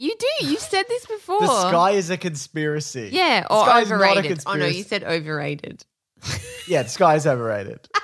You 0.00 0.14
do. 0.18 0.46
You've 0.46 0.60
said 0.60 0.84
this 0.88 1.06
before. 1.06 1.40
The 1.40 1.68
sky 1.68 1.90
is 1.92 2.10
a 2.10 2.16
conspiracy. 2.16 3.10
Yeah, 3.12 3.42
The 3.42 3.52
or 3.54 3.64
sky 3.64 3.80
is 3.82 3.90
not 3.90 4.00
a 4.00 4.04
overrated. 4.04 4.16
Oh 4.46 4.52
no, 4.54 4.58
conspiracy. 4.58 4.76
you 4.78 4.82
said 4.84 5.04
overrated. 5.04 5.84
Yeah, 6.66 6.82
the 6.84 6.88
sky 6.88 7.14
is 7.16 7.26
overrated. 7.26 7.88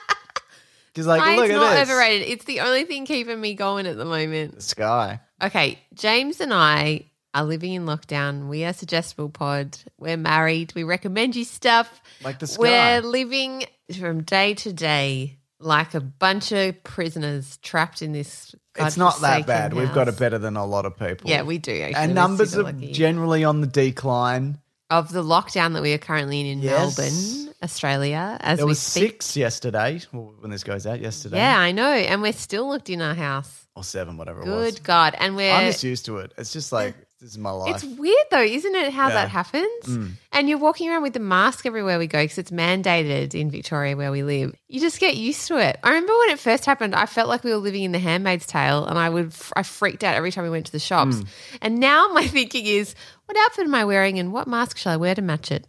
Because 0.92 1.06
like, 1.08 1.20
Sky 1.20 1.36
look 1.36 1.50
at 1.50 1.56
not 1.56 1.74
this. 1.74 1.90
overrated. 1.90 2.26
It's 2.28 2.44
the 2.46 2.60
only 2.60 2.84
thing 2.84 3.04
keeping 3.04 3.38
me 3.38 3.52
going 3.52 3.86
at 3.86 3.98
the 3.98 4.06
moment. 4.06 4.54
The 4.54 4.62
sky. 4.62 5.20
Okay, 5.42 5.78
James 5.92 6.40
and 6.40 6.54
I 6.54 7.10
are 7.34 7.44
living 7.44 7.74
in 7.74 7.84
lockdown. 7.84 8.48
We 8.48 8.64
are 8.64 8.72
suggestible 8.72 9.28
pod. 9.28 9.76
We're 9.98 10.16
married. 10.16 10.72
We 10.74 10.84
recommend 10.84 11.36
you 11.36 11.44
stuff. 11.44 12.00
Like 12.24 12.38
the 12.38 12.46
sky. 12.46 12.62
We're 12.62 13.02
living 13.02 13.64
from 14.00 14.22
day 14.22 14.54
to 14.54 14.72
day 14.72 15.36
like 15.58 15.94
a 15.94 16.00
bunch 16.00 16.52
of 16.52 16.82
prisoners 16.84 17.56
trapped 17.62 18.02
in 18.02 18.12
this. 18.12 18.54
It's 18.78 18.96
not 18.96 19.20
that 19.22 19.46
bad. 19.46 19.72
We've 19.74 19.92
got 19.94 20.08
it 20.08 20.18
better 20.18 20.38
than 20.38 20.56
a 20.56 20.66
lot 20.66 20.84
of 20.86 20.98
people. 20.98 21.30
Yeah, 21.30 21.42
we 21.42 21.58
do. 21.58 21.72
Actually. 21.72 21.94
and 21.94 22.10
We're 22.10 22.14
numbers 22.14 22.56
are 22.56 22.64
lucky. 22.64 22.92
generally 22.92 23.42
on 23.44 23.60
the 23.62 23.66
decline. 23.66 24.58
of 24.88 25.10
the 25.12 25.22
lockdown 25.24 25.72
that 25.72 25.82
we 25.82 25.92
are 25.94 25.98
currently 25.98 26.40
in 26.40 26.46
in 26.46 26.58
Yes. 26.60 26.96
Melbourne, 26.96 27.54
Australia. 27.62 28.36
As 28.40 28.58
There 28.58 28.66
was 28.66 28.78
speak. 28.78 29.22
six 29.22 29.36
yesterday 29.36 30.00
when 30.12 30.50
this 30.50 30.62
goes 30.62 30.86
out 30.86 31.00
yesterday. 31.00 31.38
Yeah, 31.38 31.58
I 31.58 31.72
know, 31.72 31.90
and 31.90 32.22
we're 32.22 32.32
still 32.32 32.68
locked 32.68 32.88
in 32.90 33.00
our 33.02 33.14
house. 33.14 33.66
Or 33.74 33.82
seven, 33.82 34.16
whatever 34.16 34.42
it 34.42 34.46
was. 34.48 34.74
Good 34.74 34.84
God, 34.84 35.16
and 35.18 35.34
we're 35.36 35.50
I'm 35.52 35.66
just 35.66 35.82
used 35.82 36.04
to 36.06 36.18
it. 36.18 36.32
It's 36.38 36.52
just 36.52 36.70
like, 36.70 36.94
this 37.26 37.32
is 37.32 37.38
my 37.38 37.50
life. 37.50 37.74
It's 37.74 37.84
weird 37.98 38.14
though, 38.30 38.40
isn't 38.40 38.74
it? 38.76 38.92
How 38.92 39.08
Yeah. 39.08 39.14
that 39.14 39.30
happens, 39.30 39.84
Mm. 39.84 40.12
and 40.32 40.48
you're 40.48 40.58
walking 40.58 40.88
around 40.88 41.02
with 41.02 41.12
the 41.12 41.18
mask 41.18 41.66
everywhere 41.66 41.98
we 41.98 42.06
go 42.06 42.22
because 42.22 42.38
it's 42.38 42.52
mandated 42.52 43.34
in 43.34 43.50
Victoria 43.50 43.96
where 43.96 44.12
we 44.12 44.22
live. 44.22 44.54
You 44.68 44.78
just 44.80 45.00
get 45.00 45.16
used 45.16 45.48
to 45.48 45.56
it. 45.58 45.76
I 45.82 45.88
remember 45.88 46.16
when 46.18 46.30
it 46.30 46.38
first 46.38 46.64
happened, 46.66 46.94
I 46.94 47.06
felt 47.06 47.28
like 47.28 47.42
we 47.42 47.50
were 47.50 47.56
living 47.56 47.82
in 47.82 47.90
The 47.90 47.98
Handmaid's 47.98 48.46
Tale, 48.46 48.86
and 48.86 48.96
I 48.96 49.08
would 49.08 49.32
I 49.56 49.64
freaked 49.64 50.04
out 50.04 50.14
every 50.14 50.30
time 50.30 50.44
we 50.44 50.50
went 50.50 50.66
to 50.66 50.72
the 50.72 50.78
shops. 50.78 51.16
Mm. 51.16 51.26
And 51.62 51.80
now 51.80 52.06
my 52.12 52.26
thinking 52.38 52.64
is, 52.66 52.94
what 53.24 53.36
outfit 53.36 53.64
am 53.64 53.74
I 53.74 53.84
wearing, 53.84 54.20
and 54.20 54.32
what 54.32 54.46
mask 54.46 54.76
shall 54.78 54.92
I 54.92 54.96
wear 54.96 55.16
to 55.16 55.22
match 55.22 55.50
it? 55.50 55.66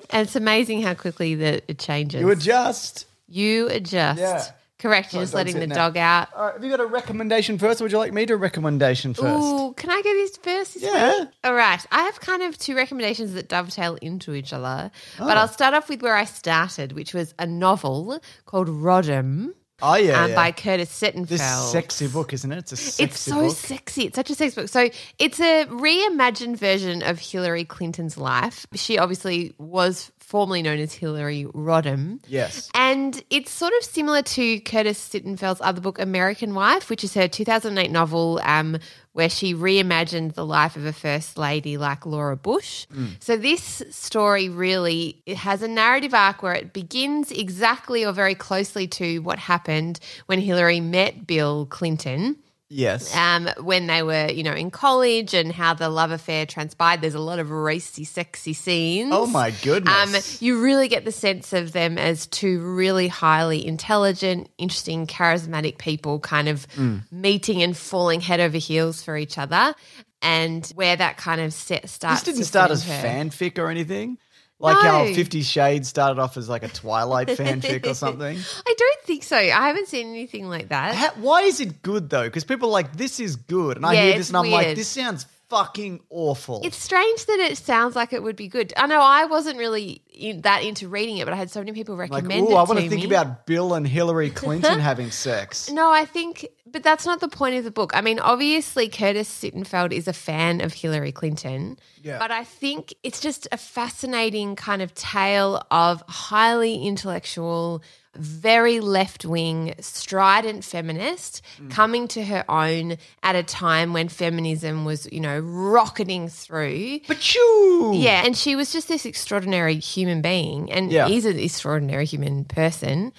and 0.09 0.25
it's 0.25 0.35
amazing 0.35 0.81
how 0.81 0.95
quickly 0.95 1.35
that 1.35 1.63
it 1.67 1.77
changes. 1.77 2.21
you 2.21 2.29
adjust. 2.31 3.05
You 3.27 3.67
adjust. 3.69 4.19
Yeah. 4.19 4.45
Correct. 4.77 5.13
You're 5.13 5.23
just 5.23 5.33
letting 5.33 5.55
the 5.55 5.63
it. 5.63 5.69
dog 5.73 5.95
out. 5.95 6.27
All 6.35 6.45
right, 6.45 6.53
have 6.53 6.63
you 6.63 6.69
got 6.69 6.81
a 6.81 6.85
recommendation 6.85 7.57
first, 7.57 7.79
or 7.79 7.85
would 7.85 7.91
you 7.93 7.97
like 7.97 8.11
me 8.13 8.25
to 8.25 8.35
recommendation 8.35 9.13
first? 9.13 9.43
Ooh, 9.45 9.73
can 9.77 9.89
I 9.89 10.01
go 10.01 10.13
this 10.13 10.35
first? 10.37 10.73
this 10.73 10.83
Yeah. 10.83 11.19
week? 11.21 11.29
All 11.45 11.53
right. 11.53 11.83
I 11.91 12.03
have 12.03 12.19
kind 12.19 12.43
of 12.43 12.57
two 12.57 12.75
recommendations 12.75 13.33
that 13.33 13.47
dovetail 13.47 13.95
into 14.01 14.33
each 14.33 14.51
other. 14.51 14.91
Oh. 15.19 15.25
But 15.27 15.37
I'll 15.37 15.47
start 15.47 15.73
off 15.73 15.87
with 15.87 16.01
where 16.01 16.15
I 16.15 16.25
started, 16.25 16.91
which 16.91 17.13
was 17.13 17.33
a 17.39 17.45
novel 17.47 18.19
called 18.45 18.67
Rodham 18.67 19.51
Oh 19.81 19.95
yeah, 19.95 20.23
um, 20.23 20.29
yeah. 20.29 20.35
by 20.35 20.51
Curtis 20.53 20.89
Sittenfeld. 21.01 21.27
this 21.27 21.71
sexy 21.71 22.07
book, 22.07 22.31
isn't 22.31 22.49
it? 22.49 22.57
It's 22.59 22.71
a 22.71 22.77
sexy 22.77 23.03
It's 23.03 23.19
so 23.19 23.41
book. 23.47 23.55
sexy. 23.57 24.03
It's 24.05 24.15
such 24.15 24.29
a 24.29 24.35
sexy 24.35 24.61
book. 24.61 24.69
So 24.69 24.89
it's 25.19 25.39
a 25.41 25.65
reimagined 25.65 26.57
version 26.57 27.01
of 27.03 27.19
Hillary 27.19 27.65
Clinton's 27.65 28.17
life. 28.17 28.65
She 28.73 28.97
obviously 28.97 29.53
was 29.57 30.11
formerly 30.25 30.63
known 30.63 30.79
as 30.79 30.93
Hillary 30.93 31.45
Rodham. 31.53 32.19
Yes. 32.27 32.69
And 32.73 33.23
it's 33.29 33.51
sort 33.51 33.73
of 33.79 33.83
similar 33.85 34.23
to 34.23 34.59
Curtis 34.61 34.97
Sittenfeld's 34.97 35.61
other 35.61 35.81
book, 35.81 35.99
American 35.99 36.55
Wife, 36.55 36.89
which 36.89 37.03
is 37.03 37.13
her 37.13 37.27
2008 37.27 37.91
novel 37.91 38.41
um, 38.43 38.79
where 39.13 39.29
she 39.29 39.53
reimagined 39.53 40.33
the 40.33 40.45
life 40.45 40.75
of 40.75 40.85
a 40.85 40.93
first 40.93 41.37
lady 41.37 41.77
like 41.77 42.05
Laura 42.05 42.35
Bush. 42.35 42.87
So 43.19 43.37
this 43.37 43.83
story 43.91 44.49
really 44.49 45.21
it 45.25 45.37
has 45.37 45.61
a 45.61 45.67
narrative 45.67 46.13
arc 46.13 46.41
where 46.41 46.53
it 46.53 46.73
begins 46.73 47.31
exactly 47.31 48.03
or 48.03 48.11
very 48.11 48.35
closely 48.35 48.87
to 48.87 49.19
what 49.19 49.37
happened 49.37 49.99
when 50.25 50.39
Hillary 50.39 50.79
met 50.79 51.27
Bill 51.27 51.67
Clinton 51.67 52.37
Yes. 52.69 53.15
um, 53.15 53.47
when 53.61 53.85
they 53.87 54.01
were, 54.01 54.27
you 54.31 54.41
know, 54.43 54.53
in 54.53 54.71
college 54.71 55.33
and 55.35 55.51
how 55.51 55.75
the 55.75 55.87
love 55.89 56.09
affair 56.11 56.45
transpired. 56.47 57.01
There's 57.01 57.13
a 57.13 57.19
lot 57.19 57.37
of 57.39 57.51
racy, 57.51 58.03
sexy 58.05 58.53
scenes. 58.53 59.11
oh 59.13 59.27
my 59.27 59.51
goodness. 59.61 60.41
Um, 60.41 60.45
you 60.45 60.61
really 60.61 60.87
get 60.87 61.05
the 61.05 61.11
sense 61.11 61.53
of 61.53 61.71
them 61.73 61.97
as 61.99 62.25
two 62.27 62.59
really 62.61 63.07
highly 63.07 63.65
intelligent, 63.65 64.49
interesting, 64.57 65.05
charismatic 65.07 65.77
people 65.77 66.19
kind 66.19 66.49
of 66.49 66.67
Mm. 66.75 67.03
meeting 67.11 67.61
and 67.61 67.77
falling 67.77 68.19
head 68.21 68.39
over 68.39 68.57
heels 68.57 69.03
for 69.03 69.15
each 69.15 69.37
other. 69.37 69.75
And 70.21 70.65
where 70.73 70.95
that 70.95 71.17
kind 71.17 71.39
of 71.41 71.53
set 71.53 71.87
starts. 71.87 72.23
this 72.23 72.33
didn't 72.33 72.47
start 72.47 72.71
as 72.71 72.83
center. 72.83 73.29
fanfic 73.29 73.59
or 73.59 73.69
anything. 73.69 74.17
Like 74.57 74.77
how 74.77 75.05
Fifty 75.05 75.41
Shades 75.41 75.89
started 75.89 76.19
off 76.19 76.37
as 76.37 76.47
like 76.47 76.63
a 76.63 76.69
Twilight 76.69 77.27
fanfic 77.27 77.85
or 77.85 77.93
something. 77.93 78.37
I 78.67 78.73
don't 78.77 79.01
think 79.03 79.23
so. 79.23 79.35
I 79.35 79.49
haven't 79.67 79.87
seen 79.89 80.07
anything 80.07 80.47
like 80.47 80.69
that. 80.69 80.95
Ha- 80.95 81.13
Why 81.17 81.41
is 81.41 81.59
it 81.59 81.81
good 81.81 82.09
though? 82.09 82.23
Because 82.23 82.45
people 82.45 82.69
are 82.69 82.71
like, 82.71 82.95
this 82.95 83.19
is 83.19 83.35
good. 83.35 83.75
And 83.77 83.85
I 83.85 83.93
Yeah, 83.93 84.03
hear 84.05 84.17
this 84.17 84.29
and 84.29 84.37
I'm 84.37 84.49
like, 84.49 84.75
this 84.75 84.87
sounds 84.87 85.25
fucking 85.49 85.99
awful. 86.09 86.61
It's 86.63 86.77
strange 86.77 87.25
that 87.25 87.39
it 87.39 87.57
sounds 87.57 87.95
like 87.95 88.13
it 88.13 88.23
would 88.23 88.35
be 88.37 88.47
good. 88.47 88.73
I 88.77 88.87
know 88.87 89.01
I 89.01 89.25
wasn't 89.25 89.57
really 89.57 90.01
in, 90.17 90.41
that 90.41 90.63
into 90.63 90.87
reading 90.87 91.17
it, 91.17 91.25
but 91.25 91.33
I 91.33 91.37
had 91.37 91.49
so 91.51 91.59
many 91.59 91.71
people 91.73 91.95
like, 91.95 92.11
recommend 92.11 92.47
ooh, 92.47 92.51
it 92.51 92.55
I 92.55 92.63
want 92.63 92.77
to 92.77 92.81
to 92.83 92.89
think 92.89 93.01
me. 93.01 93.07
about 93.07 93.45
Bill 93.45 93.73
and 93.73 93.87
Hillary 93.87 94.29
Clinton 94.41 94.79
having 94.79 95.11
sex. 95.11 95.69
No, 95.69 95.91
I 95.91 96.05
think, 96.05 96.47
but 96.65 96.83
that's 96.83 97.05
not 97.05 97.19
the 97.19 97.27
point 97.27 97.55
of 97.55 97.63
the 97.63 97.71
book. 97.71 97.91
I 97.95 98.01
mean, 98.01 98.19
obviously, 98.19 98.89
Curtis 98.89 99.29
Sittenfeld 99.29 99.91
is 99.91 100.07
a 100.07 100.13
fan 100.13 100.61
of 100.61 100.73
Hillary 100.73 101.11
Clinton, 101.11 101.77
Yeah. 102.01 102.17
but 102.19 102.31
I 102.31 102.43
think 102.43 102.93
it's 103.03 103.19
just 103.19 103.47
a 103.51 103.57
fascinating 103.57 104.55
kind 104.55 104.81
of 104.81 104.93
tale 104.95 105.61
of 105.71 106.03
highly 106.07 106.75
intellectual, 106.85 107.81
very 108.15 108.79
left 108.79 109.25
wing, 109.25 109.73
strident 109.79 110.63
feminist 110.63 111.41
Mm. 111.61 111.69
coming 111.71 112.07
to 112.09 112.23
her 112.25 112.43
own 112.49 112.97
at 113.23 113.35
a 113.35 113.43
time 113.43 113.93
when 113.93 114.07
feminism 114.09 114.85
was, 114.85 115.07
you 115.11 115.19
know, 115.19 115.39
rocketing 115.39 116.27
through. 116.29 116.99
But 117.07 117.33
you! 117.35 117.91
Yeah, 117.95 118.23
and 118.25 118.35
she 118.37 118.55
was 118.55 118.71
just 118.71 118.87
this 118.87 119.05
extraordinary 119.05 119.75
human 119.75 120.21
being, 120.21 120.71
and 120.71 120.91
Yeah. 120.91 121.07
is 121.07 121.25
an 121.25 121.37
extraordinary 121.39 122.05
human 122.05 122.45
person. 122.45 123.11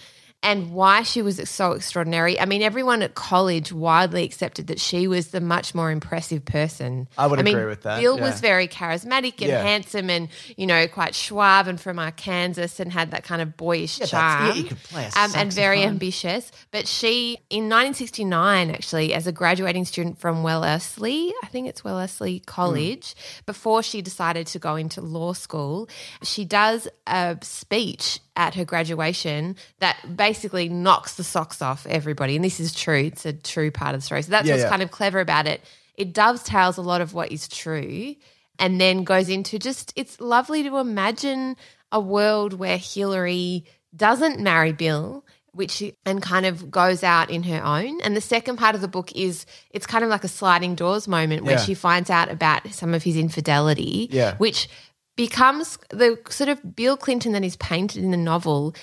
And 0.46 0.72
why 0.72 1.02
she 1.02 1.22
was 1.22 1.36
so 1.50 1.72
extraordinary. 1.72 2.38
I 2.38 2.44
mean, 2.46 2.62
everyone 2.62 3.02
at 3.02 3.14
college 3.14 3.72
widely 3.72 4.22
accepted 4.22 4.68
that 4.68 4.78
she 4.80 5.08
was 5.08 5.28
the 5.28 5.40
much 5.40 5.74
more 5.74 5.90
impressive 5.90 6.44
person. 6.44 7.08
I 7.18 7.26
would 7.26 7.40
mean, 7.44 7.56
agree 7.56 7.68
with 7.68 7.82
that, 7.82 8.00
Bill 8.00 8.16
yeah. 8.16 8.22
was 8.24 8.40
very 8.40 8.68
charismatic 8.68 9.40
and 9.40 9.50
Yeah. 9.50 9.62
handsome 9.62 10.08
and, 10.08 10.28
you 10.56 10.66
know, 10.66 10.86
quite 10.86 11.14
suave 11.16 11.66
and 11.66 11.80
from 11.80 11.98
Arkansas 11.98 12.80
and 12.80 12.92
had 12.92 13.10
that 13.10 13.24
kind 13.24 13.42
of 13.42 13.56
boyish 13.56 13.98
Yeah, 13.98 14.06
charm. 14.06 14.56
you 14.56 14.64
could 14.64 14.82
play 14.84 15.10
a 15.14 15.18
um, 15.20 15.32
and 15.34 15.52
very 15.52 15.82
ambitious. 15.82 16.52
But 16.70 16.86
she, 16.86 17.38
in 17.50 17.68
1969, 17.68 18.70
actually, 18.70 19.14
as 19.14 19.26
a 19.26 19.32
graduating 19.32 19.84
student 19.84 20.20
from 20.20 20.42
Wellesley, 20.44 21.32
I 21.42 21.48
think 21.48 21.66
it's 21.68 21.82
Wellesley 21.82 22.40
College, 22.46 23.14
before 23.46 23.82
she 23.82 24.00
decided 24.00 24.46
to 24.48 24.58
go 24.60 24.76
into 24.76 25.00
law 25.00 25.32
school, 25.32 25.88
she 26.22 26.44
does 26.44 26.86
a 27.06 27.36
speech 27.42 28.20
at 28.36 28.54
her 28.54 28.64
graduation 28.64 29.56
that 29.80 29.96
basically 30.16 30.68
knocks 30.68 31.14
the 31.16 31.24
socks 31.24 31.60
off 31.62 31.86
everybody. 31.88 32.36
And 32.36 32.44
this 32.44 32.60
is 32.60 32.74
true. 32.74 33.04
It's 33.06 33.24
a 33.26 33.32
true 33.32 33.70
part 33.70 33.94
of 33.94 34.00
the 34.02 34.04
story. 34.06 34.22
So 34.22 34.30
that's 34.30 34.46
Yeah, 34.46 34.54
what's 34.54 34.64
yeah. 34.64 34.70
kind 34.70 34.82
of 34.82 34.90
clever 34.90 35.20
about 35.20 35.46
it. 35.46 35.62
It 35.96 36.12
dovetails 36.12 36.76
a 36.76 36.82
lot 36.82 37.00
of 37.00 37.14
what 37.14 37.32
is 37.32 37.48
true. 37.48 38.14
and 38.58 38.80
then 38.80 39.04
goes 39.04 39.28
into 39.28 39.58
just 39.58 39.92
it's 39.96 40.18
lovely 40.18 40.62
to 40.62 40.78
imagine 40.78 41.56
a 41.92 42.00
world 42.00 42.54
where 42.54 42.78
Hillary 42.78 43.66
doesn't 43.94 44.40
marry 44.40 44.72
Bill 44.72 45.24
which 45.52 45.70
she, 45.70 45.94
and 46.04 46.20
kind 46.22 46.44
of 46.44 46.70
goes 46.70 47.02
out 47.02 47.30
in 47.30 47.42
her 47.42 47.64
own. 47.64 47.98
And 48.02 48.14
the 48.14 48.20
second 48.20 48.56
part 48.58 48.74
of 48.74 48.82
the 48.82 48.88
book 48.88 49.10
is 49.16 49.46
it's 49.70 49.86
kind 49.86 50.04
of 50.04 50.10
like 50.10 50.22
a 50.22 50.28
sliding 50.28 50.74
doors 50.74 51.08
moment 51.08 51.44
where 51.44 51.54
Yeah. 51.56 51.64
she 51.64 51.72
finds 51.74 52.10
out 52.10 52.30
about 52.30 52.70
some 52.74 52.92
of 52.92 53.02
his 53.02 53.16
infidelity, 53.16 54.08
Yeah. 54.12 54.36
which 54.36 54.68
becomes 55.16 55.78
the 55.90 56.18
sort 56.28 56.48
of 56.50 56.76
Bill 56.76 56.96
Clinton 56.96 57.32
that 57.32 57.42
is 57.42 57.56
painted 57.56 58.02
in 58.04 58.10
the 58.10 58.16
novel 58.18 58.74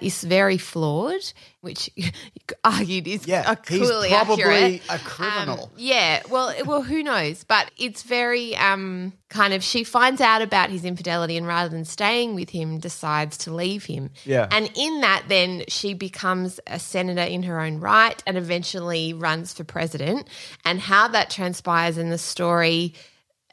is 0.00 0.22
very 0.22 0.58
flawed, 0.58 1.32
which 1.60 1.90
argued 2.64 3.08
is 3.08 3.26
Yeah, 3.26 3.44
uh, 3.46 3.56
he's 3.66 3.80
clearly 3.80 4.10
probably 4.10 4.42
accurate. 4.44 4.82
a 4.90 4.98
criminal. 4.98 5.64
Um, 5.64 5.70
yeah, 5.76 6.22
well, 6.30 6.54
well, 6.66 6.82
who 6.82 7.02
knows? 7.02 7.44
But 7.44 7.70
it's 7.76 8.02
very 8.02 8.54
um, 8.56 9.12
kind 9.28 9.54
of. 9.54 9.64
She 9.64 9.82
finds 9.82 10.20
out 10.20 10.40
about 10.42 10.70
his 10.70 10.84
infidelity, 10.84 11.36
and 11.36 11.46
rather 11.46 11.68
than 11.68 11.84
staying 11.84 12.34
with 12.34 12.50
him, 12.50 12.78
decides 12.78 13.36
to 13.38 13.54
leave 13.54 13.84
him. 13.84 14.10
Yeah. 14.24 14.46
and 14.50 14.70
in 14.76 15.00
that, 15.00 15.24
then 15.28 15.64
she 15.68 15.94
becomes 15.94 16.60
a 16.66 16.78
senator 16.78 17.22
in 17.22 17.42
her 17.44 17.60
own 17.60 17.80
right, 17.80 18.22
and 18.26 18.36
eventually 18.36 19.14
runs 19.14 19.52
for 19.52 19.64
president. 19.64 20.28
And 20.64 20.78
how 20.80 21.08
that 21.08 21.30
transpires 21.30 21.98
in 21.98 22.10
the 22.10 22.18
story 22.18 22.94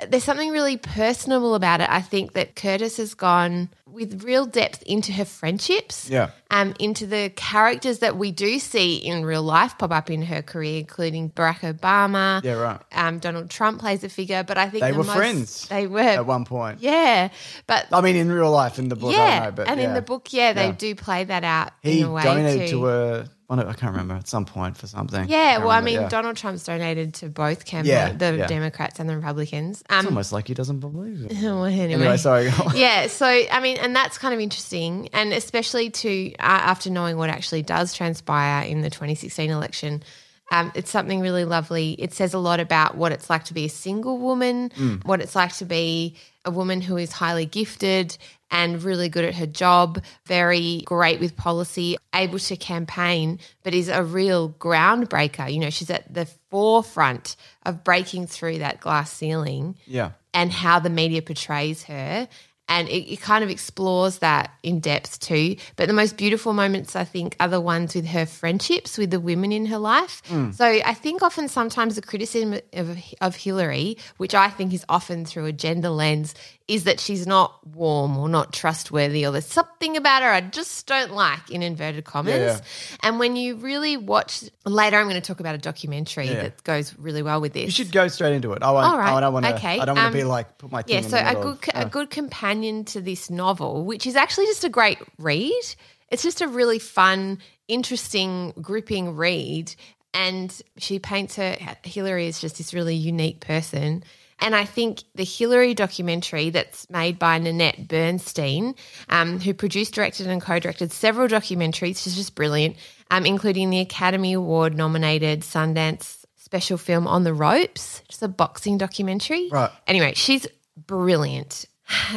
there's 0.08 0.24
something 0.24 0.52
really 0.52 0.78
personable 0.78 1.56
about 1.56 1.82
it. 1.82 1.90
I 1.90 2.02
think 2.02 2.34
that 2.34 2.56
Curtis 2.56 2.98
has 2.98 3.14
gone 3.14 3.70
with 3.92 4.24
real 4.24 4.46
depth 4.46 4.82
into 4.84 5.12
her 5.14 5.26
friendships, 5.26 6.10
Yeah. 6.10 6.30
um, 6.52 6.74
into 6.80 7.06
the 7.08 7.32
characters 7.36 8.00
that 8.00 8.18
we 8.18 8.32
do 8.32 8.60
see 8.60 8.96
in 8.98 9.26
real 9.26 9.44
life 9.44 9.78
pop 9.78 9.92
up 9.92 10.10
in 10.10 10.22
her 10.24 10.42
career, 10.42 10.80
including 10.80 11.30
Barack 11.32 11.60
Obama. 11.80 12.44
Yeah, 12.44 12.54
right. 12.54 12.80
Um, 12.94 13.20
Donald 13.20 13.50
Trump 13.50 13.80
plays 13.80 14.04
a 14.04 14.10
figure, 14.10 14.44
but 14.44 14.58
I 14.58 14.70
think 14.70 14.82
They 14.84 14.92
the 14.92 14.98
were 14.98 15.04
most- 15.04 15.16
friends 15.18 15.68
They 15.68 15.88
were 15.88 16.00
At 16.00 16.26
one 16.26 16.46
point. 16.46 16.82
yeah, 16.82 17.30
but 17.68 17.88
I 17.92 18.02
mean, 18.02 18.16
in 18.16 18.32
real 18.32 18.52
life, 18.52 18.80
in 18.80 18.90
the 18.90 18.96
book, 18.96 19.12
yeah, 19.14 19.46
know, 19.46 19.52
but 19.52 19.68
and 19.68 19.80
in 19.80 19.94
the 19.94 20.02
book, 20.02 20.32
yeah, 20.32 20.54
they 20.54 20.68
Yeah. 20.68 20.72
do 20.78 20.96
play 20.96 21.24
that 21.26 21.44
out 21.44 21.72
he 21.82 22.00
in 22.02 22.06
a 22.08 22.12
way 22.12 22.24
donated 22.24 22.70
too. 22.70 22.80
to 22.82 22.90
a. 22.90 23.26
I 23.52 23.56
I 23.62 23.74
can't 23.74 23.94
remember 23.94 24.14
at 24.14 24.28
some 24.28 24.46
point 24.46 24.78
for 24.78 24.86
something. 24.86 25.28
yeah, 25.28 25.58
well, 25.58 25.72
I 25.72 25.82
mean, 25.82 26.02
yeah. 26.02 26.08
Donald 26.08 26.38
Trump's 26.38 26.66
donated 26.66 27.16
to 27.16 27.30
both 27.30 27.66
campaigns, 27.66 27.88
Yeah, 27.88 28.12
the 28.14 28.38
yeah. 28.38 28.46
Democrats 28.46 29.00
and 29.00 29.10
the 29.10 29.16
Republicans. 29.16 29.82
It's 29.82 29.92
Um, 29.92 30.06
almost 30.06 30.32
like 30.32 30.48
he 30.48 30.54
doesn't 30.54 30.82
believe 30.82 31.26
it. 31.32 31.42
well, 31.42 31.66
anyway. 31.66 31.94
Anyway, 31.96 32.18
sorry. 32.18 32.52
yeah 32.76 33.08
so 33.08 33.26
i 33.26 33.60
mean 33.60 33.79
and 33.80 33.96
that's 33.96 34.18
kind 34.18 34.34
of 34.34 34.40
interesting 34.40 35.10
and 35.14 35.34
especially 35.34 35.90
to 35.90 36.34
uh, 36.34 36.38
after 36.42 36.90
knowing 36.90 37.18
what 37.18 37.30
actually 37.30 37.62
does 37.62 37.94
transpire 37.94 38.64
in 38.66 38.82
the 38.82 38.90
2016 38.90 39.50
election 39.50 40.04
um, 40.52 40.72
it's 40.74 40.90
something 40.90 41.20
really 41.20 41.46
lovely 41.46 41.94
it 42.00 42.14
says 42.14 42.34
a 42.34 42.40
lot 42.40 42.60
about 42.60 42.96
what 42.98 43.12
it's 43.12 43.30
like 43.30 43.44
to 43.46 43.54
be 43.54 43.66
a 43.66 43.70
single 43.70 44.18
woman 44.18 44.70
Mm. 44.70 45.06
what 45.06 45.22
it's 45.22 45.36
like 45.36 45.54
to 45.58 45.66
be 45.66 46.16
a 46.46 46.52
woman 46.52 46.82
who 46.82 46.98
is 46.98 47.12
highly 47.12 47.46
gifted 47.46 48.18
and 48.52 48.82
really 48.82 49.10
good 49.10 49.26
at 49.26 49.36
her 49.36 49.46
job 49.46 50.02
very 50.26 50.82
great 50.86 51.20
with 51.20 51.36
policy 51.36 51.98
able 52.16 52.40
to 52.40 52.56
campaign 52.58 53.38
but 53.64 53.74
is 53.76 53.90
a 53.90 54.04
real 54.04 54.50
groundbreaker 54.50 55.52
you 55.54 55.60
know 55.60 55.70
she's 55.70 55.90
at 55.92 56.12
the 56.12 56.26
forefront 56.50 57.36
of 57.66 57.84
breaking 57.84 58.26
through 58.28 58.58
that 58.60 58.80
glass 58.80 59.12
ceiling 59.14 59.76
Yeah. 59.86 60.12
and 60.34 60.52
how 60.52 60.80
the 60.80 60.90
media 60.90 61.22
portrays 61.22 61.84
her. 61.84 62.28
And 62.70 62.88
it, 62.88 63.12
it 63.12 63.20
kind 63.20 63.44
of 63.44 63.50
explores 63.50 64.20
that 64.20 64.52
in 64.64 64.80
depth 64.80 65.20
too. 65.20 65.56
But 65.76 65.88
the 65.88 65.94
most 65.94 66.16
beautiful 66.18 66.54
moments, 66.54 66.96
I 66.96 67.04
think, 67.04 67.36
are 67.40 67.48
the 67.48 67.60
ones 67.60 67.96
with 67.96 68.06
her 68.08 68.26
friendships 68.28 68.98
with 68.98 69.10
the 69.10 69.20
women 69.20 69.52
in 69.52 69.66
her 69.66 69.80
life. 69.80 70.22
So 70.54 70.66
I 70.66 70.94
think 70.94 71.24
often 71.24 71.48
sometimes 71.48 71.96
the 71.96 72.02
criticism 72.04 72.60
of, 72.74 72.98
of 73.22 73.36
Hillary, 73.36 73.98
which 74.18 74.36
I 74.36 74.50
think 74.50 74.72
is 74.74 74.86
often 74.88 75.26
through 75.26 75.46
a 75.46 75.52
gender 75.52 75.90
lens, 75.90 76.36
is 76.68 76.84
that 76.84 77.00
she's 77.00 77.26
not 77.26 77.66
warm 77.76 78.16
or 78.16 78.30
not 78.30 78.54
trustworthy 78.54 79.26
or 79.26 79.32
there's 79.32 79.48
something 79.48 79.98
about 79.98 80.22
her 80.22 80.30
I 80.30 80.42
just 80.42 80.86
don't 80.86 81.12
like, 81.14 81.50
in 81.50 81.64
inverted 81.64 82.06
commas. 82.06 82.36
yeah. 82.36 82.60
And 83.02 83.18
when 83.18 83.36
you 83.36 83.56
really 83.56 83.98
watch, 83.98 84.44
later 84.68 84.98
I'm 84.98 85.10
going 85.10 85.20
to 85.20 85.28
talk 85.28 85.40
about 85.40 85.56
a 85.56 85.58
documentary 85.58 86.28
Yeah. 86.28 86.44
that 86.44 86.64
goes 86.64 86.94
really 87.00 87.24
well 87.24 87.42
with 87.42 87.54
this. 87.54 87.66
You 87.66 87.72
should 87.72 87.92
go 87.92 88.08
straight 88.08 88.34
into 88.36 88.54
it. 88.54 88.62
I, 88.62 88.70
won't, 88.70 88.86
All 88.86 89.00
right, 89.00 89.14
I 89.14 89.20
don't 89.20 89.34
want 89.34 89.48
to. 89.48 89.56
okay, 89.56 89.80
I 89.80 89.86
don't 89.86 89.96
want 89.96 90.14
to 90.14 90.20
um, 90.20 90.24
be 90.24 90.24
like 90.24 90.60
put 90.60 90.72
my 90.72 90.84
yeah, 90.86 90.98
in 90.98 91.04
so 91.06 91.10
the 91.18 91.30
a 91.32 91.34
good 91.42 91.58
of- 91.70 91.74
a 91.74 91.78
uh, 91.80 91.84
good 91.86 92.12
companion 92.12 92.59
to 92.86 93.02
this 93.02 93.30
novel, 93.30 93.86
which 93.86 94.06
is 94.06 94.16
actually 94.16 94.46
just 94.46 94.64
a 94.64 94.70
great 94.70 95.00
read. 95.18 95.76
It's 96.10 96.24
just 96.24 96.42
a 96.42 96.48
really 96.48 96.80
fun, 96.80 97.40
interesting, 97.68 98.54
gripping 98.62 99.16
read, 99.16 99.74
and 100.14 100.62
she 100.78 101.00
paints 101.00 101.36
her 101.36 101.56
Hillary 101.84 102.28
is 102.28 102.42
just 102.42 102.58
this 102.58 102.74
really 102.74 102.96
unique 102.96 103.42
person. 103.42 104.04
And 104.42 104.56
I 104.56 104.66
think 104.66 105.04
the 105.16 105.26
Hillary 105.26 105.74
documentary 105.74 106.50
that's 106.50 106.90
made 106.90 107.20
by 107.20 107.38
Nanette 107.40 107.88
Burstein, 107.88 108.78
um, 109.10 109.40
who 109.40 109.54
produced, 109.54 109.94
directed, 109.94 110.28
and 110.28 110.42
co-directed 110.42 110.92
several 110.92 111.28
documentaries, 111.28 112.02
she's 112.02 112.16
just 112.16 112.36
brilliant, 112.36 112.78
um, 113.12 113.26
including 113.26 113.70
the 113.70 113.82
Academy 113.82 114.34
Award 114.34 114.76
nominated 114.76 115.42
Sundance 115.42 116.20
special 116.38 116.78
film 116.78 117.06
On 117.06 117.24
the 117.24 117.34
Ropes, 117.34 118.02
just 118.08 118.24
a 118.24 118.28
boxing 118.28 118.78
documentary. 118.78 119.50
Right. 119.52 119.70
Anyway, 119.86 120.14
she's 120.16 120.48
brilliant. 120.88 121.66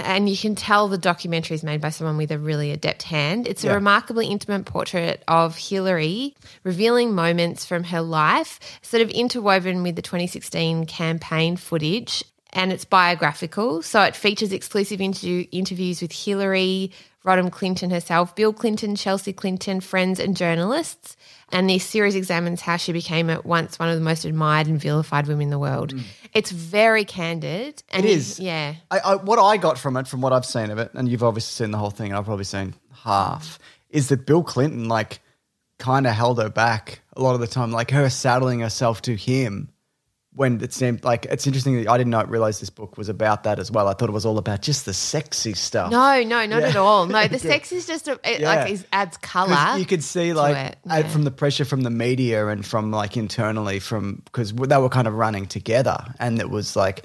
And 0.03 0.29
you 0.29 0.37
can 0.37 0.55
tell 0.55 0.89
the 0.89 0.99
documentary 0.99 1.55
is 1.55 1.63
made 1.63 1.81
by 1.81 1.91
someone 1.91 2.17
with 2.17 2.31
a 2.31 2.39
really 2.39 2.71
adept 2.73 3.03
hand. 3.05 3.47
It's 3.49 3.65
a 3.65 3.69
Yeah. 3.69 3.75
remarkably 3.75 4.27
intimate 4.27 4.65
portrait 4.67 5.23
of 5.29 5.57
Hillary, 5.57 6.35
revealing 6.63 7.15
moments 7.15 7.65
from 7.65 7.85
her 7.85 8.03
life, 8.03 8.61
sort 8.83 9.03
of 9.03 9.11
interwoven 9.11 9.83
with 9.83 9.97
the 9.97 10.03
2016 10.03 10.85
campaign 10.87 11.57
footage. 11.57 12.23
And 12.55 12.71
it's 12.71 12.85
biographical. 12.85 13.81
So 13.81 14.03
it 14.03 14.15
features 14.15 14.53
exclusive 14.53 15.01
interview, 15.01 15.47
interviews 15.53 16.03
with 16.03 16.13
Hillary, 16.13 16.91
Rodham 17.25 17.51
Clinton 17.51 17.89
herself, 17.91 18.35
Bill 18.37 18.53
Clinton, 18.53 18.95
Chelsea 18.95 19.33
Clinton, 19.33 19.81
friends, 19.81 20.21
and 20.21 20.37
journalists. 20.37 21.17
And 21.51 21.71
this 21.71 21.85
series 21.85 22.15
examines 22.15 22.61
how 22.61 22.77
she 22.77 22.93
became 22.93 23.31
at 23.31 23.47
once 23.47 23.79
one 23.79 23.89
of 23.89 23.95
the 23.95 24.05
most 24.05 24.25
admired 24.27 24.67
and 24.67 24.79
vilified 24.81 25.29
women 25.29 25.45
in 25.45 25.51
the 25.51 25.59
world. 25.59 25.93
Hmm. 25.93 26.01
It's 26.33 26.51
very 26.51 27.05
candid. 27.05 27.83
And. 27.91 28.05
It. 28.05 28.39
Yeah. 28.39 28.75
I, 28.91 28.99
I, 28.99 29.15
what 29.17 29.39
I 29.39 29.57
got 29.57 29.79
from 29.79 29.97
it, 29.97 30.09
from 30.09 30.21
what 30.21 30.33
I've 30.33 30.47
seen 30.47 30.71
of 30.71 30.79
it, 30.79 30.91
and 30.95 31.09
you've 31.09 31.23
obviously 31.23 31.65
seen 31.65 31.71
the 31.71 31.79
whole 31.79 31.91
thing, 31.91 32.11
and 32.11 32.19
I've 32.19 32.25
probably 32.25 32.45
seen 32.45 32.75
half, 33.03 33.59
is 33.91 34.09
that 34.09 34.27
Bill 34.27 34.43
Clinton 34.43 34.89
like 34.89 35.21
kind 35.79 36.07
of 36.07 36.15
held 36.15 36.41
her 36.41 36.49
back 36.49 37.03
a 37.17 37.23
lot 37.23 37.35
of 37.35 37.41
the 37.41 37.47
time, 37.47 37.73
like 37.73 37.91
her 37.91 38.09
saddling 38.09 38.61
herself 38.61 39.03
to 39.03 39.17
him. 39.17 39.69
When 40.35 40.63
it 40.63 40.73
seemed 40.73 41.05
like 41.05 41.27
it's 41.27 41.47
interesting 41.47 41.77
that 41.85 41.91
I 41.91 41.99
did 41.99 42.07
not 42.07 42.31
realize 42.31 42.59
this 42.59 42.71
book 42.71 42.97
was 42.97 43.11
about 43.11 43.43
that 43.45 43.59
as 43.59 43.71
well. 43.71 43.87
I 43.87 43.93
thought 43.93 44.09
it 44.09 44.13
was 44.13 44.25
all 44.25 44.39
about 44.39 44.63
just 44.63 44.87
the 44.87 44.95
sexy 44.95 45.53
stuff. 45.53 45.91
No, 45.91 46.23
no, 46.23 46.47
not 46.47 46.63
Yeah. 46.63 46.69
at 46.69 46.77
all. 46.77 47.05
No, 47.07 47.29
the 47.29 47.39
sex 47.53 47.71
is 47.71 47.87
just 47.87 48.09
a, 48.09 48.19
it, 48.25 48.41
Yeah. 48.41 48.55
like 48.55 48.71
it 48.71 48.87
adds 48.95 49.19
color. 49.19 49.79
you 49.79 49.85
could 49.85 50.03
see 50.03 50.33
like 50.33 50.57
uh, 50.57 50.71
yeah. 50.87 51.09
from 51.09 51.25
the 51.25 51.31
pressure 51.31 51.67
from 51.67 51.83
the 51.83 51.91
media 51.91 52.47
and 52.49 52.65
from 52.65 52.91
like 52.91 53.17
internally 53.19 53.79
from 53.79 54.23
because 54.25 54.55
they 54.55 54.79
were 54.79 54.89
kind 54.89 55.07
of 55.07 55.13
running 55.15 55.45
together 55.45 55.99
and 56.19 56.39
it 56.41 56.49
was 56.49 56.77
like 56.77 57.05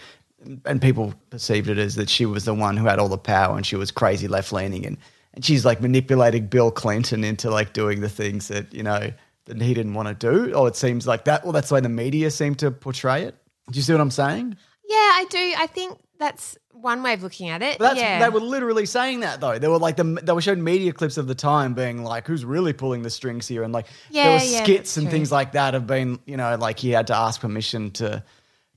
and 0.65 0.81
people 0.81 1.13
perceived 1.29 1.67
it 1.67 1.77
as 1.77 1.95
that 1.95 2.09
she 2.09 2.25
was 2.25 2.45
the 2.45 2.53
one 2.53 2.77
who 2.77 2.85
had 2.85 2.97
all 2.97 3.09
the 3.09 3.17
power 3.17 3.57
and 3.57 3.65
she 3.65 3.75
was 3.75 3.91
crazy 3.91 4.29
left 4.29 4.53
leaning 4.53 4.85
and 4.85 4.97
and 5.33 5.43
she's 5.43 5.65
like 5.65 5.81
manipulating 5.81 6.47
Bill 6.47 6.71
Clinton 6.71 7.23
into 7.25 7.49
like 7.51 7.73
doing 7.73 7.99
the 7.99 8.09
things 8.09 8.47
that 8.47 8.73
you 8.73 8.83
know 8.83 9.11
that 9.47 9.61
he 9.61 9.73
didn't 9.73 9.93
want 9.95 10.07
to 10.07 10.13
do 10.13 10.53
or 10.53 10.67
it 10.67 10.75
seems 10.75 11.07
like 11.07 11.25
that 11.25 11.43
well 11.43 11.51
that's 11.51 11.69
the 11.69 11.75
way 11.75 11.81
the 11.81 11.89
media 11.89 12.29
seemed 12.31 12.59
to 12.59 12.69
portray 12.71 13.23
it 13.23 13.35
do 13.71 13.77
you 13.77 13.83
see 13.83 13.91
what 13.93 14.01
I'm 14.01 14.11
saying 14.11 14.55
yeah, 14.89 14.95
I 14.95 15.25
do. 15.29 15.53
I 15.57 15.67
think 15.67 15.99
that's 16.17 16.57
one 16.71 17.03
way 17.03 17.13
of 17.13 17.21
looking 17.21 17.49
at 17.49 17.61
it. 17.61 17.77
Yeah. 17.79 18.19
They 18.19 18.29
were 18.29 18.39
literally 18.39 18.85
saying 18.85 19.19
that 19.19 19.41
though. 19.41 19.59
They 19.59 19.67
were 19.67 19.79
like 19.79 19.97
the 19.97 20.03
they 20.23 20.31
were 20.31 20.41
showing 20.41 20.63
media 20.63 20.93
clips 20.93 21.17
of 21.17 21.27
the 21.27 21.35
time 21.35 21.73
being 21.73 22.03
like, 22.03 22.25
"Who's 22.25 22.45
really 22.45 22.71
pulling 22.71 23.01
the 23.01 23.09
strings 23.09 23.47
here?" 23.47 23.63
And 23.63 23.73
like 23.73 23.87
there 24.11 24.31
were 24.31 24.43
yeah, 24.43 24.63
skits 24.63 24.95
and 24.95 25.07
true. 25.07 25.11
things 25.11 25.29
like 25.31 25.51
that 25.53 25.73
have 25.73 25.87
been, 25.87 26.19
you 26.25 26.37
know, 26.37 26.55
like 26.55 26.79
he 26.79 26.91
had 26.91 27.07
to 27.07 27.15
ask 27.15 27.41
permission 27.41 27.91
to 27.91 28.23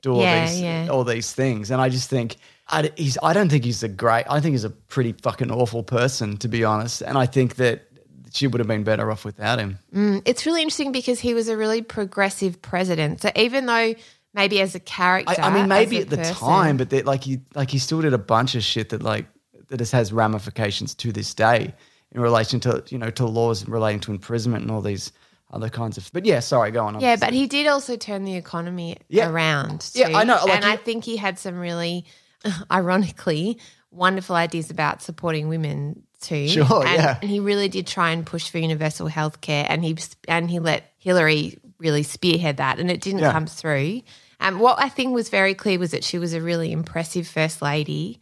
do 0.02 0.14
all 0.14 0.22
Yeah, 0.22 0.46
these 0.46 0.60
yeah. 0.60 0.88
all 0.90 1.04
these 1.04 1.32
things. 1.32 1.70
And 1.70 1.80
I 1.80 1.88
just 1.88 2.10
think 2.10 2.38
I, 2.68 2.90
he's 2.96 3.16
I 3.22 3.32
don't 3.32 3.48
think 3.48 3.64
he's 3.64 3.84
a 3.84 3.88
great. 3.88 4.24
I 4.28 4.40
think 4.40 4.54
he's 4.54 4.64
a 4.64 4.70
pretty 4.70 5.12
fucking 5.12 5.52
awful 5.52 5.84
person 5.84 6.38
to 6.38 6.48
be 6.48 6.64
honest. 6.64 7.02
And 7.02 7.16
I 7.16 7.26
think 7.26 7.54
that 7.56 7.86
she 8.32 8.46
would 8.46 8.58
have 8.60 8.68
been 8.68 8.84
better 8.84 9.10
off 9.10 9.24
without 9.24 9.58
him. 9.58 9.78
Mm, 9.94 10.22
it's 10.24 10.46
really 10.46 10.62
interesting 10.62 10.92
because 10.92 11.20
he 11.20 11.34
was 11.34 11.48
a 11.48 11.56
really 11.56 11.82
progressive 11.82 12.60
president. 12.62 13.22
So 13.22 13.30
even 13.36 13.66
though 13.66 13.94
maybe 14.34 14.60
as 14.60 14.74
a 14.74 14.80
character, 14.80 15.34
I, 15.40 15.48
I 15.48 15.54
mean, 15.54 15.68
maybe 15.68 15.98
at 15.98 16.10
the 16.10 16.16
person- 16.18 16.34
time, 16.36 16.76
but 16.76 16.92
like 17.04 17.24
he 17.24 17.40
like 17.54 17.70
he 17.70 17.78
still 17.78 18.00
did 18.00 18.14
a 18.14 18.18
bunch 18.18 18.54
of 18.54 18.62
shit 18.62 18.90
that 18.90 19.02
like 19.02 19.26
that 19.68 19.78
just 19.78 19.92
has 19.92 20.12
ramifications 20.12 20.94
to 20.96 21.12
this 21.12 21.32
day 21.34 21.74
in 22.12 22.20
relation 22.20 22.58
to 22.60 22.82
you 22.88 22.98
know 22.98 23.10
to 23.10 23.26
laws 23.26 23.66
relating 23.68 24.00
to 24.00 24.10
imprisonment 24.10 24.62
and 24.62 24.70
all 24.70 24.80
these 24.80 25.12
other 25.52 25.68
kinds 25.68 25.98
of. 25.98 26.08
But 26.12 26.24
yeah, 26.24 26.38
sorry, 26.40 26.70
go 26.70 26.84
on. 26.84 27.00
Yeah, 27.00 27.16
but 27.16 27.32
he 27.32 27.46
did 27.48 27.66
also 27.66 27.96
turn 27.96 28.24
the 28.24 28.36
economy 28.36 28.96
Yeah. 29.08 29.28
around. 29.28 29.90
Yeah. 29.94 30.16
I 30.16 30.22
know, 30.24 30.38
like 30.44 30.54
and 30.54 30.64
I 30.64 30.76
think 30.76 31.04
he 31.04 31.16
had 31.16 31.38
some 31.40 31.58
really, 31.58 32.04
ironically, 32.70 33.58
wonderful 33.90 34.36
ideas 34.36 34.70
about 34.70 35.02
supporting 35.02 35.48
women 35.48 36.04
too. 36.20 36.48
Sure, 36.48 36.86
and, 36.86 36.94
yeah. 37.02 37.18
and 37.20 37.30
he 37.30 37.40
really 37.40 37.68
did 37.68 37.86
try 37.86 38.10
and 38.10 38.24
push 38.26 38.50
for 38.50 38.58
universal 38.58 39.06
health 39.06 39.40
care, 39.40 39.66
and 39.68 39.84
he 39.84 39.96
and 40.28 40.50
he 40.50 40.58
let 40.58 40.84
Hillary 40.98 41.58
really 41.78 42.02
spearhead 42.02 42.58
that, 42.58 42.78
and 42.78 42.90
it 42.90 43.00
didn't 43.00 43.20
Yeah. 43.20 43.32
come 43.32 43.46
through. 43.46 44.02
Um, 44.40 44.58
what 44.58 44.78
I 44.82 44.88
think 44.88 45.14
was 45.14 45.28
very 45.28 45.54
clear 45.54 45.78
was 45.78 45.90
that 45.90 46.02
she 46.04 46.18
was 46.18 46.32
a 46.32 46.40
really 46.40 46.72
impressive 46.72 47.26
first 47.28 47.60
lady, 47.62 48.20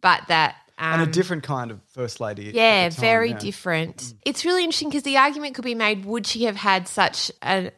but 0.00 0.22
that 0.28 0.56
um, 0.78 1.00
and 1.00 1.02
a 1.02 1.12
different 1.12 1.42
kind 1.42 1.70
of 1.70 1.80
first 1.92 2.20
lady. 2.20 2.50
yeah, 2.54 2.88
time, 2.88 3.00
very 3.00 3.30
yeah. 3.30 3.36
Mm. 3.36 3.40
different. 3.40 4.14
It's 4.24 4.44
really 4.44 4.64
interesting 4.64 4.88
because 4.88 5.02
the 5.04 5.18
argument 5.18 5.54
could 5.54 5.64
be 5.64 5.74
made: 5.74 6.04
would 6.04 6.26
she 6.26 6.44
have 6.44 6.56
had 6.56 6.88
such 6.88 7.30
a 7.42 7.70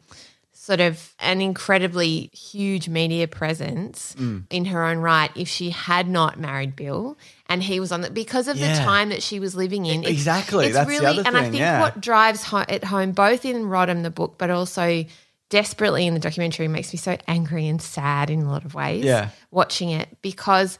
sort 0.53 0.79
of 0.79 1.13
an 1.19 1.41
incredibly 1.41 2.29
huge 2.33 2.87
media 2.87 3.27
presence 3.27 4.15
Mm. 4.17 4.45
in 4.49 4.65
her 4.65 4.85
own 4.85 4.99
right 4.99 5.29
if 5.35 5.49
she 5.49 5.71
had 5.71 6.07
not 6.07 6.39
married 6.39 6.75
Bill 6.75 7.17
and 7.53 7.63
he 7.63 7.79
was 7.79 7.91
on 7.91 8.01
the 8.01 8.09
because 8.09 8.47
of 8.47 8.57
the 8.59 8.65
time 8.75 9.09
that 9.09 9.23
she 9.23 9.39
was 9.39 9.55
living 9.55 9.85
in? 9.85 9.99
It's- 10.01 10.11
Exactly, 10.11 10.65
It's 10.67 10.73
that's 10.75 10.87
the 10.89 10.99
really, 10.99 11.17
and 11.25 11.37
I 11.37 11.43
think 11.43 11.57
yeah. 11.57 11.79
what 11.81 12.01
drives 12.01 12.43
ho- 12.43 12.65
it 12.67 12.83
home, 12.83 13.11
both 13.11 13.45
in 13.45 13.63
Rodham 13.63 14.03
the 14.03 14.09
book, 14.09 14.35
but 14.37 14.49
also 14.49 15.05
desperately 15.49 16.07
in 16.07 16.13
the 16.13 16.19
documentary, 16.19 16.67
makes 16.67 16.91
me 16.93 16.97
so 16.97 17.17
angry 17.27 17.67
and 17.67 17.81
sad 17.81 18.29
in 18.29 18.41
a 18.41 18.49
lot 18.51 18.65
of 18.65 18.73
ways. 18.73 19.03
Yeah. 19.05 19.29
watching 19.51 19.89
it 19.91 20.09
because 20.21 20.79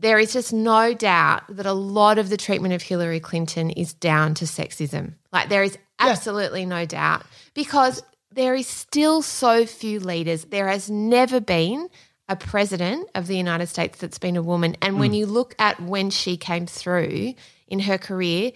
there 0.00 0.18
is 0.18 0.32
just 0.32 0.52
no 0.52 0.94
doubt 0.94 1.42
that 1.56 1.66
a 1.66 1.72
lot 1.72 2.18
of 2.18 2.28
the 2.28 2.36
treatment 2.36 2.74
of 2.74 2.82
Hillary 2.82 3.20
Clinton 3.20 3.70
is 3.70 3.92
down 3.94 4.34
to 4.34 4.44
sexism. 4.44 5.14
Like 5.32 5.48
there 5.48 5.62
is 5.62 5.76
absolutely 5.98 6.66
no 6.66 6.84
doubt 6.86 7.24
because 7.54 8.02
there 8.32 8.54
is 8.54 8.66
still 8.66 9.22
so 9.22 9.66
few 9.66 9.98
leaders. 10.00 10.44
There 10.44 10.68
has 10.68 10.88
never 10.90 11.40
been 11.40 11.88
a 12.28 12.36
president 12.36 13.08
of 13.14 13.26
the 13.26 13.36
United 13.36 13.68
States 13.68 13.98
that's 13.98 14.18
been 14.18 14.36
a 14.36 14.42
woman. 14.42 14.76
And 14.82 14.98
when 14.98 15.10
hmm. 15.10 15.16
you 15.16 15.26
look 15.26 15.54
at 15.58 15.80
when 15.80 16.10
she 16.10 16.36
came 16.36 16.66
through 16.66 17.34
in 17.66 17.80
her 17.80 17.98
career, 17.98 18.52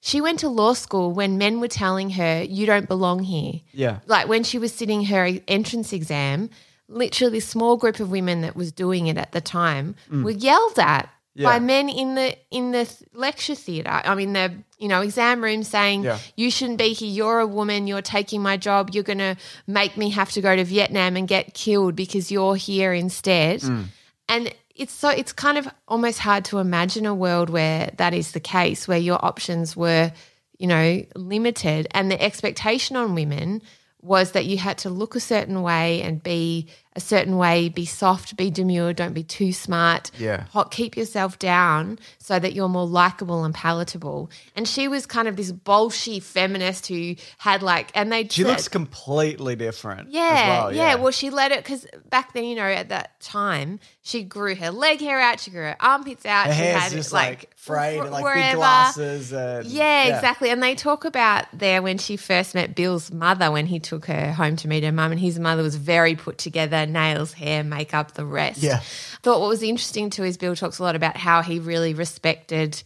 she 0.00 0.20
went 0.20 0.40
to 0.40 0.48
law 0.48 0.72
school 0.72 1.12
when 1.12 1.38
men 1.38 1.60
were 1.60 1.68
telling 1.68 2.10
her, 2.10 2.42
you 2.42 2.66
don't 2.66 2.86
belong 2.86 3.20
here 3.24 3.60
Yeah. 3.72 3.98
like 4.06 4.28
when 4.28 4.44
she 4.44 4.58
was 4.58 4.72
sitting 4.72 5.04
her 5.06 5.28
entrance 5.48 5.92
exam, 5.92 6.50
literally 6.88 7.40
small 7.40 7.76
group 7.76 7.98
of 7.98 8.10
women 8.10 8.42
that 8.42 8.54
was 8.54 8.70
doing 8.70 9.08
it 9.08 9.18
at 9.18 9.32
the 9.32 9.40
time 9.40 9.96
hmm. 10.08 10.22
were 10.22 10.30
yelled 10.30 10.78
at 10.78 11.08
Yeah. 11.38 11.44
by 11.50 11.58
men 11.58 11.90
in 11.90 12.14
the 12.14 12.34
in 12.50 12.72
the 12.72 12.90
lecture 13.12 13.54
theatre. 13.54 13.90
I 13.90 14.14
mean 14.14 14.32
the 14.32 14.54
you 14.78 14.88
know 14.88 15.02
exam 15.02 15.44
room 15.44 15.62
saying 15.62 16.04
Yeah. 16.04 16.18
you 16.34 16.50
shouldn't 16.50 16.78
be 16.78 16.94
here. 16.94 17.10
You're 17.10 17.40
a 17.40 17.46
woman. 17.46 17.86
You're 17.86 18.00
taking 18.00 18.40
my 18.42 18.56
job. 18.56 18.90
You're 18.94 19.04
going 19.04 19.18
to 19.18 19.36
make 19.66 19.96
me 19.98 20.08
have 20.10 20.30
to 20.32 20.40
go 20.40 20.56
to 20.56 20.64
Vietnam 20.64 21.14
and 21.16 21.28
get 21.28 21.52
killed 21.52 21.94
because 21.94 22.32
you're 22.32 22.56
here 22.56 22.94
instead. 22.94 23.60
Mm. 23.60 23.84
And 24.30 24.54
it's 24.74 24.94
so 24.94 25.10
it's 25.10 25.32
kind 25.34 25.58
of 25.58 25.68
almost 25.86 26.20
hard 26.20 26.46
to 26.46 26.58
imagine 26.58 27.04
a 27.04 27.14
world 27.14 27.50
where 27.50 27.90
that 27.98 28.14
is 28.14 28.32
the 28.32 28.40
case, 28.40 28.88
where 28.88 28.98
your 28.98 29.22
options 29.22 29.76
were, 29.76 30.12
you 30.58 30.66
know, 30.66 31.04
limited, 31.14 31.86
and 31.90 32.10
the 32.10 32.20
expectation 32.20 32.96
on 32.96 33.14
women 33.14 33.60
was 34.00 34.32
that 34.32 34.46
you 34.46 34.56
had 34.56 34.78
to 34.78 34.88
look 34.90 35.16
a 35.16 35.20
certain 35.20 35.60
way 35.62 36.00
and 36.02 36.22
be 36.22 36.68
a 36.96 37.00
certain 37.00 37.36
way, 37.36 37.68
be 37.68 37.84
soft, 37.84 38.36
be 38.36 38.50
demure, 38.50 38.92
don't 38.94 39.12
be 39.12 39.22
too 39.22 39.52
smart. 39.52 40.10
Yeah. 40.18 40.44
Hot, 40.52 40.70
keep 40.70 40.96
yourself 40.96 41.38
down 41.38 41.98
so 42.18 42.38
that 42.38 42.54
you're 42.54 42.68
more 42.70 42.86
likable 42.86 43.44
and 43.44 43.54
palatable. 43.54 44.30
And 44.56 44.66
she 44.66 44.88
was 44.88 45.04
kind 45.06 45.28
of 45.28 45.36
this 45.36 45.52
bolshy 45.52 46.22
feminist 46.22 46.86
who 46.86 47.14
had 47.38 47.62
like, 47.62 47.90
and 47.94 48.10
they 48.10 48.26
She 48.28 48.44
looks 48.44 48.66
completely 48.68 49.56
different. 49.56 50.10
yeah, 50.10 50.48
well, 50.64 50.74
yeah, 50.74 50.94
Well, 50.96 51.12
she 51.12 51.30
let 51.30 51.52
it 51.52 51.62
because 51.62 51.86
back 52.08 52.32
then, 52.32 52.44
you 52.44 52.56
know, 52.56 52.62
at 52.62 52.88
that 52.88 53.20
time, 53.20 53.78
she 54.02 54.22
grew 54.22 54.54
her 54.54 54.70
leg 54.70 55.00
hair 55.00 55.20
out, 55.20 55.38
she 55.40 55.50
grew 55.50 55.62
her 55.64 55.76
armpits 55.78 56.24
out. 56.24 56.46
her 56.46 56.52
she 56.52 56.58
hair's 56.58 56.82
had 56.82 56.92
just 56.92 57.12
like, 57.12 57.28
like, 57.40 57.56
frayed, 57.56 57.98
wh- 58.00 58.02
and 58.04 58.10
like 58.12 58.24
wherever. 58.24 58.48
big 58.52 58.56
glasses. 58.56 59.32
And, 59.32 59.66
Yeah, 59.66 60.14
exactly. 60.16 60.48
And 60.50 60.62
they 60.62 60.74
talk 60.74 61.04
about 61.04 61.44
there 61.52 61.82
when 61.82 61.98
she 61.98 62.16
first 62.16 62.54
met 62.54 62.74
Bill's 62.74 63.10
mother 63.12 63.50
when 63.50 63.66
he 63.66 63.80
took 63.80 64.06
her 64.06 64.32
home 64.32 64.56
to 64.56 64.68
meet 64.68 64.82
her 64.84 64.92
mum, 64.92 65.10
and 65.12 65.20
his 65.20 65.38
mother 65.38 65.62
was 65.62 65.76
very 65.76 66.14
put 66.14 66.38
together, 66.38 66.85
nails, 66.86 67.32
hair, 67.32 67.62
makeup, 67.64 68.12
the 68.12 68.24
rest. 68.24 68.62
Yeah. 68.62 68.80
Thought 69.22 69.40
what 69.40 69.48
was 69.48 69.62
interesting 69.62 70.10
too 70.10 70.24
is 70.24 70.36
Bill 70.36 70.56
talks 70.56 70.78
a 70.78 70.82
lot 70.82 70.96
about 70.96 71.16
how 71.16 71.42
he 71.42 71.58
really 71.58 71.94
respected 71.94 72.82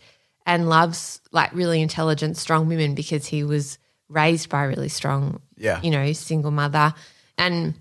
and 0.47 0.69
loves 0.69 1.21
like 1.33 1.53
really 1.55 1.81
intelligent, 1.83 2.37
strong 2.37 2.67
women 2.67 2.95
because 2.95 3.27
he 3.27 3.45
was 3.45 3.79
raised 4.09 4.49
by 4.49 4.65
a 4.65 4.69
really 4.69 4.89
strong, 4.89 5.41
Yeah. 5.57 5.81
you 5.83 5.91
know, 5.91 6.13
single 6.13 6.51
mother. 6.51 6.95
And 7.39 7.75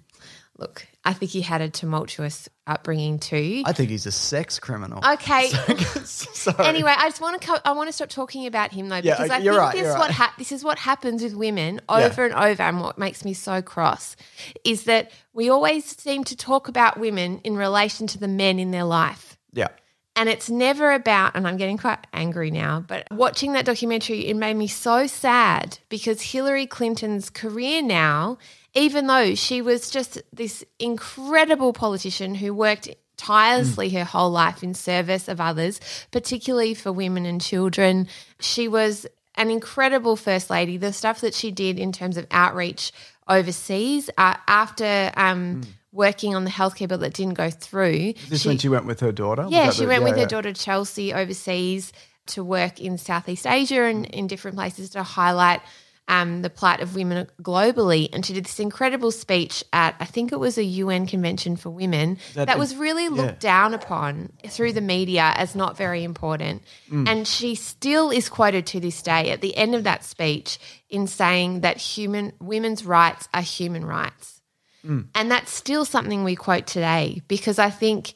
look, 0.59 0.85
I 1.05 1.13
think 1.13 1.31
he 1.31 1.41
had 1.41 1.61
a 1.61 1.69
tumultuous 1.69 2.49
upbringing 2.67 3.19
too. 3.19 3.63
I 3.65 3.73
think 3.73 3.89
he's 3.89 4.05
a 4.05 4.11
sex 4.11 4.59
criminal. 4.59 4.99
Okay. 5.13 5.47
Sorry. 6.03 6.65
Anyway, 6.67 6.93
I 6.95 7.09
just 7.09 7.21
want 7.21 7.41
to 7.41 7.47
co- 7.47 7.59
I 7.65 7.71
want 7.71 7.87
to 7.89 7.93
stop 7.93 8.09
talking 8.09 8.45
about 8.45 8.71
him 8.71 8.89
though 8.89 8.97
Yeah, 8.97 9.15
because 9.15 9.29
I 9.29 9.37
you're 9.39 9.53
think 9.53 9.59
right, 9.63 9.75
this 9.75 9.87
what 9.93 9.99
right. 10.01 10.11
ha- 10.11 10.33
this 10.37 10.51
is 10.51 10.63
what 10.63 10.77
happens 10.77 11.23
with 11.23 11.33
women 11.35 11.79
over 11.89 12.25
and 12.25 12.33
over, 12.33 12.61
and 12.63 12.81
what 12.81 12.97
makes 12.97 13.23
me 13.25 13.33
so 13.33 13.61
cross 13.61 14.15
is 14.63 14.83
that 14.83 15.11
we 15.33 15.49
always 15.49 15.85
seem 15.85 16.23
to 16.25 16.35
talk 16.35 16.67
about 16.67 16.99
women 16.99 17.39
in 17.43 17.55
relation 17.55 18.07
to 18.07 18.17
the 18.19 18.27
men 18.27 18.59
in 18.59 18.71
their 18.71 18.83
life. 18.83 19.37
yeah. 19.53 19.69
And 20.15 20.27
it's 20.27 20.49
never 20.49 20.91
about, 20.91 21.35
and 21.35 21.47
I'm 21.47 21.55
getting 21.55 21.77
quite 21.77 22.05
angry 22.11 22.51
now, 22.51 22.83
but 22.85 23.07
watching 23.09 23.53
that 23.53 23.63
documentary, 23.63 24.27
it 24.27 24.35
made 24.35 24.55
me 24.55 24.67
so 24.67 25.07
sad 25.07 25.79
because 25.87 26.21
Hillary 26.21 26.67
Clinton's 26.67 27.29
career 27.29 27.81
now, 27.81 28.37
even 28.73 29.07
though 29.07 29.33
she 29.35 29.61
was 29.61 29.89
just 29.89 30.21
this 30.33 30.65
incredible 30.77 31.71
politician 31.71 32.35
who 32.35 32.53
worked 32.53 32.89
tirelessly 33.15 33.89
her 33.89 34.03
whole 34.03 34.31
life 34.31 34.63
in 34.63 34.73
service 34.73 35.27
of 35.27 35.39
others, 35.39 35.79
particularly 36.11 36.73
for 36.73 36.91
women 36.91 37.25
and 37.25 37.41
children, 37.41 38.07
she 38.39 38.67
was 38.67 39.05
an 39.35 39.49
incredible 39.49 40.15
first 40.15 40.49
lady. 40.49 40.77
The 40.77 40.93
stuff 40.93 41.21
that 41.21 41.33
she 41.33 41.51
did 41.51 41.79
in 41.79 41.91
terms 41.91 42.17
of 42.17 42.27
outreach 42.31 42.91
overseas 43.27 44.09
uh, 44.17 44.35
after 44.47 45.11
um, 45.15 45.61
working 45.91 46.35
on 46.35 46.43
the 46.43 46.51
healthcare 46.51 46.87
bill 46.87 46.99
that 46.99 47.13
didn't 47.13 47.33
go 47.33 47.49
through. 47.49 48.13
This 48.29 48.41
she- 48.41 48.47
when 48.47 48.57
she 48.57 48.69
went 48.69 48.85
with 48.85 48.99
her 48.99 49.11
daughter? 49.11 49.45
Yeah, 49.49 49.71
she 49.71 49.83
the- 49.83 49.87
went 49.87 50.03
with 50.03 50.11
yeah, 50.11 50.15
her 50.15 50.21
yeah. 50.21 50.27
daughter 50.27 50.53
Chelsea 50.53 51.13
overseas 51.13 51.91
to 52.27 52.43
work 52.43 52.79
in 52.79 52.97
Southeast 52.97 53.47
Asia 53.47 53.83
and 53.83 54.05
in 54.05 54.27
different 54.27 54.55
places 54.55 54.91
to 54.91 55.03
highlight 55.03 55.61
um, 56.09 56.41
the 56.41 56.49
plight 56.49 56.81
of 56.81 56.95
women 56.95 57.27
globally. 57.41 58.09
And 58.11 58.25
she 58.25 58.33
did 58.33 58.45
this 58.45 58.59
incredible 58.59 59.11
speech 59.11 59.63
at, 59.71 59.95
I 59.99 60.05
think 60.05 60.31
it 60.31 60.39
was 60.39 60.57
a 60.57 60.63
UN 60.63 61.05
convention 61.05 61.55
for 61.55 61.69
women, 61.69 62.17
that, 62.33 62.47
that 62.47 62.57
was 62.57 62.75
really 62.75 63.09
looked 63.09 63.43
yeah. 63.43 63.51
down 63.51 63.73
upon 63.73 64.31
through 64.47 64.73
the 64.73 64.81
media 64.81 65.31
as 65.35 65.55
not 65.55 65.77
very 65.77 66.03
important. 66.03 66.63
Mm. 66.89 67.07
And 67.07 67.27
she 67.27 67.55
still 67.55 68.09
is 68.09 68.27
quoted 68.27 68.65
to 68.67 68.79
this 68.79 69.01
day 69.01 69.29
at 69.29 69.41
the 69.41 69.55
end 69.55 69.75
of 69.75 69.83
that 69.83 70.03
speech 70.03 70.57
in 70.89 71.05
saying 71.05 71.61
that 71.61 71.77
human 71.77 72.33
women's 72.39 72.83
rights 72.83 73.29
are 73.33 73.41
human 73.41 73.85
rights. 73.85 74.38
Mm. 74.85 75.07
And 75.15 75.31
that's 75.31 75.51
still 75.51 75.85
something 75.85 76.23
we 76.23 76.35
quote 76.35 76.67
today 76.67 77.21
because 77.27 77.59
I 77.59 77.69
think 77.69 78.13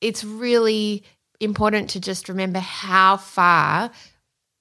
it's 0.00 0.24
really 0.24 1.04
important 1.40 1.90
to 1.90 2.00
just 2.00 2.28
remember 2.28 2.58
how 2.58 3.16
far 3.16 3.90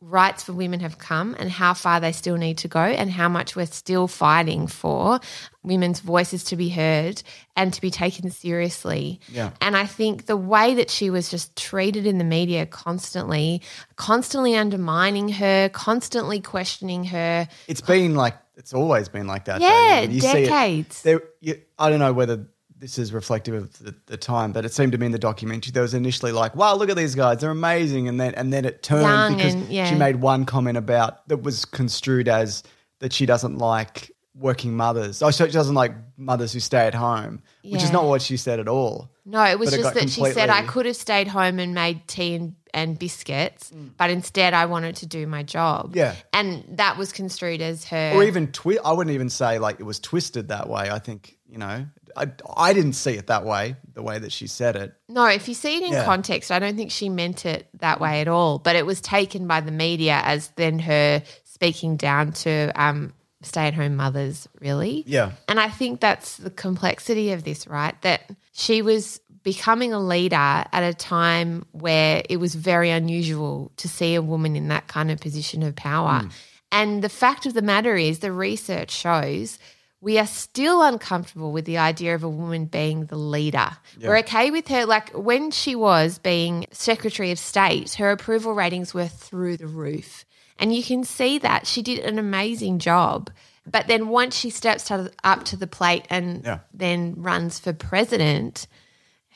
rights 0.01 0.43
for 0.43 0.53
women 0.53 0.81
have 0.81 0.97
come 0.97 1.35
and 1.39 1.49
how 1.49 1.73
far 1.73 1.99
they 1.99 2.11
still 2.11 2.37
need 2.37 2.57
to 2.59 2.67
go 2.67 2.79
and 2.81 3.09
how 3.09 3.29
much 3.29 3.55
we're 3.55 3.65
still 3.65 4.07
fighting 4.07 4.67
for 4.67 5.19
women's 5.63 5.99
voices 5.99 6.43
to 6.43 6.55
be 6.55 6.69
heard 6.69 7.23
and 7.55 7.73
to 7.73 7.81
be 7.81 7.89
taken 7.89 8.29
seriously. 8.29 9.19
Yeah. 9.29 9.51
And 9.61 9.75
I 9.75 9.85
think 9.85 10.25
the 10.25 10.37
way 10.37 10.75
that 10.75 10.89
she 10.89 11.09
was 11.09 11.29
just 11.29 11.55
treated 11.55 12.05
in 12.05 12.17
the 12.17 12.23
media 12.23 12.65
constantly, 12.65 13.61
constantly 13.95 14.55
undermining 14.55 15.29
her, 15.29 15.69
constantly 15.69 16.39
questioning 16.39 17.05
her. 17.05 17.47
It's 17.67 17.81
been 17.81 18.15
like 18.15 18.35
it's 18.57 18.73
always 18.73 19.09
been 19.09 19.27
like 19.27 19.45
that. 19.45 19.61
Yeah, 19.61 20.01
see 20.01 20.17
it- 20.17 20.21
decades. 20.21 21.01
there, 21.01 21.21
you, 21.41 21.61
I 21.77 21.89
don't 21.89 21.99
know 21.99 22.13
whether 22.13 22.47
this 22.85 22.99
is 22.99 23.11
reflective 23.11 23.55
of 23.55 23.79
the, 23.79 23.95
the 24.05 24.15
time, 24.15 24.51
but 24.51 24.63
it 24.63 24.71
seemed 24.71 24.91
to 24.91 24.97
me 24.99 25.07
in 25.07 25.11
the 25.11 25.17
documentary 25.17 25.71
there 25.71 25.81
was 25.81 25.95
initially 25.95 26.31
like, 26.31 26.55
"Wow, 26.55 26.75
look 26.75 26.87
at 26.91 26.95
these 26.95 27.15
guys, 27.15 27.39
they're 27.39 27.49
amazing," 27.49 28.07
and 28.07 28.21
then 28.21 28.35
and 28.35 28.53
then 28.53 28.63
it 28.63 28.83
turned 28.83 29.01
Young 29.01 29.35
because 29.37 29.55
and- 29.55 29.67
yeah. 29.69 29.89
she 29.89 29.95
made 29.95 30.17
one 30.17 30.45
comment 30.45 30.77
about 30.77 31.27
that 31.27 31.37
was 31.41 31.65
construed 31.65 32.27
as 32.27 32.61
that 32.99 33.11
she 33.11 33.25
doesn't 33.25 33.57
like 33.57 34.11
working 34.35 34.75
mothers. 34.77 35.23
Oh, 35.23 35.31
so 35.31 35.47
she 35.47 35.51
doesn't 35.53 35.73
like 35.73 35.93
mothers 36.17 36.53
who 36.53 36.59
stay 36.59 36.85
at 36.85 36.93
home, 36.93 37.41
which 37.63 37.81
is 37.81 37.91
not 37.91 38.05
what 38.05 38.21
she 38.21 38.37
said 38.37 38.59
at 38.59 38.67
all. 38.67 39.09
No, 39.25 39.43
it 39.45 39.57
was 39.57 39.71
But 39.71 39.77
just 39.77 39.83
got 39.95 39.99
that 39.99 40.09
she 40.11 40.23
said 40.31 40.51
I 40.51 40.61
could 40.61 40.85
have 40.85 40.95
stayed 40.95 41.27
home 41.27 41.57
and 41.57 41.73
made 41.73 42.07
tea 42.07 42.35
and, 42.35 42.55
and 42.71 42.99
biscuits, 42.99 43.71
Mm. 43.71 43.91
but 43.97 44.11
instead 44.11 44.53
I 44.53 44.67
wanted 44.67 44.95
to 44.97 45.07
do 45.07 45.25
my 45.25 45.41
job. 45.41 45.95
Yeah. 45.95 46.13
And 46.33 46.63
that 46.77 46.97
was 46.97 47.11
construed 47.11 47.61
as 47.63 47.85
her. 47.85 48.11
or 48.13 48.23
even 48.23 48.51
twi- 48.51 48.77
I 48.85 48.91
wouldn't 48.91 49.15
even 49.15 49.29
say 49.31 49.57
like 49.57 49.79
it 49.79 49.83
was 49.83 49.99
twisted 49.99 50.49
that 50.49 50.69
way. 50.69 50.91
I 50.91 50.99
think 50.99 51.37
you 51.49 51.57
know, 51.59 51.85
I 52.15 52.31
I 52.55 52.73
didn't 52.73 52.93
see 52.93 53.11
it 53.11 53.27
that 53.27 53.45
way, 53.45 53.75
the 53.93 54.01
way 54.03 54.19
that 54.19 54.31
she 54.31 54.47
said 54.47 54.75
it. 54.75 54.93
No, 55.09 55.25
if 55.27 55.47
you 55.47 55.53
see 55.53 55.77
it 55.77 55.83
in 55.83 55.93
Yeah. 55.93 56.05
context, 56.05 56.51
I 56.51 56.59
don't 56.59 56.75
think 56.75 56.91
she 56.91 57.09
meant 57.09 57.45
it 57.45 57.67
that 57.79 57.99
way 57.99 58.21
at 58.21 58.27
all. 58.27 58.59
But 58.59 58.75
it 58.75 58.85
was 58.85 59.01
taken 59.01 59.47
by 59.47 59.61
the 59.61 59.71
media 59.71 60.21
as 60.23 60.49
then 60.55 60.79
her 60.79 61.23
speaking 61.43 61.95
down 61.97 62.33
to 62.33 62.71
um, 62.75 63.13
stay 63.41 63.67
at 63.67 63.73
home 63.73 63.95
mothers, 63.95 64.47
really. 64.59 65.03
Yeah. 65.07 65.31
And 65.47 65.59
I 65.59 65.69
think 65.69 65.99
that's 66.01 66.37
the 66.37 66.49
complexity 66.49 67.31
of 67.31 67.43
this, 67.43 67.67
right? 67.67 67.99
That 68.01 68.29
she 68.53 68.81
was 68.81 69.19
becoming 69.43 69.93
a 69.93 69.99
leader 69.99 70.35
at 70.35 70.81
a 70.81 70.93
time 70.93 71.65
where 71.71 72.23
it 72.29 72.37
was 72.37 72.55
very 72.55 72.89
unusual 72.89 73.71
to 73.77 73.87
see 73.87 74.15
a 74.15 74.21
woman 74.21 74.55
in 74.55 74.69
that 74.69 74.87
kind 74.87 75.11
of 75.11 75.19
position 75.19 75.61
of 75.63 75.75
power. 75.75 76.27
And 76.71 77.03
the 77.03 77.09
fact 77.09 77.45
of 77.45 77.53
the 77.53 77.61
matter 77.61 77.95
is, 77.95 78.19
the 78.19 78.31
research 78.31 78.89
shows 78.91 79.59
we 80.05 80.19
are 80.19 80.27
still 80.27 80.83
uncomfortable 80.83 81.51
with 81.51 81.65
the 81.65 81.79
idea 81.79 82.13
of 82.13 82.23
a 82.23 82.29
woman 82.29 82.65
being 82.65 83.07
the 83.07 83.15
leader. 83.17 83.71
We're 83.99 84.19
okay 84.19 84.51
with 84.51 84.67
her. 84.67 84.85
Like 84.85 85.09
when 85.13 85.49
she 85.49 85.73
was 85.75 86.19
being 86.19 86.67
Secretary 86.71 87.31
of 87.31 87.39
State, 87.39 87.95
her 87.95 88.11
approval 88.11 88.53
ratings 88.53 88.93
were 88.93 89.07
through 89.07 89.57
the 89.57 89.65
roof. 89.65 90.23
And 90.59 90.75
you 90.75 90.83
can 90.83 91.03
see 91.03 91.39
that 91.39 91.65
she 91.65 91.81
did 91.81 91.99
an 92.05 92.19
amazing 92.19 92.77
job. 92.77 93.31
But 93.65 93.87
then 93.87 94.09
once 94.09 94.35
she 94.37 94.51
steps 94.51 94.91
up 94.91 95.43
to 95.45 95.57
the 95.57 95.65
plate 95.65 96.05
and 96.11 96.45
Yeah. 96.45 96.59
then 96.71 97.15
runs 97.17 97.57
for 97.57 97.73
president, 97.73 98.67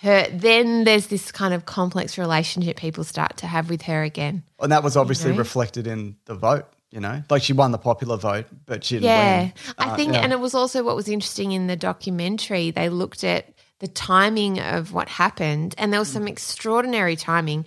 her 0.03 0.27
then 0.31 0.83
there's 0.83 1.07
this 1.07 1.31
kind 1.31 1.55
of 1.55 1.65
complex 1.65 2.15
relationship 2.15 2.77
people 2.77 3.03
start 3.03 3.37
to 3.37 3.47
have 3.47 3.71
with 3.71 3.81
her 3.81 4.03
again. 4.03 4.43
And 4.61 4.71
that 4.71 4.83
was 4.83 4.95
obviously 4.95 5.31
know? 5.31 5.39
reflected 5.39 5.87
in 5.87 6.17
the 6.25 6.35
vote, 6.35 6.65
you 6.91 6.99
know? 6.99 7.23
Like 7.29 7.43
she 7.43 7.53
won 7.53 7.71
the 7.71 7.77
popular 7.77 8.17
vote, 8.17 8.45
but 8.65 8.83
she 8.83 8.95
didn't 8.95 9.05
Yeah. 9.05 9.39
win. 9.41 9.53
I 9.77 9.85
Uh, 9.89 9.95
think, 9.95 10.13
yeah. 10.13 10.19
and 10.21 10.31
it 10.33 10.39
was 10.39 10.53
also 10.55 10.83
what 10.83 10.95
was 10.95 11.07
interesting 11.07 11.51
in 11.51 11.67
the 11.67 11.75
documentary. 11.75 12.71
They 12.71 12.89
looked 12.89 13.23
at 13.23 13.53
the 13.79 13.87
timing 13.87 14.59
of 14.59 14.91
what 14.93 15.07
happened, 15.07 15.75
and 15.77 15.93
there 15.93 15.99
was 15.99 16.09
Mm. 16.09 16.13
some 16.13 16.27
extraordinary 16.27 17.15
timing. 17.15 17.65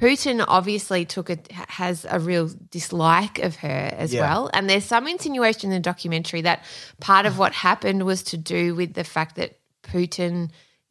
Putin 0.00 0.44
obviously 0.48 1.04
took 1.04 1.30
a 1.30 1.38
has 1.68 2.04
a 2.10 2.18
real 2.18 2.50
dislike 2.70 3.38
of 3.38 3.54
her 3.56 3.94
as 3.96 4.12
Yeah. 4.12 4.22
well, 4.22 4.50
and 4.52 4.68
there's 4.68 4.84
some 4.84 5.06
insinuation 5.06 5.70
in 5.70 5.74
the 5.76 5.80
documentary 5.80 6.40
that 6.42 6.64
part 7.00 7.26
of 7.26 7.38
what 7.38 7.52
happened 7.52 8.04
was 8.04 8.24
to 8.24 8.36
do 8.36 8.74
with 8.74 8.94
the 8.94 9.04
fact 9.04 9.36
that 9.36 9.58
Putin 9.84 10.50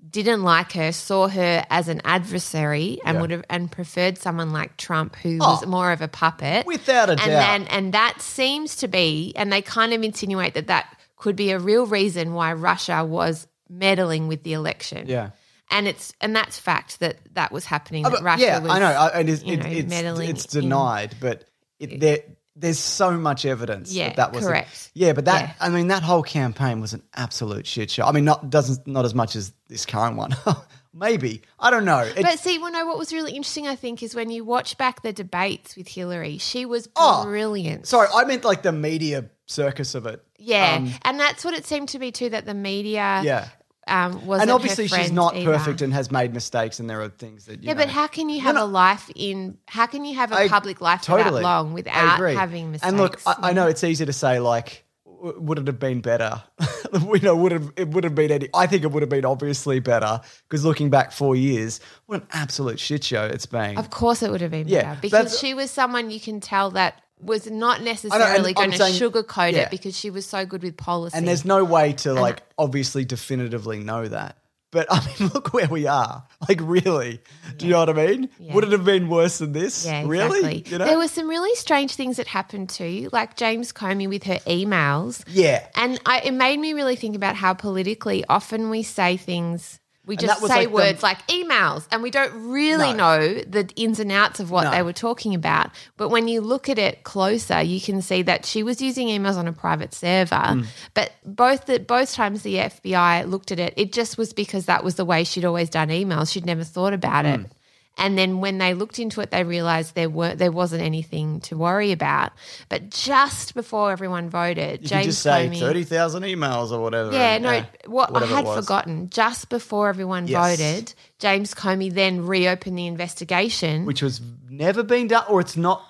didn't 0.10 0.44
like 0.44 0.74
her, 0.74 0.92
saw 0.92 1.28
her 1.28 1.66
as 1.70 1.88
an 1.88 2.02
adversary, 2.04 3.00
and 3.06 3.16
Yeah. 3.16 3.22
would 3.22 3.32
have 3.32 3.44
and 3.50 3.72
preferred 3.72 4.18
someone 4.18 4.52
like 4.52 4.78
Trump, 4.78 5.16
who 5.18 5.38
oh. 5.42 5.48
was 5.52 5.64
Oh, 5.64 5.68
more 5.68 5.92
of 5.92 6.02
a 6.02 6.08
puppet, 6.08 6.66
without 6.66 7.10
a 7.10 7.14
and 7.14 7.20
doubt. 7.22 7.28
then 7.28 7.68
and 7.68 7.94
that 7.94 8.22
seems 8.22 8.76
to 8.78 8.88
be, 8.88 9.34
and 9.36 9.52
they 9.52 9.62
kind 9.62 9.94
of 9.94 10.04
insinuate 10.04 10.54
that 10.56 10.68
that 10.68 10.98
could 11.16 11.36
be 11.36 11.52
a 11.52 11.60
real 11.60 11.86
reason 11.86 12.34
why 12.34 12.52
Russia 12.54 13.06
was 13.06 13.48
meddling 13.70 14.28
with 14.28 14.44
the 14.44 14.54
election. 14.54 15.08
Yeah. 15.08 15.30
and 15.72 15.88
it's 15.88 16.14
and 16.22 16.36
that's 16.36 16.60
fact 16.60 17.00
that 17.00 17.18
that 17.34 17.52
was 17.52 17.66
happening. 17.66 18.06
Oh, 18.06 18.10
That 18.10 18.22
Russia 18.22 18.44
yeah, 18.44 18.60
was, 18.60 18.72
I 18.72 18.80
know. 18.80 18.86
I, 18.88 19.20
it 19.22 19.30
is, 19.30 19.44
you 19.44 19.54
it, 19.54 19.60
know, 19.64 19.70
it's, 19.70 19.90
meddling 19.90 20.30
it's 20.30 20.54
in- 20.54 20.62
denied, 20.64 21.16
but 21.20 21.46
it, 21.80 22.00
there, 22.00 22.20
there's 22.56 22.78
so 22.80 23.12
much 23.18 23.46
evidence 23.46 23.92
Yeah, 23.94 24.10
that 24.10 24.16
that 24.18 24.34
was 24.34 24.46
correct. 24.46 24.92
yeah, 24.94 25.14
but 25.14 25.26
that 25.26 25.42
Yeah. 25.42 25.54
I 25.60 25.70
mean 25.70 25.88
that 25.88 26.04
whole 26.04 26.24
campaign 26.24 26.82
was 26.82 26.94
an 26.94 27.02
absolute 27.16 27.66
shit 27.66 27.90
show. 27.92 28.04
I 28.06 28.12
mean, 28.12 28.26
not 28.26 28.50
doesn't 28.50 28.86
not 28.88 29.06
as 29.06 29.16
much 29.16 29.36
as 29.36 29.54
this 29.70 29.86
current 29.86 30.18
one. 30.18 30.36
Maybe 30.94 31.42
I 31.60 31.72
don't 31.72 31.86
know. 31.86 32.00
It- 32.02 32.22
But 32.22 32.38
see, 32.40 32.60
well, 32.60 32.72
no, 32.72 32.86
what 32.86 33.00
was 33.00 33.12
really 33.12 33.32
interesting, 33.32 33.68
I 33.68 33.76
think, 33.76 34.04
is 34.04 34.14
when 34.14 34.30
you 34.30 34.46
watch 34.46 34.78
back 34.78 35.02
the 35.02 35.12
debates 35.12 35.76
with 35.76 35.88
Hillary, 35.88 36.38
she 36.38 36.66
was 36.66 36.88
Oh, 36.96 37.24
brilliant. 37.26 37.88
sorry, 37.88 38.08
I 38.14 38.26
meant 38.26 38.44
like 38.44 38.62
the 38.62 38.72
media 38.72 39.30
circus 39.48 39.96
of 39.96 40.06
it. 40.06 40.24
yeah, 40.38 40.76
Um, 40.78 40.94
and 41.02 41.20
that's 41.20 41.44
what 41.44 41.56
it 41.56 41.66
seemed 41.66 41.90
to 41.90 42.00
be 42.00 42.12
too. 42.12 42.30
That 42.30 42.46
the 42.46 42.54
media, 42.54 43.22
yeah. 43.24 43.48
Um, 43.88 44.26
wasn't 44.26 44.44
And 44.44 44.52
obviously, 44.52 44.88
she's 44.88 45.12
not 45.12 45.36
either. 45.36 45.52
perfect 45.52 45.82
and 45.82 45.94
has 45.94 46.12
made 46.12 46.34
mistakes, 46.34 46.80
and 46.80 46.90
there 46.90 47.02
are 47.02 47.10
things 47.10 47.46
that 47.46 47.62
you 47.62 47.68
Yeah, 47.68 47.74
know, 47.74 47.80
but 47.80 47.90
how 47.90 48.08
can 48.08 48.30
you 48.30 48.40
have 48.42 48.56
no. 48.56 48.64
a 48.64 48.66
life 48.66 49.10
in? 49.16 49.58
How 49.68 49.86
can 49.86 50.06
you 50.06 50.16
have 50.16 50.32
a 50.32 50.36
I- 50.36 50.48
public 50.48 50.82
life 50.82 51.06
for 51.06 51.18
that 51.18 51.34
long 51.34 51.74
without 51.74 52.20
having 52.20 52.72
mistakes? 52.72 52.88
And 52.88 52.98
look, 52.98 53.20
I, 53.26 53.50
I 53.50 53.54
know 53.54 53.68
it's 53.68 53.84
easy 53.84 54.06
to 54.06 54.14
say 54.14 54.40
like, 54.40 54.86
would 55.06 55.58
it 55.60 55.68
have 55.68 55.80
been 55.80 56.02
better? 56.02 56.44
you 56.94 57.20
know, 57.20 57.36
would 57.36 57.52
have 57.52 57.72
it 57.78 57.90
would 57.90 58.04
have 58.04 58.16
been 58.16 58.32
any? 58.32 58.50
I 58.54 58.68
think 58.68 58.84
it 58.84 58.92
would 58.92 59.02
have 59.04 59.10
been 59.10 59.26
obviously 59.26 59.80
better 59.80 60.22
because 60.50 60.66
looking 60.66 60.90
back 60.90 61.12
four 61.12 61.36
years, 61.36 61.80
what 62.08 62.22
an 62.22 62.28
absolute 62.32 62.80
shit 62.80 63.04
show 63.04 63.26
it's 63.26 63.46
been. 63.46 63.78
Of 63.78 63.90
course, 63.90 64.22
it 64.22 64.32
would 64.32 64.42
have 64.42 64.52
been 64.52 64.68
Yeah, 64.68 64.84
better 64.96 65.00
because 65.02 65.40
she 65.40 65.54
was 65.54 65.72
someone 65.72 66.10
you 66.12 66.20
can 66.20 66.40
tell 66.40 66.72
that 66.72 67.02
was 67.26 67.50
not 67.50 67.82
necessarily 67.82 68.54
going 68.54 68.72
to 68.72 68.78
sugarcoat 68.78 69.54
yeah. 69.54 69.60
it 69.60 69.72
because 69.72 69.98
she 69.98 70.10
was 70.10 70.26
so 70.26 70.46
good 70.46 70.64
with 70.64 70.78
policy. 70.78 71.18
and 71.18 71.28
there's 71.28 71.46
no 71.46 71.64
way 71.64 71.94
to 71.94 72.14
like 72.14 72.42
obviously 72.58 73.06
definitively 73.06 73.80
know 73.80 74.08
that. 74.08 74.38
But 74.74 74.88
I 74.90 75.06
mean, 75.06 75.30
look 75.34 75.54
where 75.54 75.68
we 75.68 75.88
are. 75.88 76.26
Like, 76.50 76.60
really? 76.62 77.22
Do 77.58 77.66
you 77.66 77.72
know 77.72 77.80
what 77.80 77.90
I 77.90 78.08
mean? 78.08 78.30
Yeah. 78.38 78.56
Would 78.56 78.66
it 78.66 78.72
have 78.72 78.84
been 78.84 79.08
worse 79.08 79.38
than 79.38 79.54
this? 79.54 79.86
yeah, 79.86 80.04
Really? 80.06 80.64
You 80.66 80.78
know? 80.78 80.86
There 80.86 80.98
were 80.98 81.08
some 81.08 81.30
really 81.30 81.56
strange 81.56 81.96
things 81.96 82.18
that 82.18 82.28
happened 82.28 82.70
too, 82.70 83.10
like 83.14 83.38
James 83.38 83.72
Comey 83.72 84.10
with 84.10 84.24
her 84.24 84.40
emails. 84.48 85.24
yeah. 85.28 85.66
And 85.76 86.02
I, 86.06 86.22
it 86.22 86.34
made 86.34 86.60
me 86.60 86.74
really 86.74 86.96
think 86.96 87.16
about 87.16 87.36
how 87.36 87.54
politically 87.54 88.26
often 88.28 88.70
we 88.70 88.84
say 88.84 89.16
things, 89.16 89.80
we 90.06 90.18
just 90.18 90.40
say 90.42 90.48
like 90.48 90.68
the- 90.68 90.74
words 90.74 91.04
like 91.04 91.26
emails, 91.28 91.88
and 91.92 92.04
we 92.04 92.12
don't 92.12 92.34
really 92.52 92.92
No. 92.94 93.18
know 93.20 93.34
the 93.48 93.70
ins 93.76 94.00
and 94.00 94.12
outs 94.12 94.40
of 94.40 94.52
what 94.52 94.66
No. 94.66 94.72
they 94.72 94.84
were 94.84 94.92
talking 94.94 95.34
about. 95.34 95.70
But 95.98 96.10
when 96.10 96.28
you 96.28 96.42
look 96.42 96.68
at 96.68 96.78
it 96.78 97.04
closer, 97.04 97.62
you 97.62 97.80
can 97.80 98.02
see 98.02 98.22
that 98.24 98.46
she 98.46 98.64
was 98.64 98.82
using 98.82 99.08
emails 99.08 99.38
on 99.38 99.48
a 99.48 99.54
private 99.54 99.94
server. 99.94 100.36
Mm. 100.36 100.66
But 100.94 101.12
both 101.26 101.68
the, 101.68 101.80
both 101.80 102.14
times 102.14 102.42
the 102.44 102.56
FBI 102.60 103.24
looked 103.24 103.52
at 103.52 103.60
it, 103.60 103.74
it 103.78 103.94
just 103.94 104.18
was 104.18 104.34
because 104.34 104.66
that 104.66 104.84
was 104.84 104.96
the 104.96 105.06
way 105.06 105.24
she'd 105.24 105.46
always 105.46 105.70
done 105.70 105.88
emails. 105.90 106.32
She'd 106.32 106.46
never 106.46 106.64
thought 106.64 106.94
about 106.94 107.26
Mm. 107.26 107.46
it. 107.46 107.52
And 107.96 108.18
then 108.18 108.42
when 108.42 108.58
they 108.58 108.74
looked 108.74 108.98
into 108.98 109.22
it, 109.22 109.30
they 109.30 109.44
realized 109.44 109.94
there 109.94 110.10
were 110.10 110.34
there 110.34 110.52
wasn't 110.52 110.82
anything 110.82 111.42
to 111.42 111.56
worry 111.56 111.92
about. 111.92 112.32
But 112.68 112.90
just 112.90 113.54
before 113.54 113.92
everyone 113.92 114.30
voted, 114.30 114.82
You 114.82 114.88
James 114.88 115.06
just 115.06 115.22
say 115.22 115.48
Comey, 115.48 115.60
30,000 115.60 116.24
emails 116.24 116.72
or 116.72 116.80
whatever. 116.82 117.12
yeah, 117.12 117.36
and, 117.36 117.44
no, 117.44 117.50
eh, 117.50 117.66
what 117.86 118.16
I 118.16 118.26
had 118.26 118.46
forgotten, 118.46 119.10
just 119.10 119.50
before 119.50 119.90
everyone 119.90 120.28
Yes. 120.28 120.58
voted, 120.60 120.94
James 121.20 121.54
Comey 121.54 121.94
then 121.94 122.26
reopened 122.26 122.78
the 122.78 122.88
investigation. 122.88 123.86
which 123.86 124.02
was 124.02 124.22
never 124.50 124.82
been 124.84 125.08
done, 125.08 125.26
or 125.30 125.40
it's 125.40 125.56
not. 125.56 125.84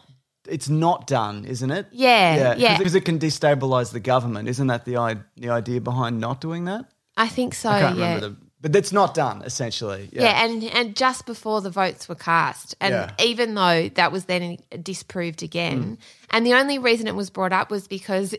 It's 0.45 0.67
not 0.67 1.07
done, 1.07 1.45
isn't 1.45 1.71
it? 1.71 1.87
Yeah, 1.93 2.55
yeah. 2.57 2.77
Because 2.77 2.95
it 2.95 3.05
can 3.05 3.17
destabilize 3.17 3.93
the 3.93 4.01
government. 4.01 4.49
Isn't 4.49 4.67
that 4.67 4.83
the 4.83 5.23
the 5.37 5.49
idea 5.49 5.79
behind 5.79 6.19
not 6.19 6.41
doing 6.41 6.65
that? 6.65 6.83
I 7.15 7.29
think 7.29 7.53
so, 7.53 7.69
I 7.69 7.79
can't 7.79 7.97
yeah. 7.97 8.15
remember 8.15 8.29
the. 8.29 8.35
But 8.63 8.71
that's 8.71 8.93
not 8.93 9.13
done 9.13 9.43
essentially. 9.43 10.09
Yeah. 10.13 10.23
yeah. 10.23 10.45
and 10.45 10.63
and 10.63 10.95
just 10.95 11.25
before 11.25 11.59
the 11.59 11.69
votes 11.69 12.07
were 12.07 12.15
cast, 12.15 12.75
and 12.79 12.93
Yeah. 12.93 13.11
even 13.19 13.53
though 13.55 13.89
that 13.89 14.11
was 14.13 14.25
then 14.25 14.57
disproved 14.81 15.43
again, 15.43 15.83
mm. 15.83 15.97
and 16.31 16.45
the 16.45 16.53
only 16.53 16.79
reason 16.79 17.05
it 17.07 17.13
was 17.15 17.29
brought 17.29 17.51
up 17.51 17.69
was 17.69 17.89
because 17.89 18.33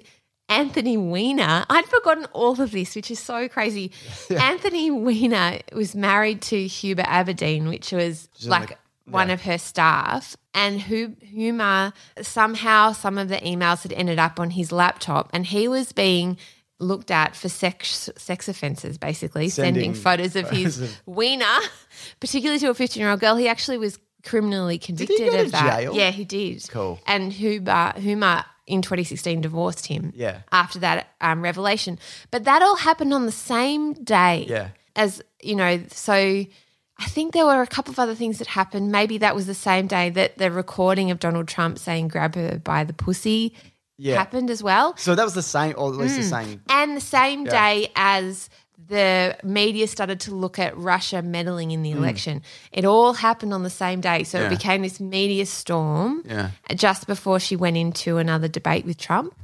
Anthony 0.49 0.97
Weiner, 0.97 1.67
I'd 1.69 1.85
forgotten 1.85 2.25
all 2.33 2.59
of 2.59 2.71
this, 2.71 2.97
which 2.97 3.11
is 3.11 3.19
so 3.19 3.49
crazy. 3.49 3.93
Anthony 4.31 4.91
Weiner 4.91 5.59
was 5.75 5.95
married 5.95 6.41
to 6.43 6.65
Huma 6.67 7.05
Abedin, 7.05 7.69
which 7.69 7.93
was 7.93 8.29
like 8.47 8.79
one 9.07 9.29
yeah. 9.29 9.35
of 9.35 9.43
her 9.43 9.59
staff, 9.59 10.39
and 10.55 10.81
Hu- 10.81 11.17
Huma 11.35 11.93
somehow 12.23 12.93
some 12.93 13.19
of 13.19 13.29
the 13.29 13.37
emails 13.37 13.83
had 13.83 13.93
ended 13.93 14.19
up 14.19 14.41
on 14.41 14.51
his 14.51 14.73
laptop, 14.73 15.29
and 15.35 15.45
he 15.45 15.69
was 15.69 15.93
being 15.93 16.39
looked 16.81 17.11
at 17.11 17.37
for 17.37 17.49
sex 17.49 18.11
sex 18.17 18.49
offences, 18.49 18.99
basically 18.99 19.49
Sending 19.49 19.75
sending, 19.75 19.95
photos 19.95 20.37
of 20.37 20.49
photos 20.49 20.59
his 20.79 20.83
of- 20.83 21.03
wiener, 21.07 21.59
particularly 22.21 22.59
to 22.61 22.71
a 22.71 22.75
fifteen 22.75 23.01
year 23.03 23.11
old 23.11 23.21
girl. 23.21 23.37
He 23.37 23.49
actually 23.49 23.79
was 23.79 23.99
criminally 24.25 24.79
convicted 24.79 25.35
of 25.35 25.53
that. 25.53 25.81
jail? 25.81 25.95
Yeah, 25.95 26.11
he 26.11 26.25
did. 26.25 26.67
Cool. 26.71 26.99
And 27.07 27.31
Huma, 27.31 27.95
Huma 27.97 28.45
in 28.67 28.81
2016 28.81 29.43
divorced 29.43 29.87
him. 29.87 30.13
Yeah. 30.17 30.41
After 30.51 30.79
that 30.79 31.09
um, 31.21 31.43
revelation, 31.43 31.99
but 32.31 32.45
that 32.45 32.63
all 32.63 32.77
happened 32.77 33.13
on 33.13 33.27
the 33.27 33.33
same 33.33 33.93
day. 33.93 34.47
Yeah. 34.49 34.69
As 34.97 35.21
you 35.43 35.55
know, 35.57 35.83
so 35.91 36.15
I 36.15 37.05
think 37.07 37.35
there 37.35 37.45
were 37.45 37.61
a 37.61 37.67
couple 37.67 37.91
of 37.93 37.99
other 37.99 38.15
things 38.15 38.39
that 38.39 38.47
happened. 38.47 38.91
Maybe 38.93 39.19
that 39.19 39.35
was 39.35 39.47
the 39.47 39.55
same 39.55 39.87
day 39.89 40.09
that 40.11 40.39
the 40.39 40.51
recording 40.51 41.11
of 41.11 41.19
Donald 41.19 41.49
Trump 41.49 41.79
saying 41.79 42.09
"grab 42.09 42.35
her 42.37 42.59
by 42.59 42.85
the 42.85 42.93
pussy" 42.93 43.55
Yeah. 43.97 44.17
happened 44.17 44.51
as 44.51 44.63
well. 44.63 44.97
So 44.97 45.15
that 45.15 45.25
was 45.25 45.35
the 45.35 45.43
same, 45.43 45.75
or 45.79 45.91
at 45.93 45.97
least 45.99 46.17
the 46.17 46.23
same. 46.23 46.63
And 46.69 46.97
the 46.97 47.01
same 47.01 47.45
Yeah. 47.45 47.51
day 47.51 47.93
as 47.97 48.49
the 48.87 49.37
media 49.43 49.87
started 49.87 50.21
to 50.21 50.35
look 50.35 50.59
at 50.59 50.77
Russia 50.77 51.23
meddling 51.23 51.71
in 51.71 51.83
the 51.83 51.93
election, 51.93 52.43
it 52.73 52.85
all 52.85 53.15
happened 53.15 53.55
on 53.55 53.63
the 53.63 53.71
same 53.71 54.01
day. 54.01 54.25
So 54.25 54.39
Mm. 54.39 54.41
Yeah. 54.43 54.47
it 54.47 54.51
became 54.51 54.83
this 54.83 55.01
media 55.01 55.47
storm 55.47 56.23
Yeah. 56.27 56.51
just 56.75 57.07
before 57.07 57.41
she 57.41 57.57
went 57.57 57.77
into 57.77 58.19
another 58.19 58.49
debate 58.49 58.85
with 58.85 58.99
Trump. 58.99 59.35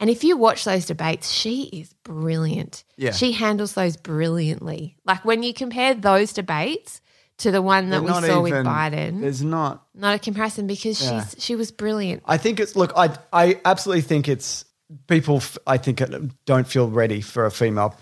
And 0.00 0.10
if 0.10 0.24
you 0.24 0.36
watch 0.36 0.64
those 0.64 0.86
debates, 0.86 1.30
she 1.30 1.64
is 1.72 1.94
brilliant. 2.04 2.84
Yeah. 2.96 3.12
She 3.12 3.32
handles 3.32 3.74
those 3.74 3.96
brilliantly. 3.96 4.96
Like 5.06 5.24
when 5.24 5.42
you 5.42 5.54
compare 5.54 5.94
those 5.94 6.32
debates 6.32 7.00
to 7.40 7.50
the 7.50 7.60
one 7.62 7.90
that 7.90 8.02
we 8.02 8.08
saw 8.08 8.40
with 8.42 8.52
Biden, 8.52 9.20
There's 9.20 9.42
not. 9.42 9.84
not 9.94 10.14
a 10.14 10.18
comparison 10.18 10.66
because 10.66 11.00
Yeah. 11.02 11.24
she's 11.24 11.42
she 11.44 11.56
was 11.56 11.70
brilliant. 11.70 12.22
I 12.26 12.36
think 12.36 12.60
it's 12.60 12.76
look. 12.76 12.92
I 12.96 13.16
I 13.32 13.60
absolutely 13.64 14.02
think 14.02 14.28
it's 14.28 14.64
people. 15.08 15.42
I 15.66 15.76
think 15.78 16.02
don't 16.46 16.66
feel 16.66 16.88
ready 16.88 17.20
for 17.20 17.46
a 17.46 17.50
female 17.50 17.94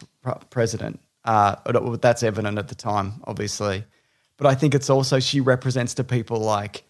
president. 0.51 1.01
Uh, 1.25 1.57
that's 2.01 2.23
evident 2.23 2.59
at 2.59 2.69
the 2.69 2.75
time, 2.75 3.21
obviously. 3.25 3.85
But 4.39 4.47
I 4.47 4.55
think 4.55 4.75
it's 4.75 4.89
also 4.89 5.19
she 5.21 5.41
represents 5.41 5.95
to 5.95 6.05
people 6.05 6.39
like 6.41 6.85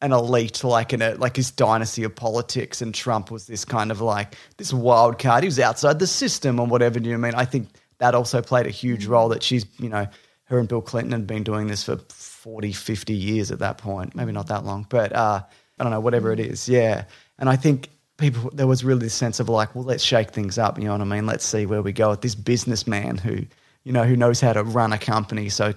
an 0.00 0.12
elite, 0.12 0.64
like 0.64 0.92
in 0.92 1.02
a 1.02 1.14
like 1.14 1.34
this 1.34 1.50
dynasty 1.50 2.02
of 2.04 2.14
politics, 2.14 2.82
and 2.82 2.94
Trump 2.94 3.30
was 3.30 3.46
this 3.46 3.64
kind 3.64 3.90
of 3.90 4.00
like 4.00 4.34
this 4.56 4.72
wild 4.72 5.18
card. 5.18 5.44
He 5.44 5.48
was 5.48 5.60
outside 5.60 5.98
the 5.98 6.06
system 6.06 6.58
or 6.60 6.66
whatever. 6.66 6.98
Do 7.00 7.08
you 7.08 7.18
mean? 7.18 7.34
I 7.34 7.44
think 7.44 7.68
that 7.98 8.14
also 8.14 8.42
played 8.42 8.66
a 8.66 8.70
huge 8.70 9.06
role. 9.06 9.28
That 9.28 9.42
she's 9.42 9.64
you 9.78 9.88
know 9.88 10.06
her 10.46 10.58
and 10.58 10.68
Bill 10.68 10.80
Clinton 10.80 11.12
had 11.12 11.26
been 11.26 11.42
doing 11.44 11.66
this 11.66 11.84
for 11.84 11.96
40, 12.08 12.72
50 12.72 13.12
years 13.14 13.50
at 13.50 13.58
that 13.60 13.78
point. 13.78 14.14
Maybe 14.14 14.32
not 14.32 14.46
that 14.48 14.64
long, 14.64 14.86
but 14.88 15.12
uh, 15.12 15.40
I 15.78 15.82
don't 15.82 15.90
know, 15.92 16.00
whatever 16.00 16.32
it 16.32 16.40
is. 16.40 16.68
Yeah. 16.68 17.04
And 17.38 17.48
I 17.48 17.56
think 17.56 17.90
people 18.16 18.50
there 18.52 18.66
was 18.66 18.84
really 18.84 19.00
this 19.00 19.14
sense 19.14 19.40
of 19.40 19.48
like, 19.48 19.74
well, 19.74 19.84
let's 19.84 20.02
shake 20.04 20.30
things 20.30 20.56
up. 20.58 20.78
You 20.78 20.84
know 20.84 20.92
what 20.92 21.00
I 21.00 21.04
mean? 21.04 21.26
Let's 21.26 21.44
see 21.44 21.66
where 21.66 21.82
we 21.82 21.92
go 21.92 22.10
with 22.10 22.20
this 22.22 22.34
businessman 22.34 23.18
who, 23.18 23.38
you 23.84 23.92
know, 23.92 24.04
who 24.04 24.16
knows 24.16 24.40
how 24.40 24.52
to 24.52 24.62
run 24.64 24.92
a 24.92 24.98
company. 24.98 25.48
So, 25.48 25.74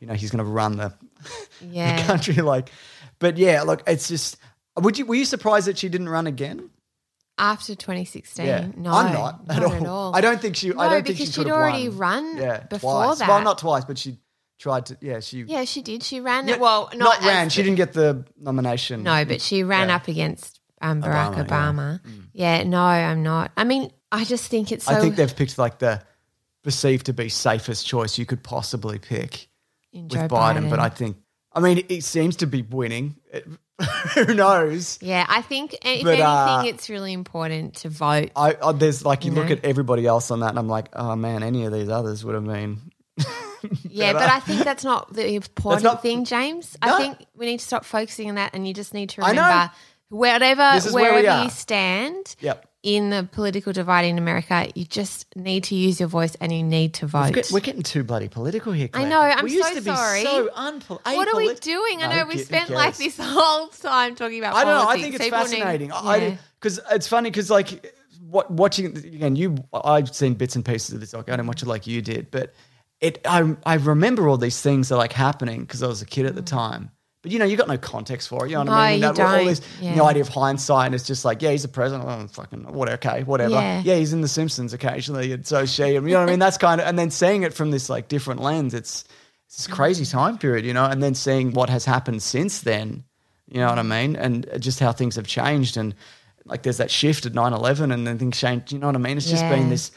you 0.00 0.06
know, 0.06 0.14
he's 0.14 0.30
going 0.30 0.44
to 0.44 0.50
run 0.50 0.76
the, 0.76 0.94
Yeah. 1.60 1.96
the 2.00 2.02
country. 2.06 2.34
Like, 2.34 2.70
but 3.18 3.36
yeah, 3.36 3.62
look, 3.62 3.82
it's 3.86 4.08
just. 4.08 4.36
Would 4.76 4.98
you 4.98 5.06
were 5.06 5.14
you 5.14 5.24
surprised 5.24 5.68
that 5.68 5.78
she 5.78 5.88
didn't 5.88 6.08
run 6.08 6.26
again? 6.26 6.68
After 7.36 7.74
2016, 7.74 8.46
Yeah, 8.46 8.68
no, 8.76 8.92
I'm 8.92 9.12
not 9.12 9.40
at, 9.48 9.60
not 9.60 9.64
all. 9.64 9.72
at 9.74 9.86
all. 9.86 10.16
I 10.16 10.20
don't 10.20 10.40
think 10.40 10.54
she. 10.54 10.70
I 10.70 10.74
No, 10.74 10.82
don't 10.90 11.04
think 11.06 11.16
she 11.18 11.24
because 11.24 11.34
she'd 11.34 11.50
already 11.50 11.88
won. 11.88 11.98
run 11.98 12.36
yeah, 12.36 12.60
before 12.60 13.04
twice. 13.06 13.18
that. 13.18 13.28
Well, 13.28 13.42
not 13.42 13.58
twice, 13.58 13.84
but 13.84 13.98
she 13.98 14.18
tried 14.60 14.86
to. 14.86 14.96
Yeah, 15.00 15.18
she. 15.18 15.42
Yeah, 15.42 15.64
she 15.64 15.82
did. 15.82 16.04
She 16.04 16.20
ran. 16.20 16.46
Yeah, 16.46 16.58
well, 16.58 16.90
not, 16.94 17.20
not 17.20 17.28
ran. 17.28 17.48
She 17.48 17.62
the- 17.62 17.64
didn't 17.64 17.76
get 17.78 17.92
the 17.92 18.24
nomination. 18.38 19.02
No, 19.02 19.24
but 19.24 19.40
she 19.40 19.64
ran 19.64 19.88
Yeah. 19.88 19.96
up 19.96 20.06
against 20.06 20.60
um, 20.80 21.02
Barack 21.02 21.34
Obama, 21.34 21.46
Obama. 21.48 22.00
yeah. 22.32 22.58
Yeah. 22.58 22.62
no, 22.64 22.80
I'm 22.82 23.24
not. 23.24 23.50
I 23.56 23.64
mean, 23.64 23.90
I 24.12 24.24
just 24.24 24.48
think 24.48 24.70
it's 24.70 24.84
so. 24.84 24.94
I 24.94 25.00
think 25.00 25.16
they've 25.16 25.34
picked 25.34 25.58
like 25.58 25.80
the 25.80 26.02
perceived 26.62 27.06
to 27.06 27.12
be 27.12 27.28
safest 27.28 27.84
choice 27.84 28.16
you 28.16 28.26
could 28.26 28.44
possibly 28.44 29.00
pick 29.00 29.48
in 29.92 30.04
with 30.04 30.12
Joe 30.12 30.28
Biden, 30.28 30.70
but 30.70 30.78
I 30.78 30.88
think. 30.88 31.16
I 31.54 31.60
mean, 31.60 31.84
it, 31.88 32.04
seems 32.04 32.36
to 32.36 32.46
be 32.46 32.62
winning. 32.62 33.16
It- 33.32 33.46
who 34.14 34.34
knows? 34.34 35.00
Yeah, 35.02 35.26
I 35.28 35.42
think 35.42 35.74
if 35.74 35.80
But, 36.04 36.10
anything, 36.10 36.22
uh, 36.22 36.62
it's 36.64 36.88
really 36.88 37.12
important 37.12 37.74
to 37.78 37.88
vote. 37.88 38.30
I, 38.36 38.56
I 38.62 38.72
there's 38.72 39.04
like 39.04 39.24
you, 39.24 39.32
You 39.32 39.36
look 39.36 39.48
know? 39.48 39.54
at 39.56 39.64
everybody 39.64 40.06
else 40.06 40.30
on 40.30 40.40
that, 40.40 40.50
and 40.50 40.58
I'm 40.60 40.68
like, 40.68 40.88
oh 40.92 41.16
man, 41.16 41.42
any 41.42 41.64
of 41.64 41.72
these 41.72 41.88
others 41.88 42.24
would 42.24 42.36
have 42.36 42.46
been. 42.46 42.78
yeah, 43.82 44.12
but 44.12 44.28
I 44.28 44.38
think 44.40 44.62
that's 44.62 44.84
not 44.84 45.12
the 45.12 45.34
important 45.34 45.82
not- 45.82 46.02
thing, 46.02 46.24
James. 46.24 46.76
No. 46.84 46.94
I 46.94 46.98
think 46.98 47.26
we 47.34 47.46
need 47.46 47.58
to 47.58 47.64
stop 47.64 47.84
focusing 47.84 48.28
on 48.28 48.36
that, 48.36 48.54
and 48.54 48.66
you 48.66 48.74
just 48.74 48.94
need 48.94 49.10
to 49.10 49.22
remember 49.22 49.72
whatever 50.08 50.70
This 50.74 50.92
where 50.92 51.12
wherever 51.14 51.42
you 51.44 51.50
stand 51.50 52.36
Yep. 52.40 52.68
In 52.84 53.08
the 53.08 53.26
political 53.32 53.72
divide 53.72 54.04
in 54.04 54.18
America, 54.18 54.68
you 54.74 54.84
just 54.84 55.34
need 55.34 55.64
to 55.64 55.74
use 55.74 55.98
your 55.98 56.08
voice 56.08 56.34
and 56.34 56.52
you 56.52 56.62
need 56.62 56.92
to 56.92 57.06
vote. 57.06 57.32
get- 57.32 57.50
we're 57.50 57.60
getting 57.60 57.82
too 57.82 58.04
bloody 58.04 58.28
political 58.28 58.72
here. 58.72 58.90
I 58.92 59.06
know, 59.06 59.22
I'm 59.22 59.42
we 59.42 59.54
used 59.54 59.66
so 59.66 59.80
sorry. 59.80 60.22
So 60.22 60.48
unpol- 60.48 61.00
what 61.02 61.26
are 61.26 61.36
we 61.36 61.54
doing? 61.54 62.02
I 62.02 62.14
know 62.14 62.26
we 62.26 62.36
spent 62.36 62.68
like 62.68 62.96
this 62.98 63.16
whole 63.18 63.68
time 63.68 64.14
talking 64.14 64.38
about 64.38 64.54
I 64.54 64.64
don't 64.64 64.84
know. 64.84 64.90
I 64.90 65.00
think 65.00 65.14
it's 65.14 65.24
People 65.24 65.40
fascinating. 65.40 65.88
yeah. 65.88 66.36
Because 66.60 66.78
it's 66.90 67.08
funny 67.08 67.30
because 67.30 67.50
like 67.50 67.94
what 68.20 68.50
watching 68.50 68.86
again. 68.96 69.34
You 69.34 69.56
I've 69.72 70.14
seen 70.14 70.34
bits 70.34 70.54
and 70.54 70.64
pieces 70.64 70.94
of 70.94 71.00
this. 71.00 71.14
Like 71.14 71.28
I 71.28 71.32
didn't 71.32 71.46
watch 71.46 71.62
it 71.62 71.66
like 71.66 71.86
you 71.86 72.02
did, 72.02 72.30
but 72.30 72.52
it 73.00 73.20
I 73.24 73.56
I 73.64 73.74
remember 73.74 74.28
all 74.28 74.36
these 74.36 74.60
things 74.60 74.92
are 74.92 74.98
like 74.98 75.12
happening 75.12 75.60
because 75.60 75.82
I 75.82 75.86
was 75.86 76.02
a 76.02 76.06
kid 76.06 76.26
at 76.26 76.34
the 76.34 76.42
mm. 76.42 76.46
time. 76.46 76.90
But 77.24 77.32
you 77.32 77.38
know, 77.40 77.44
you've 77.46 77.58
got 77.58 77.66
no 77.68 77.78
context 77.78 78.28
for 78.28 78.44
it. 78.46 78.50
You 78.50 78.56
know 78.56 78.64
what 78.64 78.68
I 78.68 78.96
Mm. 78.96 79.00
No, 79.00 79.08
mean? 79.08 79.16
you 79.16 79.16
That- 79.24 79.26
all 79.26 79.36
don't. 79.38 79.46
this 79.48 79.60
Yeah. 79.80 79.94
the 79.96 80.04
idea 80.04 80.22
of 80.22 80.28
hindsight, 80.28 80.86
and 80.86 80.94
it's 80.94 81.04
just 81.06 81.24
like, 81.24 81.42
yeah, 81.42 81.50
he's 81.50 81.62
the 81.62 81.68
president. 81.68 82.06
Oh, 82.08 82.26
fucking 82.30 82.72
whatever. 82.72 82.94
Okay, 82.96 83.22
whatever. 83.24 83.54
Yeah. 83.54 83.82
Yeah. 83.84 83.94
he's 83.96 84.12
in 84.12 84.20
The 84.20 84.28
Simpsons 84.28 84.72
occasionally, 84.74 85.32
and 85.32 85.44
so 85.46 85.64
she. 85.66 85.96
And 85.96 86.06
you 86.06 86.12
know 86.14 86.20
what 86.20 86.28
I 86.28 86.32
mean? 86.32 86.38
That's 86.38 86.58
kind 86.58 86.80
of 86.80 86.86
and 86.86 86.96
then 86.98 87.10
seeing 87.10 87.42
it 87.42 87.54
from 87.54 87.70
this 87.72 87.88
like 87.88 88.08
different 88.08 88.40
lens, 88.42 88.74
it's 88.74 89.04
it's 89.46 89.56
this 89.56 89.66
crazy 89.66 90.04
time 90.04 90.38
period, 90.38 90.64
you 90.64 90.72
know, 90.74 90.84
and 90.84 91.02
then 91.02 91.14
seeing 91.14 91.52
what 91.54 91.70
has 91.70 91.84
happened 91.84 92.22
since 92.22 92.60
then, 92.60 93.04
you 93.50 93.58
know 93.58 93.68
what 93.68 93.78
I 93.78 93.82
mean? 93.82 94.16
And 94.16 94.46
just 94.58 94.78
how 94.80 94.92
things 94.92 95.16
have 95.16 95.26
changed. 95.26 95.76
And 95.76 95.94
like 96.44 96.62
there's 96.62 96.76
that 96.78 96.90
shift 96.90 97.24
at 97.24 97.32
9 97.34 97.52
11 97.54 97.90
and 97.90 98.06
then 98.06 98.18
things 98.18 98.38
change. 98.38 98.70
you 98.72 98.78
know 98.78 98.86
what 98.88 98.96
I 98.96 98.98
mean? 98.98 99.16
It's 99.16 99.30
just 99.30 99.42
been 99.48 99.70
this, 99.70 99.90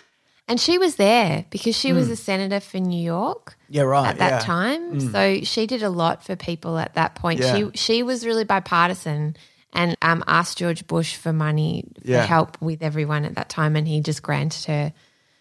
And 0.49 0.59
she 0.59 0.77
was 0.77 0.95
there 0.95 1.45
because 1.49 1.75
she 1.75 1.91
was 1.91 2.09
a 2.09 2.15
senator 2.15 2.59
for 2.61 2.77
New 2.79 3.01
York. 3.01 3.57
Hmm. 3.67 3.73
yeah, 3.73 3.81
right. 3.81 4.07
at 4.09 4.17
that 4.19 4.31
yeah. 4.31 4.39
time. 4.39 4.99
So 4.99 5.41
she 5.43 5.67
did 5.67 5.83
a 5.83 5.89
lot 5.89 6.23
for 6.23 6.35
people 6.37 6.77
at 6.77 6.93
that 6.95 7.15
point. 7.15 7.41
Yeah. 7.41 7.53
She 7.55 7.69
she 7.75 8.03
was 8.03 8.25
really 8.25 8.45
bipartisan 8.45 9.35
and 9.73 9.97
um, 10.01 10.23
asked 10.27 10.57
George 10.57 10.87
Bush 10.87 11.15
for 11.17 11.33
money 11.33 11.83
for 12.03 12.11
Yeah. 12.11 12.25
help 12.25 12.59
with 12.61 12.81
everyone 12.81 13.25
at 13.25 13.35
that 13.35 13.49
time, 13.49 13.75
and 13.75 13.85
he 13.87 13.99
just 13.99 14.23
granted 14.23 14.63
her 14.65 14.93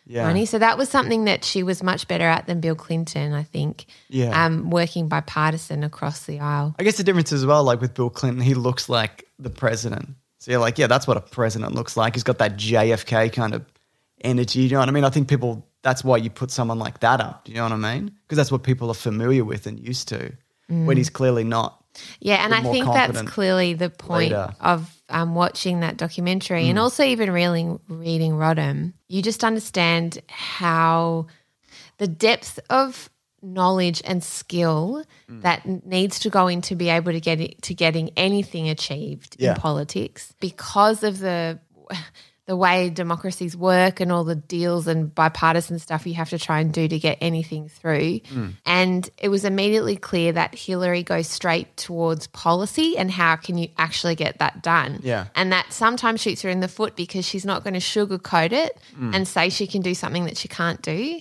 Yeah. 0.07 0.25
money. 0.27 0.45
So 0.45 0.59
that 0.59 0.77
was 0.77 0.89
something 0.89 1.25
that 1.27 1.45
she 1.45 1.63
was 1.63 1.83
much 1.85 2.09
better 2.09 2.25
at 2.27 2.47
than 2.49 2.61
Bill 2.61 2.75
Clinton, 2.75 3.33
I 3.33 3.45
think. 3.45 3.87
Yeah. 4.09 4.45
um, 4.45 4.71
working 4.71 5.07
bipartisan 5.09 5.85
across 5.85 6.25
the 6.27 6.41
aisle. 6.41 6.75
I 6.81 6.83
guess 6.83 6.97
the 6.97 7.05
difference 7.05 7.33
as 7.33 7.47
well, 7.47 7.63
like 7.63 7.81
with 7.81 7.95
Bill 7.95 8.11
Clinton, 8.11 8.43
he 8.43 8.55
looks 8.55 8.89
like 8.89 9.25
the 9.39 9.51
president. 9.51 10.17
So 10.41 10.51
you're 10.51 10.61
like, 10.61 10.79
yeah, 10.79 10.89
that's 10.89 11.07
what 11.07 11.17
a 11.17 11.21
president 11.21 11.75
looks 11.75 11.97
like. 11.97 12.15
He's 12.15 12.25
got 12.25 12.39
that 12.39 12.57
JFK 12.57 13.33
kind 13.33 13.55
of 13.55 13.65
energy. 14.27 14.61
You 14.61 14.71
know 14.71 14.81
what 14.81 14.89
I 14.89 14.93
mean? 14.93 15.05
I 15.05 15.11
think 15.11 15.29
people, 15.29 15.67
that's 15.83 16.03
why 16.05 16.17
you 16.19 16.31
put 16.31 16.51
someone 16.51 16.79
like 16.79 17.01
that 17.01 17.21
up. 17.21 17.45
Do 17.45 17.53
you 17.53 17.59
know 17.59 17.65
what 17.65 17.73
I 17.73 17.77
mean? 17.95 18.13
Because 18.25 18.37
that's 18.37 18.53
what 18.53 18.63
people 18.63 18.91
are 18.91 18.95
familiar 18.95 19.45
with 19.45 19.67
and 19.67 19.79
used 19.81 20.09
to 20.09 20.33
when 20.69 20.97
he's 20.97 21.11
clearly 21.11 21.45
not. 21.45 21.83
Yeah, 22.21 22.45
and 22.45 22.53
I 22.55 22.61
think 22.61 22.85
that's 22.85 23.23
clearly 23.23 23.73
the 23.75 23.89
point 23.89 24.33
leader. 24.33 24.55
of 24.61 24.93
um, 25.09 25.35
watching 25.35 25.81
that 25.81 25.97
documentary 25.97 26.65
Mm. 26.65 26.71
and 26.71 26.79
also 26.79 27.03
even 27.05 27.31
reading, 27.31 27.81
reading 27.89 28.33
Rodham. 28.33 28.93
You 29.09 29.23
just 29.23 29.43
understand 29.45 30.19
how 30.29 31.27
the 31.99 32.07
depth 32.09 32.59
of 32.69 33.09
knowledge 33.43 34.03
and 34.05 34.23
skill 34.23 35.05
Mm. 35.31 35.43
that 35.43 35.87
needs 35.87 36.19
to 36.21 36.29
go 36.31 36.49
into 36.49 36.75
be 36.77 36.89
able 36.91 37.13
to 37.13 37.21
get 37.21 37.41
it, 37.41 37.63
to 37.63 37.73
getting 37.75 38.11
anything 38.17 38.69
achieved 38.69 39.37
Yeah. 39.39 39.55
in 39.55 39.61
politics 39.61 40.35
because 40.41 41.03
of 41.03 41.21
the 41.21 41.59
the 42.47 42.55
way 42.57 42.91
democracies 42.91 43.57
work 43.57 43.99
and 43.99 44.13
all 44.13 44.23
the 44.23 44.37
deals 44.37 44.87
and 44.87 45.13
bipartisan 45.13 45.81
stuff 45.81 46.07
you 46.07 46.15
have 46.15 46.31
to 46.31 46.39
try 46.39 46.61
and 46.61 46.73
do 46.73 46.87
to 46.87 46.99
get 46.99 47.19
anything 47.21 47.69
through. 47.69 48.21
Mm. 48.21 48.53
And 48.65 49.11
it 49.19 49.29
was 49.31 49.45
immediately 49.45 49.97
clear 49.97 50.31
that 50.33 50.55
Hillary 50.55 51.03
goes 51.03 51.27
straight 51.27 51.77
towards 51.77 52.29
policy 52.29 52.97
and 52.97 53.11
how 53.11 53.35
can 53.35 53.59
you 53.59 53.69
actually 53.79 54.15
get 54.15 54.39
that 54.39 54.63
done. 54.63 55.01
Yeah. 55.03 55.27
And 55.35 55.51
that 55.51 55.73
sometimes 55.73 56.21
shoots 56.21 56.43
her 56.43 56.49
in 56.49 56.61
the 56.61 56.69
foot 56.69 56.95
because 56.95 57.25
she's 57.27 57.45
not 57.45 57.65
going 57.65 57.75
to 57.75 57.81
sugarcoat 57.81 58.53
it 58.53 58.79
Mm. 58.97 59.15
and 59.15 59.27
say 59.27 59.49
she 59.49 59.67
can 59.67 59.83
do 59.83 59.95
something 59.95 60.25
that 60.27 60.37
she 60.37 60.47
can't 60.47 60.81
do. 60.83 61.21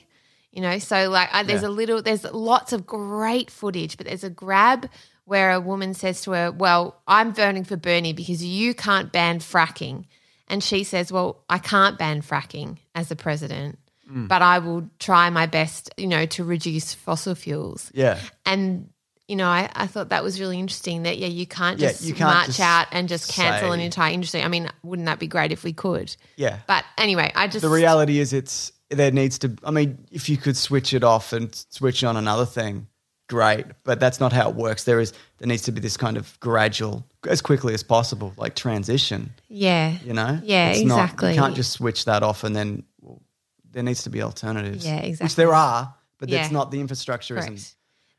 You 0.52 0.62
know, 0.62 0.78
so 0.78 1.10
like 1.10 1.30
I, 1.34 1.42
there's 1.42 1.64
Yeah. 1.64 1.70
a 1.70 1.70
little, 1.70 2.02
there's 2.04 2.24
lots 2.26 2.72
of 2.72 2.86
great 2.86 3.50
footage, 3.50 3.98
but 3.98 4.06
there's 4.06 4.24
a 4.24 4.30
grab 4.30 4.88
where 5.26 5.52
a 5.52 5.60
woman 5.60 5.96
says 5.96 6.22
to 6.22 6.32
her, 6.34 6.52
Well, 6.52 7.02
I'm 7.08 7.34
voting 7.34 7.64
for 7.64 7.76
Bernie 7.78 8.14
because 8.14 8.46
you 8.46 8.76
can't 8.76 9.12
ban 9.12 9.40
fracking. 9.40 10.06
And 10.48 10.64
she 10.64 10.84
says, 10.84 11.12
Well, 11.12 11.44
I 11.50 11.58
can't 11.58 11.98
ban 11.98 12.22
fracking 12.22 12.78
as 12.94 13.10
the 13.10 13.16
president, 13.16 13.80
Mm. 14.12 14.28
but 14.28 14.44
I 14.44 14.60
will 14.60 14.88
try 15.00 15.32
my 15.32 15.48
best, 15.48 15.90
you 15.98 16.06
know, 16.06 16.28
to 16.28 16.44
reduce 16.44 16.94
fossil 16.94 17.34
fuels. 17.34 17.92
Yeah. 17.94 18.20
And 18.46 18.90
you 19.28 19.36
know, 19.36 19.48
I, 19.48 19.68
I 19.76 19.88
thought 19.88 20.10
that 20.10 20.24
was 20.24 20.40
really 20.40 20.60
interesting 20.60 21.02
that 21.04 21.18
yeah, 21.18 21.26
you 21.26 21.48
can't 21.48 21.80
Yeah, 21.80 21.88
just 21.88 22.04
you 22.04 22.14
can't 22.14 22.32
march 22.32 22.46
just 22.46 22.60
out 22.60 22.86
and 22.92 23.10
just 23.10 23.32
cancel 23.32 23.72
an 23.72 23.80
entire 23.80 24.14
industry. 24.14 24.44
I 24.44 24.48
mean, 24.48 24.70
wouldn't 24.84 25.08
that 25.08 25.18
be 25.18 25.26
great 25.26 25.52
if 25.52 25.64
we 25.64 25.74
could? 25.74 26.16
Yeah. 26.36 26.60
But 26.68 26.86
anyway, 27.00 27.32
I 27.36 27.48
just 27.48 27.64
the 27.64 27.70
reality 27.70 28.20
is 28.20 28.32
it's 28.34 28.72
there 28.92 29.10
needs 29.10 29.40
to 29.40 29.52
i 29.64 29.72
mean 29.72 29.98
if 30.12 30.30
you 30.30 30.38
could 30.38 30.56
switch 30.56 30.94
it 30.94 31.04
off 31.04 31.34
and 31.34 31.56
switch 31.72 32.04
on 32.04 32.16
another 32.16 32.46
thing 32.46 32.86
great 33.28 33.66
but 33.84 34.00
that's 34.00 34.20
not 34.20 34.32
how 34.32 34.50
it 34.50 34.56
works 34.56 34.84
there 34.84 35.00
is 35.00 35.12
there 35.40 35.48
needs 35.48 35.64
to 35.64 35.72
be 35.72 35.80
this 35.82 35.98
kind 35.98 36.16
of 36.18 36.40
gradual 36.40 37.04
as 37.28 37.42
quickly 37.42 37.74
as 37.74 37.82
possible 37.84 38.34
like 38.38 38.56
transition 38.56 39.32
yeah, 39.50 39.98
you 40.04 40.14
know 40.14 40.40
Yeah, 40.44 40.70
It's 40.70 40.82
not- 40.84 41.00
exactly. 41.04 41.34
you 41.34 41.40
can't 41.40 41.56
just 41.56 41.72
switch 41.72 42.06
that 42.06 42.22
off 42.24 42.44
and 42.44 42.56
then 42.56 42.84
well, 43.02 43.22
there 43.72 43.84
needs 43.84 44.04
to 44.04 44.10
be 44.10 44.22
alternatives 44.22 44.86
Yeah, 44.86 44.98
exactly. 44.98 45.26
which 45.26 45.36
there 45.36 45.54
are 45.54 45.94
but 46.20 46.30
Yeah. 46.30 46.42
that's 46.42 46.52
not 46.52 46.72
the 46.72 46.80
infrastructure 46.80 47.38
isn't 47.38 47.74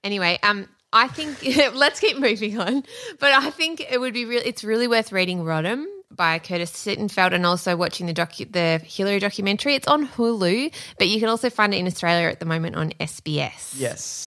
Anyway, 0.05 0.39
um, 0.45 0.69
I 0.93 1.09
think 1.09 1.43
let's 1.75 1.99
keep 1.99 2.17
moving 2.19 2.61
on. 2.61 2.85
But 3.19 3.33
I 3.33 3.51
think 3.51 3.81
it 3.81 3.99
would 3.99 4.15
be 4.15 4.25
real. 4.25 4.41
It's 4.45 4.63
really 4.63 4.87
worth 4.87 5.11
reading 5.11 5.41
Rodham 5.43 5.85
by 6.13 6.39
Curtis 6.39 6.71
Sittenfeld 6.71 7.33
and 7.35 7.45
also 7.45 7.75
watching 7.75 8.07
the 8.07 8.15
docu- 8.15 8.53
the 8.53 8.79
Hillary 8.87 9.19
documentary. 9.19 9.75
It's 9.75 9.89
on 9.89 10.07
Hulu, 10.07 10.73
but 10.99 11.09
you 11.09 11.19
can 11.19 11.29
also 11.29 11.51
find 11.51 11.75
it 11.75 11.79
in 11.79 11.89
Australia 11.89 12.29
at 12.29 12.39
the 12.39 12.47
moment 12.47 12.77
on 12.77 12.91
SBS. 13.01 13.73
yes 13.77 14.27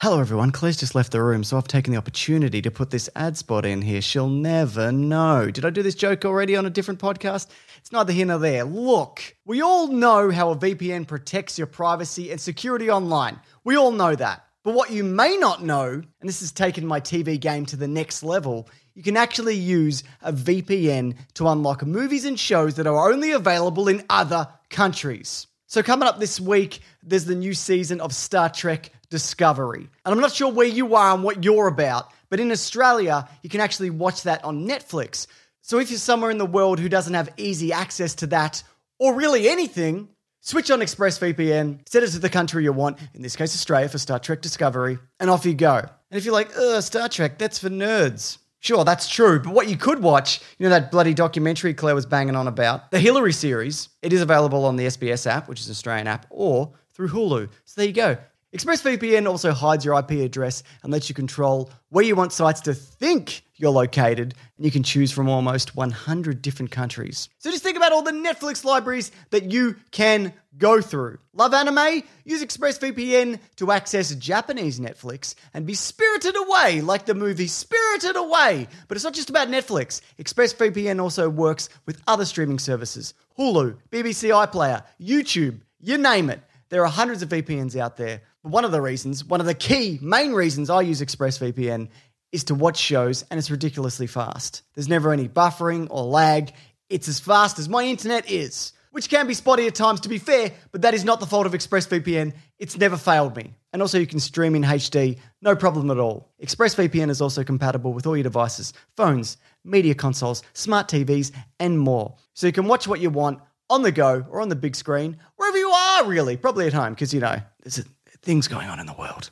Hello, 0.00 0.20
everyone. 0.20 0.52
Claire's 0.52 0.76
just 0.76 0.94
left 0.94 1.10
the 1.10 1.20
room, 1.20 1.42
so 1.42 1.56
I've 1.56 1.66
taken 1.66 1.92
the 1.92 1.98
opportunity 1.98 2.62
to 2.62 2.70
put 2.70 2.90
this 2.90 3.10
ad 3.16 3.36
spot 3.36 3.66
in 3.66 3.82
here. 3.82 4.00
She'll 4.00 4.28
never 4.28 4.92
know. 4.92 5.50
Did 5.50 5.64
I 5.64 5.70
do 5.70 5.82
this 5.82 5.96
joke 5.96 6.24
already 6.24 6.54
on 6.54 6.64
a 6.64 6.70
different 6.70 7.00
podcast? 7.00 7.48
It's 7.78 7.90
neither 7.90 8.12
here 8.12 8.26
nor 8.26 8.38
there. 8.38 8.62
Look, 8.62 9.34
we 9.44 9.60
all 9.60 9.88
know 9.88 10.30
how 10.30 10.50
a 10.50 10.56
VPN 10.56 11.08
protects 11.08 11.58
your 11.58 11.66
privacy 11.66 12.30
and 12.30 12.40
security 12.40 12.88
online. 12.88 13.40
We 13.64 13.76
all 13.76 13.90
know 13.90 14.14
that. 14.14 14.44
But 14.62 14.74
what 14.74 14.92
you 14.92 15.02
may 15.02 15.36
not 15.36 15.64
know, 15.64 15.88
and 15.88 16.28
this 16.28 16.38
has 16.42 16.52
taken 16.52 16.86
my 16.86 17.00
TV 17.00 17.40
game 17.40 17.66
to 17.66 17.76
the 17.76 17.88
next 17.88 18.22
level, 18.22 18.68
you 18.94 19.02
can 19.02 19.16
actually 19.16 19.56
use 19.56 20.04
a 20.22 20.32
VPN 20.32 21.16
to 21.34 21.48
unlock 21.48 21.84
movies 21.84 22.24
and 22.24 22.38
shows 22.38 22.76
that 22.76 22.86
are 22.86 23.10
only 23.10 23.32
available 23.32 23.88
in 23.88 24.04
other 24.08 24.46
countries. 24.70 25.48
So, 25.70 25.82
coming 25.82 26.08
up 26.08 26.18
this 26.18 26.40
week, 26.40 26.80
there's 27.02 27.26
the 27.26 27.34
new 27.34 27.52
season 27.52 28.00
of 28.00 28.14
Star 28.14 28.48
Trek 28.48 28.90
Discovery. 29.10 29.80
And 29.80 30.14
I'm 30.14 30.18
not 30.18 30.32
sure 30.32 30.50
where 30.50 30.66
you 30.66 30.94
are 30.94 31.12
and 31.12 31.22
what 31.22 31.44
you're 31.44 31.68
about, 31.68 32.10
but 32.30 32.40
in 32.40 32.50
Australia, 32.50 33.28
you 33.42 33.50
can 33.50 33.60
actually 33.60 33.90
watch 33.90 34.22
that 34.22 34.42
on 34.44 34.66
Netflix. 34.66 35.26
So, 35.60 35.78
if 35.78 35.90
you're 35.90 35.98
somewhere 35.98 36.30
in 36.30 36.38
the 36.38 36.46
world 36.46 36.80
who 36.80 36.88
doesn't 36.88 37.12
have 37.12 37.28
easy 37.36 37.70
access 37.70 38.14
to 38.14 38.28
that, 38.28 38.62
or 38.98 39.14
really 39.14 39.46
anything, 39.46 40.08
switch 40.40 40.70
on 40.70 40.80
ExpressVPN, 40.80 41.86
set 41.86 42.02
it 42.02 42.12
to 42.12 42.18
the 42.18 42.30
country 42.30 42.64
you 42.64 42.72
want, 42.72 42.98
in 43.12 43.20
this 43.20 43.36
case, 43.36 43.54
Australia 43.54 43.90
for 43.90 43.98
Star 43.98 44.18
Trek 44.18 44.40
Discovery, 44.40 44.98
and 45.20 45.28
off 45.28 45.44
you 45.44 45.52
go. 45.52 45.76
And 45.76 46.18
if 46.18 46.24
you're 46.24 46.32
like, 46.32 46.48
ugh, 46.56 46.82
Star 46.82 47.10
Trek, 47.10 47.36
that's 47.36 47.58
for 47.58 47.68
nerds. 47.68 48.38
Sure, 48.60 48.84
that's 48.84 49.08
true. 49.08 49.40
But 49.40 49.54
what 49.54 49.68
you 49.68 49.76
could 49.76 50.00
watch, 50.00 50.40
you 50.58 50.64
know, 50.64 50.70
that 50.70 50.90
bloody 50.90 51.14
documentary 51.14 51.74
Claire 51.74 51.94
was 51.94 52.06
banging 52.06 52.34
on 52.34 52.48
about, 52.48 52.90
the 52.90 52.98
Hillary 52.98 53.32
series, 53.32 53.88
it 54.02 54.12
is 54.12 54.20
available 54.20 54.64
on 54.64 54.76
the 54.76 54.86
SBS 54.86 55.26
app, 55.26 55.48
which 55.48 55.60
is 55.60 55.68
an 55.68 55.72
Australian 55.72 56.06
app, 56.06 56.26
or 56.30 56.72
through 56.90 57.08
Hulu. 57.08 57.48
So 57.64 57.80
there 57.80 57.86
you 57.86 57.92
go. 57.92 58.16
ExpressVPN 58.54 59.28
also 59.28 59.52
hides 59.52 59.84
your 59.84 59.98
IP 59.98 60.12
address 60.12 60.62
and 60.82 60.92
lets 60.92 61.08
you 61.08 61.14
control 61.14 61.70
where 61.90 62.04
you 62.04 62.16
want 62.16 62.32
sites 62.32 62.60
to 62.62 62.74
think 62.74 63.42
you're 63.58 63.70
located, 63.70 64.34
and 64.56 64.64
you 64.64 64.70
can 64.70 64.82
choose 64.82 65.12
from 65.12 65.28
almost 65.28 65.76
100 65.76 66.40
different 66.40 66.70
countries. 66.70 67.28
So 67.38 67.50
just 67.50 67.62
think 67.62 67.76
about 67.76 67.92
all 67.92 68.02
the 68.02 68.12
Netflix 68.12 68.64
libraries 68.64 69.10
that 69.30 69.50
you 69.50 69.76
can 69.90 70.32
go 70.56 70.80
through. 70.80 71.18
Love 71.32 71.54
anime? 71.54 72.02
Use 72.24 72.42
ExpressVPN 72.42 73.38
to 73.56 73.70
access 73.70 74.14
Japanese 74.14 74.80
Netflix 74.80 75.34
and 75.54 75.66
be 75.66 75.74
spirited 75.74 76.36
away 76.36 76.80
like 76.80 77.06
the 77.06 77.14
movie 77.14 77.46
Spirited 77.46 78.16
Away. 78.16 78.66
But 78.86 78.96
it's 78.96 79.04
not 79.04 79.14
just 79.14 79.30
about 79.30 79.48
Netflix. 79.48 80.00
ExpressVPN 80.18 81.00
also 81.00 81.28
works 81.28 81.68
with 81.86 82.00
other 82.06 82.24
streaming 82.24 82.58
services 82.58 83.14
Hulu, 83.38 83.76
BBC 83.90 84.30
iPlayer, 84.30 84.82
YouTube, 85.00 85.60
you 85.80 85.96
name 85.96 86.28
it. 86.30 86.40
There 86.70 86.84
are 86.84 86.90
hundreds 86.90 87.22
of 87.22 87.28
VPNs 87.28 87.76
out 87.76 87.96
there. 87.96 88.22
But 88.42 88.52
one 88.52 88.64
of 88.64 88.72
the 88.72 88.80
reasons, 88.80 89.24
one 89.24 89.40
of 89.40 89.46
the 89.46 89.54
key 89.54 89.98
main 90.02 90.32
reasons 90.32 90.70
I 90.70 90.82
use 90.82 91.00
ExpressVPN 91.00 91.88
is 92.32 92.44
to 92.44 92.54
watch 92.54 92.78
shows 92.78 93.24
and 93.30 93.38
it's 93.38 93.50
ridiculously 93.50 94.06
fast. 94.06 94.62
There's 94.74 94.88
never 94.88 95.12
any 95.12 95.28
buffering 95.28 95.86
or 95.90 96.02
lag. 96.04 96.52
It's 96.88 97.08
as 97.08 97.20
fast 97.20 97.58
as 97.58 97.68
my 97.68 97.84
internet 97.84 98.30
is, 98.30 98.72
which 98.90 99.08
can 99.08 99.26
be 99.26 99.34
spotty 99.34 99.66
at 99.66 99.74
times 99.74 100.00
to 100.00 100.08
be 100.08 100.18
fair, 100.18 100.52
but 100.72 100.82
that 100.82 100.94
is 100.94 101.04
not 101.04 101.20
the 101.20 101.26
fault 101.26 101.46
of 101.46 101.52
ExpressVPN. 101.52 102.34
It's 102.58 102.76
never 102.76 102.96
failed 102.96 103.36
me. 103.36 103.54
And 103.72 103.82
also 103.82 103.98
you 103.98 104.06
can 104.06 104.20
stream 104.20 104.54
in 104.54 104.62
HD, 104.62 105.18
no 105.42 105.54
problem 105.54 105.90
at 105.90 105.98
all. 105.98 106.32
ExpressVPN 106.42 107.10
is 107.10 107.20
also 107.20 107.44
compatible 107.44 107.92
with 107.92 108.06
all 108.06 108.16
your 108.16 108.24
devices, 108.24 108.72
phones, 108.96 109.36
media 109.64 109.94
consoles, 109.94 110.42
smart 110.54 110.88
TVs, 110.88 111.32
and 111.60 111.78
more. 111.78 112.16
So 112.34 112.46
you 112.46 112.52
can 112.52 112.66
watch 112.66 112.88
what 112.88 113.00
you 113.00 113.10
want 113.10 113.40
on 113.70 113.82
the 113.82 113.92
go 113.92 114.24
or 114.30 114.40
on 114.40 114.48
the 114.48 114.56
big 114.56 114.74
screen, 114.74 115.18
wherever 115.36 115.58
you 115.58 115.68
are 115.68 116.06
really, 116.06 116.36
probably 116.36 116.66
at 116.66 116.72
home, 116.72 116.94
because 116.94 117.12
you 117.12 117.20
know, 117.20 117.36
there's 117.62 117.84
things 118.22 118.48
going 118.48 118.68
on 118.68 118.80
in 118.80 118.86
the 118.86 118.94
world. 118.94 119.30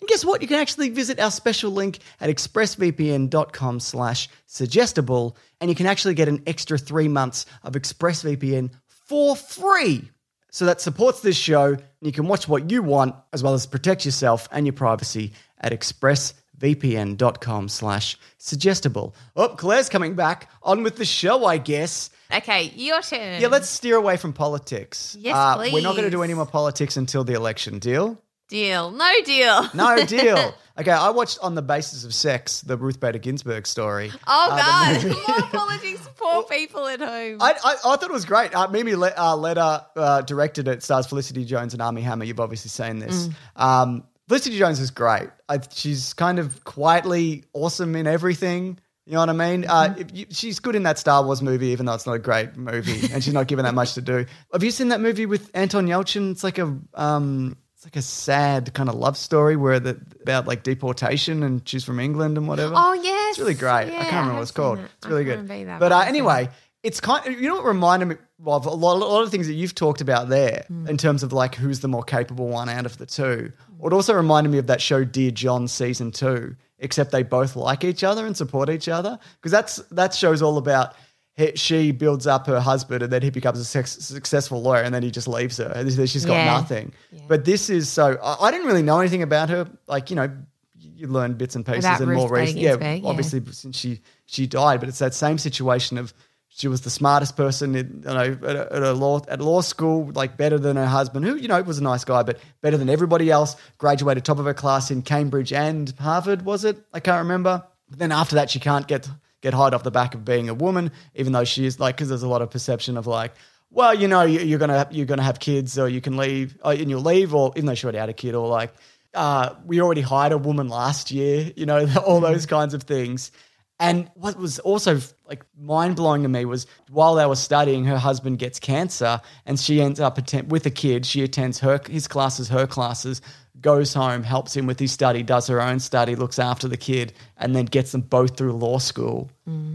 And 0.00 0.08
guess 0.08 0.24
what? 0.24 0.42
You 0.42 0.48
can 0.48 0.58
actually 0.60 0.90
visit 0.90 1.18
our 1.18 1.30
special 1.30 1.70
link 1.70 1.98
at 2.20 2.28
expressvpn.com 2.30 3.80
slash 3.80 4.28
suggestible, 4.46 5.36
and 5.60 5.70
you 5.70 5.74
can 5.74 5.86
actually 5.86 6.14
get 6.14 6.28
an 6.28 6.42
extra 6.46 6.76
three 6.78 7.08
months 7.08 7.46
of 7.62 7.72
ExpressVPN 7.74 8.70
for 8.86 9.34
free. 9.36 10.10
So 10.50 10.66
that 10.66 10.80
supports 10.80 11.20
this 11.20 11.36
show, 11.36 11.74
and 11.74 11.80
you 12.02 12.12
can 12.12 12.28
watch 12.28 12.46
what 12.48 12.70
you 12.70 12.82
want, 12.82 13.14
as 13.32 13.42
well 13.42 13.54
as 13.54 13.66
protect 13.66 14.04
yourself 14.04 14.48
and 14.52 14.66
your 14.66 14.72
privacy 14.74 15.32
at 15.60 15.72
expressvpn.com 15.72 17.68
slash 17.68 18.18
suggestible. 18.38 19.14
Oh, 19.34 19.48
Claire's 19.48 19.88
coming 19.88 20.14
back. 20.14 20.50
On 20.62 20.82
with 20.82 20.96
the 20.96 21.04
show, 21.04 21.44
I 21.44 21.58
guess. 21.58 22.10
Okay, 22.34 22.72
your 22.74 23.00
turn. 23.02 23.40
Yeah, 23.40 23.48
let's 23.48 23.68
steer 23.68 23.96
away 23.96 24.16
from 24.16 24.32
politics. 24.32 25.16
Yes, 25.20 25.36
Uh, 25.36 25.68
We're 25.72 25.82
not 25.82 25.92
going 25.92 26.04
to 26.04 26.10
do 26.10 26.22
any 26.22 26.34
more 26.34 26.46
politics 26.46 26.96
until 26.96 27.22
the 27.24 27.34
election. 27.34 27.78
Deal? 27.78 28.20
Deal. 28.48 28.90
No 28.92 29.12
deal. 29.24 29.68
No 29.74 30.04
deal. 30.04 30.54
okay, 30.78 30.90
I 30.92 31.10
watched 31.10 31.38
on 31.42 31.54
the 31.56 31.62
basis 31.62 32.04
of 32.04 32.14
sex 32.14 32.60
the 32.60 32.76
Ruth 32.76 33.00
Bader 33.00 33.18
Ginsburg 33.18 33.66
story. 33.66 34.12
Oh, 34.26 34.48
Uh, 34.52 34.56
God. 35.02 35.04
More 35.04 35.48
politics, 35.62 36.08
poor 36.16 36.44
people 36.44 36.86
at 36.86 37.00
home. 37.00 37.38
I, 37.40 37.52
I, 37.64 37.72
I 37.72 37.96
thought 37.96 38.04
it 38.04 38.12
was 38.12 38.24
great. 38.24 38.54
Uh, 38.54 38.68
Mimi 38.68 38.94
Le- 38.94 39.08
uh, 39.16 39.34
Leder 39.36 39.84
uh, 39.96 40.20
directed 40.22 40.68
it. 40.68 40.82
Stars 40.84 41.06
Felicity 41.08 41.44
Jones 41.44 41.72
and 41.72 41.82
Armie 41.82 42.02
Hammer. 42.02 42.24
You've 42.24 42.38
obviously 42.40 42.68
seen 42.68 43.00
this. 43.00 43.28
Um, 43.56 44.04
Felicity 44.28 44.58
Jones 44.58 44.78
is 44.80 44.90
great. 44.92 45.28
I, 45.48 45.58
she's 45.72 46.12
kind 46.14 46.38
of 46.38 46.62
quietly 46.64 47.44
awesome 47.52 47.96
in 47.96 48.06
everything. 48.06 48.78
You 49.06 49.12
know 49.14 49.20
what 49.20 49.28
I 49.30 49.32
mean? 49.34 49.64
Uh, 49.68 49.94
if 49.98 50.06
you, 50.12 50.26
she's 50.30 50.58
good 50.58 50.74
in 50.74 50.82
that 50.84 50.98
Star 50.98 51.24
Wars 51.24 51.40
movie, 51.40 51.68
even 51.68 51.86
though 51.86 51.94
it's 51.94 52.06
not 52.06 52.14
a 52.14 52.18
great 52.18 52.56
movie, 52.56 53.12
and 53.12 53.22
she's 53.22 53.34
not 53.34 53.46
given 53.46 53.64
that 53.64 53.74
much 53.74 53.94
to 53.94 54.02
do. 54.02 54.26
Have 54.52 54.64
you 54.64 54.72
seen 54.72 54.88
that 54.88 55.00
movie 55.00 55.26
with 55.26 55.48
Anton 55.54 55.86
Yelchin? 55.86 56.32
It's 56.32 56.42
like 56.42 56.58
a 56.58 56.76
um, 56.94 57.56
like 57.86 57.94
a 57.96 58.02
sad 58.02 58.74
kind 58.74 58.88
of 58.88 58.96
love 58.96 59.16
story 59.16 59.54
where 59.54 59.78
the 59.78 59.96
about 60.20 60.46
like 60.48 60.64
deportation, 60.64 61.44
and 61.44 61.66
she's 61.68 61.84
from 61.84 62.00
England 62.00 62.36
and 62.36 62.48
whatever. 62.48 62.74
Oh, 62.76 62.94
yes. 62.94 63.30
it's 63.30 63.38
really 63.38 63.54
great. 63.54 63.92
Yeah, 63.92 64.00
I 64.00 64.02
can't 64.02 64.14
I 64.14 64.18
remember 64.18 64.34
what 64.34 64.42
it's 64.42 64.50
called. 64.50 64.80
It's 64.80 65.06
really 65.06 65.22
good. 65.24 65.48
either, 65.48 65.76
But 65.78 65.92
uh, 65.92 66.00
anyway, 66.00 66.48
it's 66.82 67.00
kind. 67.00 67.24
Of, 67.26 67.40
you 67.40 67.48
know 67.48 67.54
what 67.54 67.64
reminded 67.64 68.06
me 68.06 68.16
of 68.44 68.66
a 68.66 68.70
lot, 68.70 68.96
a 68.96 69.04
lot 69.04 69.22
of 69.22 69.30
things 69.30 69.46
that 69.46 69.54
you've 69.54 69.74
talked 69.74 70.00
about 70.00 70.28
there 70.28 70.64
Hmm. 70.66 70.88
in 70.88 70.96
terms 70.98 71.22
of 71.22 71.32
like 71.32 71.54
who's 71.54 71.78
the 71.80 71.86
more 71.88 72.02
capable 72.02 72.48
one 72.48 72.68
out 72.68 72.86
of 72.86 72.98
the 72.98 73.06
two. 73.06 73.52
It 73.84 73.92
also 73.92 74.14
reminded 74.14 74.50
me 74.50 74.58
of 74.58 74.66
that 74.66 74.82
show 74.82 75.04
Dirty 75.04 75.30
John 75.30 75.68
season 75.68 76.10
two, 76.10 76.56
except 76.80 77.12
they 77.12 77.22
both 77.22 77.54
like 77.54 77.84
each 77.84 78.02
other 78.02 78.26
and 78.26 78.36
support 78.36 78.68
each 78.68 78.88
other 78.88 79.18
because 79.40 79.52
that's 79.52 79.76
that 79.92 80.12
show's 80.12 80.42
all 80.42 80.58
about. 80.58 80.94
He- 81.36 81.52
She 81.54 81.92
builds 81.92 82.26
up 82.26 82.46
her 82.46 82.60
husband, 82.60 83.02
and 83.02 83.12
then 83.12 83.22
he 83.22 83.30
becomes 83.30 83.58
a 83.58 83.64
sex, 83.64 83.92
successful 84.00 84.62
lawyer, 84.62 84.82
and 84.82 84.94
then 84.94 85.02
he 85.02 85.10
just 85.10 85.28
leaves 85.28 85.58
her. 85.58 85.66
And 85.74 85.90
she's 86.08 86.24
got 86.24 86.34
Yeah. 86.34 86.46
nothing. 86.46 86.92
But 87.28 87.44
this 87.44 87.68
is 87.70 87.88
so. 87.88 88.18
I, 88.22 88.46
I 88.46 88.50
didn't 88.50 88.66
really 88.66 88.82
know 88.82 88.98
anything 89.00 89.22
about 89.22 89.50
her. 89.50 89.68
Like 89.86 90.10
you 90.10 90.16
know, 90.16 90.30
you 90.78 91.08
learn 91.08 91.34
bits 91.34 91.54
and 91.56 91.64
pieces 91.66 91.84
About 91.84 92.00
and 92.00 92.08
Ruth 92.08 92.18
more 92.18 92.28
Bader 92.30 92.40
recent. 92.40 92.60
Yeah, 92.60 92.94
yeah. 92.94 93.06
obviously 93.06 93.42
since 93.52 93.76
she 93.78 94.00
she 94.24 94.46
died, 94.46 94.80
but 94.80 94.88
it's 94.88 94.98
that 95.00 95.14
same 95.14 95.36
situation 95.38 95.98
of 95.98 96.14
she 96.48 96.68
was 96.68 96.80
the 96.80 96.90
smartest 96.90 97.36
person 97.36 97.74
in, 97.74 98.02
you 98.06 98.14
know 98.14 98.38
at 98.48 98.56
a, 98.56 98.72
at 98.76 98.82
a 98.82 98.92
law 98.94 99.20
at 99.28 99.40
law 99.42 99.60
school, 99.60 100.10
like 100.14 100.38
better 100.38 100.58
than 100.58 100.76
her 100.76 100.86
husband, 100.86 101.26
who 101.26 101.36
you 101.36 101.48
know 101.48 101.60
was 101.62 101.76
a 101.78 101.82
nice 101.82 102.02
guy, 102.04 102.22
but 102.22 102.38
better 102.62 102.78
than 102.78 102.88
everybody 102.88 103.30
else. 103.30 103.56
Graduated 103.76 104.24
top 104.24 104.38
of 104.38 104.46
her 104.46 104.54
class 104.54 104.90
in 104.90 105.02
Cambridge 105.02 105.52
and 105.52 105.92
Harvard, 105.98 106.42
was 106.46 106.64
it? 106.64 106.78
I 106.94 107.00
can't 107.00 107.18
remember. 107.18 107.62
But 107.90 107.98
then 107.98 108.10
after 108.10 108.36
that, 108.36 108.48
she 108.48 108.58
can't 108.58 108.86
get 108.88 109.06
get 109.42 109.54
hired 109.54 109.74
off 109.74 109.82
the 109.82 109.90
back 109.90 110.14
of 110.14 110.24
being 110.24 110.48
a 110.48 110.54
woman, 110.54 110.90
even 111.14 111.32
though 111.32 111.44
she 111.44 111.66
is 111.66 111.78
like 111.80 111.96
because 111.96 112.08
there's 112.08 112.22
a 112.22 112.28
lot 112.28 112.42
of 112.42 112.50
perception 112.50 112.96
of 112.96 113.06
like. 113.06 113.32
Well, 113.70 113.94
you 113.94 114.06
know, 114.08 114.22
you- 114.22 114.40
you're 114.40 114.58
gonna 114.60 114.86
you're 114.90 115.06
gonna 115.06 115.22
have 115.24 115.40
kids, 115.40 115.78
or 115.78 115.88
you 115.88 116.00
can 116.00 116.16
leave, 116.16 116.56
or, 116.64 116.72
and 116.72 116.88
you'll 116.88 117.00
leave, 117.02 117.34
or 117.34 117.52
even 117.56 117.66
though 117.66 117.74
she 117.74 117.84
already 117.84 117.98
had 117.98 118.08
a 118.08 118.12
kid, 118.14 118.34
or 118.34 118.48
like 118.48 118.72
uh, 119.14 119.54
we 119.64 119.80
already 119.80 120.02
hired 120.02 120.32
a 120.32 120.38
woman 120.38 120.68
last 120.68 121.10
year, 121.10 121.50
you 121.56 121.66
know, 121.66 121.86
all 122.06 122.20
those 122.20 122.46
kinds 122.46 122.74
of 122.74 122.84
things. 122.84 123.32
And 123.78 124.10
what 124.14 124.38
was 124.38 124.58
also 124.60 125.00
like 125.28 125.44
mind 125.58 125.96
blowing 125.96 126.22
to 126.22 126.28
me 126.30 126.44
was 126.46 126.66
while 126.90 127.14
they 127.16 127.26
were 127.26 127.36
studying, 127.36 127.84
her 127.84 127.98
husband 127.98 128.38
gets 128.38 128.58
cancer, 128.58 129.20
and 129.44 129.58
she 129.60 129.82
ends 129.82 130.00
up 130.00 130.16
attend- 130.16 130.50
with 130.50 130.64
a 130.64 130.70
kid. 130.70 131.04
She 131.04 131.22
attends 131.22 131.58
her 131.58 131.78
his 131.90 132.08
classes, 132.08 132.48
her 132.48 132.66
classes, 132.66 133.20
goes 133.60 133.94
home, 133.94 134.22
helps 134.22 134.56
him 134.56 134.66
with 134.66 134.78
his 134.78 134.92
study, 134.92 135.22
does 135.22 135.46
her 135.46 135.60
own 135.60 135.80
study, 135.80 136.14
looks 136.14 136.38
after 136.38 136.68
the 136.68 136.76
kid, 136.76 137.12
and 137.36 137.54
then 137.54 137.64
gets 137.64 137.92
them 137.92 138.02
both 138.02 138.36
through 138.36 138.52
law 138.52 138.78
school, 138.78 139.30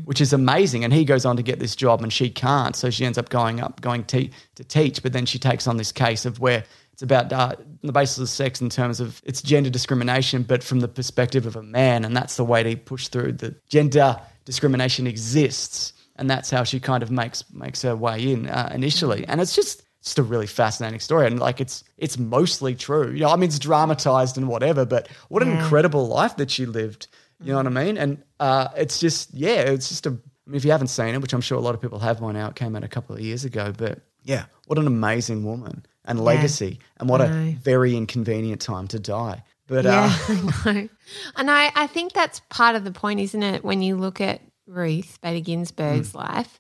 which 0.06 0.22
is 0.22 0.34
amazing. 0.34 0.84
And 0.84 0.94
he 0.94 1.06
goes 1.06 1.26
on 1.26 1.38
to 1.38 1.44
get 1.44 1.60
this 1.60 1.76
job, 1.76 2.02
and 2.02 2.12
she 2.12 2.30
can't, 2.30 2.76
so 2.76 2.90
she 2.90 3.06
ends 3.06 3.18
up 3.18 3.30
going 3.30 3.60
up, 3.60 3.82
going 3.82 4.04
te- 4.04 4.32
to 4.56 4.64
teach. 4.64 5.02
But 5.02 5.14
then 5.14 5.26
she 5.26 5.40
takes 5.40 5.68
on 5.68 5.78
this 5.78 5.92
case 5.92 6.26
of 6.26 6.40
where 6.40 6.64
it's 6.94 7.02
about 7.02 7.34
uh, 7.34 7.56
the 7.82 7.92
basis 7.92 8.20
of 8.20 8.30
sex 8.30 8.62
in 8.62 8.70
terms 8.70 9.00
of 9.00 9.22
it's 9.26 9.42
gender 9.42 9.70
discrimination, 9.70 10.44
but 10.44 10.64
from 10.64 10.82
the 10.82 10.88
perspective 10.88 11.46
of 11.46 11.56
a 11.56 11.64
man, 11.64 12.06
and 12.06 12.16
that's 12.16 12.38
the 12.38 12.46
way 12.46 12.62
to 12.64 12.76
push 12.76 13.08
through 13.08 13.34
the 13.34 13.56
gender 13.68 14.20
discrimination 14.46 15.08
exists, 15.08 15.94
and 16.18 16.30
that's 16.30 16.52
how 16.52 16.64
she 16.64 16.80
kind 16.80 17.02
of 17.02 17.10
makes 17.10 17.44
makes 17.52 17.82
her 17.82 17.96
way 17.96 18.32
in 18.32 18.48
uh, 18.48 18.72
initially, 18.74 19.26
and 19.28 19.42
it's 19.42 19.56
just 19.56 19.84
just 20.02 20.20
a 20.20 20.24
really 20.24 20.48
fascinating 20.48 21.00
story, 21.00 21.28
and 21.28 21.40
like 21.40 21.62
it's 21.62 21.84
it's 21.98 22.18
mostly 22.18 22.76
true. 22.76 23.12
You 23.12 23.22
know, 23.22 23.30
I 23.30 23.36
mean, 23.36 23.50
it's 23.50 23.60
dramatized 23.60 24.38
and 24.38 24.48
whatever, 24.48 24.86
but 24.86 25.08
what 25.30 25.44
an 25.44 25.52
incredible 25.52 26.08
life 26.08 26.38
that 26.38 26.50
she 26.52 26.66
lived. 26.66 27.08
You 27.44 27.52
know 27.54 27.58
what 27.58 27.66
I 27.66 27.70
mean? 27.70 27.98
And 27.98 28.24
uh, 28.40 28.68
it's 28.78 29.00
just 29.00 29.34
yeah, 29.34 29.62
it's 29.62 29.90
just 29.90 30.06
a. 30.06 30.10
I 30.10 30.50
mean, 30.50 30.56
if 30.58 30.66
you 30.66 30.72
haven't 30.72 30.88
seen 30.88 31.16
it, 31.16 31.22
which 31.22 31.34
I'm 31.34 31.42
sure 31.42 31.58
a 31.58 31.62
lot 31.62 31.74
of 31.76 31.82
people 31.82 31.98
have 32.00 32.20
by 32.20 32.32
now, 32.32 32.50
it 32.50 32.56
came 32.56 32.76
out 32.76 32.84
a 32.84 32.88
couple 32.88 33.16
of 33.16 33.22
years 33.22 33.46
ago, 33.46 33.74
but 33.76 34.00
yeah, 34.24 34.46
what 34.68 34.78
an 34.78 34.86
amazing 34.86 35.44
woman 35.44 35.86
and 36.06 36.20
legacy, 36.20 36.80
and 37.00 37.10
what 37.10 37.22
a 37.22 37.32
very 37.64 37.96
inconvenient 37.96 38.62
time 38.62 38.88
to 38.90 39.00
die. 39.00 39.44
But 39.68 39.86
Yeah, 39.86 40.06
uh, 40.30 40.36
I 40.66 40.74
know. 40.74 40.90
And 41.38 41.50
I, 41.50 41.72
I 41.76 41.88
think 41.88 42.14
that's 42.14 42.42
part 42.50 42.76
of 42.76 42.84
the 42.84 42.92
point, 42.92 43.20
isn't 43.22 43.42
it? 43.44 43.64
When 43.64 43.82
you 43.82 43.96
look 43.96 44.20
at 44.22 44.42
Ruth 44.68 45.20
Bader 45.22 45.44
Ginsburg's 45.44 46.12
Hmm. 46.12 46.18
life, 46.18 46.60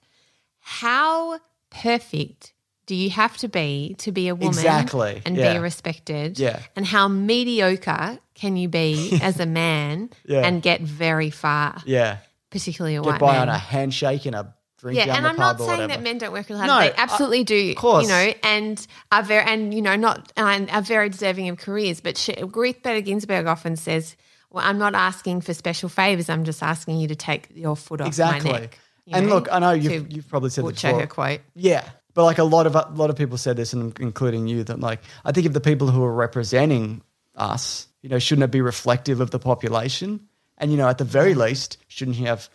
how 0.59 1.39
perfect 1.69 2.53
do 2.87 2.95
you 2.95 3.09
have 3.11 3.37
to 3.37 3.47
be 3.47 3.95
to 3.99 4.11
be 4.11 4.27
a 4.27 4.35
woman 4.35 4.49
Exactly, 4.49 5.21
and 5.25 5.37
yeah. 5.37 5.53
be 5.53 5.59
respected? 5.59 6.37
Yeah. 6.39 6.59
And 6.75 6.85
how 6.85 7.07
mediocre 7.07 8.19
can 8.35 8.57
you 8.57 8.67
be 8.67 9.19
as 9.21 9.39
a 9.39 9.45
man 9.45 10.09
Yeah. 10.25 10.45
and 10.45 10.61
get 10.61 10.81
very 10.81 11.29
far, 11.29 11.81
Yeah. 11.85 12.17
particularly 12.49 12.95
a 12.95 13.01
Get 13.01 13.07
white 13.11 13.19
by 13.19 13.33
man? 13.33 13.41
on 13.43 13.49
a 13.49 13.57
handshake 13.57 14.25
and 14.25 14.35
a 14.35 14.53
drink 14.79 14.97
yeah, 14.97 15.15
and 15.15 15.27
I'm 15.27 15.37
not 15.37 15.59
saying 15.59 15.89
that 15.89 16.01
men 16.01 16.17
don't 16.17 16.33
work 16.33 16.49
really 16.49 16.59
hard. 16.65 16.67
No, 16.69 16.79
they 16.79 16.93
absolutely 16.97 17.43
do. 17.43 17.69
of 17.71 17.75
course. 17.75 18.03
you 18.03 18.09
know, 18.09 18.33
and 18.43 18.85
are 19.11 19.21
very 19.23 19.45
and 19.45 19.73
you 19.73 19.81
know 19.81 19.95
not 19.95 20.31
and 20.35 20.69
are 20.71 20.81
very 20.81 21.07
deserving 21.09 21.49
of 21.49 21.57
careers. 21.59 22.01
But 22.01 22.17
she, 22.17 22.33
Ruth 22.41 22.81
Bader 22.81 23.01
Ginsburg 23.01 23.45
often 23.45 23.75
says, 23.75 24.15
"Well, 24.49 24.65
I'm 24.65 24.79
not 24.79 24.95
asking 24.95 25.41
for 25.41 25.53
special 25.53 25.87
favors. 25.87 26.29
I'm 26.29 26.45
just 26.45 26.63
asking 26.63 26.97
you 26.99 27.07
to 27.09 27.15
take 27.15 27.49
your 27.53 27.75
foot 27.75 28.01
off 28.01 28.07
exactly. 28.07 28.51
my 28.51 28.59
neck." 28.61 28.79
you 29.05 29.15
and 29.15 29.27
know, 29.27 29.35
look, 29.35 29.49
I 29.51 29.59
know 29.59 29.71
you've, 29.71 30.11
you've 30.11 30.27
probably 30.27 30.49
said 30.49 30.65
this 30.65 30.81
before. 30.81 30.99
her 30.99 31.07
quote. 31.07 31.41
Yeah, 31.55 31.83
but 32.13 32.23
like 32.25 32.37
a 32.37 32.43
lot 32.43 32.67
of 32.67 32.75
a 32.75 32.89
lot 32.93 33.09
of 33.09 33.15
people 33.15 33.37
said 33.37 33.57
this, 33.57 33.73
and 33.73 33.97
including 33.99 34.47
you, 34.47 34.63
that 34.65 34.79
like 34.79 34.99
I 35.25 35.31
think 35.31 35.45
if 35.45 35.53
the 35.53 35.61
people 35.61 35.89
who 35.89 36.03
are 36.03 36.13
representing 36.13 37.01
us, 37.35 37.87
you 38.01 38.09
know, 38.09 38.19
shouldn't 38.19 38.43
it 38.43 38.51
be 38.51 38.61
reflective 38.61 39.21
of 39.21 39.31
the 39.31 39.39
population? 39.39 40.27
And 40.57 40.71
you 40.71 40.77
know, 40.77 40.87
at 40.87 40.97
the 40.97 41.03
very 41.05 41.33
least, 41.33 41.77
shouldn't 41.87 42.17
you 42.17 42.27
have, 42.27 42.49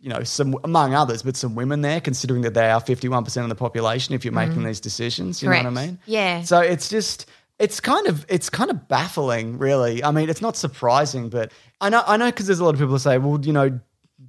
you 0.00 0.08
know, 0.08 0.22
some 0.22 0.56
among 0.64 0.94
others, 0.94 1.22
but 1.22 1.36
some 1.36 1.54
women 1.54 1.82
there, 1.82 2.00
considering 2.00 2.42
that 2.42 2.54
they 2.54 2.70
are 2.70 2.80
fifty 2.80 3.08
one 3.08 3.24
percent 3.24 3.44
of 3.44 3.48
the 3.48 3.54
population. 3.56 4.14
If 4.14 4.24
you're 4.24 4.32
making 4.32 4.64
these 4.64 4.80
decisions, 4.80 5.42
you 5.42 5.48
know 5.50 5.56
what 5.56 5.66
I 5.66 5.70
Mm. 5.70 5.74
Mean? 5.86 5.98
Yeah. 6.06 6.42
So 6.42 6.60
it's 6.60 6.88
just. 6.88 7.26
It's 7.58 7.78
kind 7.78 8.08
of 8.08 8.26
it's 8.28 8.50
kind 8.50 8.70
of 8.70 8.88
baffling, 8.88 9.56
really. 9.58 10.02
I 10.02 10.10
mean, 10.10 10.28
it's 10.28 10.42
not 10.42 10.56
surprising, 10.56 11.28
but 11.28 11.52
I 11.80 11.90
know 11.90 12.02
I 12.04 12.16
know 12.16 12.26
because 12.26 12.46
there's 12.46 12.58
a 12.58 12.64
lot 12.64 12.74
of 12.74 12.80
people 12.80 12.94
who 12.94 12.98
say, 12.98 13.18
well, 13.18 13.38
you 13.40 13.52
know, 13.52 13.78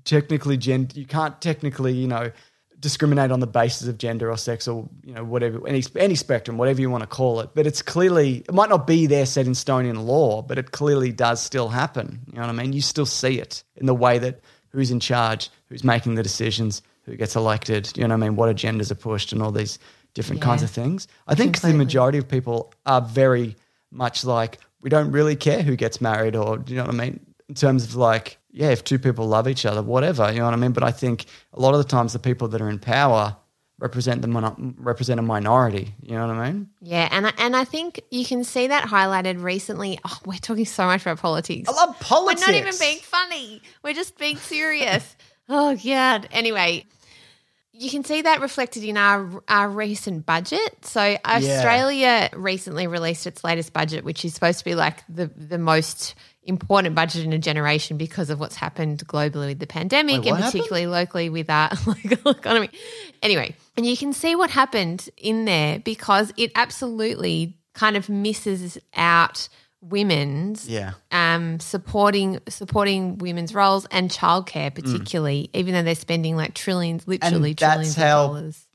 technically, 0.04 0.56
gen- 0.58 0.92
you 0.94 1.06
can't 1.06 1.40
technically, 1.42 1.94
you 1.94 2.08
know, 2.08 2.32
discriminate 2.84 3.32
on 3.32 3.40
the 3.40 3.48
basis 3.48 3.88
of 3.88 3.98
gender 3.98 4.30
or 4.30 4.38
sex 4.38 4.68
or 4.68 4.90
you 5.06 5.14
know 5.14 5.24
whatever 5.24 5.66
any 5.66 5.82
any 5.96 6.16
spectrum, 6.16 6.58
whatever 6.58 6.82
you 6.82 6.90
want 6.90 7.02
to 7.02 7.08
call 7.08 7.40
it. 7.40 7.52
But 7.56 7.66
it's 7.66 7.82
clearly 7.82 8.40
it 8.48 8.54
might 8.54 8.70
not 8.70 8.86
be 8.86 9.08
there 9.08 9.26
set 9.26 9.48
in 9.48 9.56
stone 9.56 9.86
in 9.86 10.06
law, 10.06 10.42
but 10.42 10.60
it 10.60 10.72
clearly 10.72 11.14
does 11.14 11.42
still 11.42 11.70
happen. 11.70 12.20
You 12.28 12.34
know 12.34 12.42
what 12.42 12.50
I 12.50 12.54
mean? 12.54 12.74
You 12.74 12.82
still 12.82 13.06
see 13.06 13.40
it 13.40 13.64
in 13.78 13.86
the 13.86 13.96
way 13.96 14.20
that 14.20 14.42
who's 14.70 14.92
in 14.92 15.00
charge, 15.00 15.50
who's 15.70 15.84
making 15.84 16.16
the 16.16 16.24
decisions, 16.24 16.82
who 17.04 17.16
gets 17.16 17.38
elected. 17.38 17.96
You 17.96 18.04
know 18.04 18.16
what 18.16 18.24
I 18.24 18.28
mean? 18.28 18.36
What 18.36 18.54
agendas 18.54 18.92
are 18.92 18.96
pushed 18.96 19.32
and 19.32 19.42
all 19.42 19.52
these 19.52 19.80
different 20.14 20.42
kinds 20.42 20.62
of 20.62 20.70
things. 20.70 21.08
I 21.26 21.36
think 21.36 21.62
the 21.62 21.74
majority 21.74 22.18
of 22.18 22.28
people 22.28 22.74
are 22.86 23.02
very 23.02 23.56
much 23.92 24.26
like 24.26 24.60
we 24.82 24.90
don't 24.90 25.12
really 25.12 25.36
care 25.36 25.64
who 25.64 25.76
gets 25.76 26.02
married 26.02 26.36
or 26.36 26.58
do 26.58 26.74
you 26.74 26.78
know 26.78 26.86
what 26.86 26.94
I 26.94 26.98
mean? 26.98 27.20
In 27.50 27.56
terms 27.56 27.86
of 27.86 27.96
like, 27.96 28.38
yeah, 28.54 28.70
if 28.70 28.84
two 28.84 29.00
people 29.00 29.28
love 29.28 29.48
each 29.48 29.66
other, 29.66 29.82
whatever, 29.82 30.32
you 30.32 30.40
know 30.40 30.46
what 30.46 30.54
I 30.54 30.58
mean? 30.58 30.72
But 30.72 30.84
I 30.84 30.92
think 30.92 31.26
a 31.54 31.60
lot 31.60 31.74
of 31.74 31.80
the 31.80 31.90
times 31.90 32.14
the 32.14 32.20
people 32.20 32.48
that 32.50 32.62
are 32.62 32.70
in 32.70 32.78
power 32.80 33.36
represent 33.80 34.22
the 34.22 34.28
mon- 34.28 34.76
represent 34.78 35.20
a 35.20 35.24
minority. 35.24 35.96
You 36.02 36.12
know 36.16 36.28
what 36.28 36.36
I 36.36 36.52
mean? 36.52 36.70
Yeah, 36.80 37.10
and 37.12 37.28
I, 37.28 37.34
and 37.40 37.56
I 37.56 37.66
think 37.66 38.00
you 38.12 38.26
can 38.26 38.44
see 38.44 38.68
that 38.68 38.86
highlighted 38.86 39.42
recently. 39.42 40.00
Oh, 40.06 40.18
we're 40.26 40.38
talking 40.38 40.66
so 40.66 40.86
much 40.86 41.02
about 41.02 41.18
politics. 41.20 41.68
I 41.68 41.74
love 41.74 42.00
politics. 42.00 42.48
We're 42.48 42.54
not 42.54 42.60
even 42.60 42.80
being 42.80 43.00
funny. 43.00 43.62
We're 43.84 43.94
just 43.94 44.18
being 44.20 44.38
serious. 44.38 45.16
oh 45.50 45.76
god. 45.76 46.30
Anyway, 46.32 46.86
you 47.72 47.90
can 47.90 48.04
see 48.04 48.22
that 48.22 48.40
reflected 48.40 48.84
in 48.84 48.98
our 48.98 49.44
our 49.48 49.68
recent 49.68 50.28
budget. 50.28 50.86
So 50.86 51.18
Australia 51.26 52.30
recently 52.34 52.86
released 52.86 53.26
its 53.26 53.44
latest 53.44 53.74
budget, 53.74 54.06
which 54.06 54.24
is 54.24 54.36
supposed 54.36 54.60
to 54.60 54.66
be 54.66 54.76
like 54.76 55.04
the 55.10 55.28
the 55.36 55.58
most 55.58 56.14
important 56.46 56.94
budget 56.96 57.24
in 57.24 57.32
a 57.34 57.38
generation 57.40 57.98
because 57.98 58.30
of 58.30 58.40
what's 58.40 58.56
happened 58.56 59.08
globally 59.08 59.48
with 59.48 59.60
the 59.60 59.68
pandemic 59.68 60.22
Wait, 60.22 60.28
and 60.28 60.32
what 60.32 60.42
happened? 60.44 60.52
particularly 60.52 60.88
locally 60.88 61.30
with 61.30 61.50
our 61.50 61.70
local 61.86 62.32
economy. 62.32 62.70
Anyway, 63.22 63.56
and 63.78 63.86
you 63.86 63.96
can 63.96 64.12
see 64.14 64.36
what 64.36 64.50
happened 64.50 65.10
in 65.18 65.46
there 65.46 65.80
because 65.80 66.34
it 66.38 66.52
absolutely 66.56 67.58
kind 67.74 67.96
of 67.96 68.10
misses 68.10 68.78
out 68.94 69.48
women's 69.82 70.68
Yeah. 70.68 70.94
um, 71.12 71.60
supporting 71.60 72.40
supporting 72.48 73.18
women's 73.18 73.54
roles 73.54 73.86
and 73.92 74.10
childcare, 74.10 74.72
Mm. 74.72 74.76
particularly, 74.76 75.50
even 75.54 75.74
though 75.74 75.84
they're 75.84 75.96
spending 75.96 76.36
like 76.38 76.54
trillions, 76.54 77.08
literally 77.08 77.54
that's 77.54 77.94
trillions 77.94 77.96
how- 77.96 78.24
of 78.26 78.30
dollars. 78.32 78.68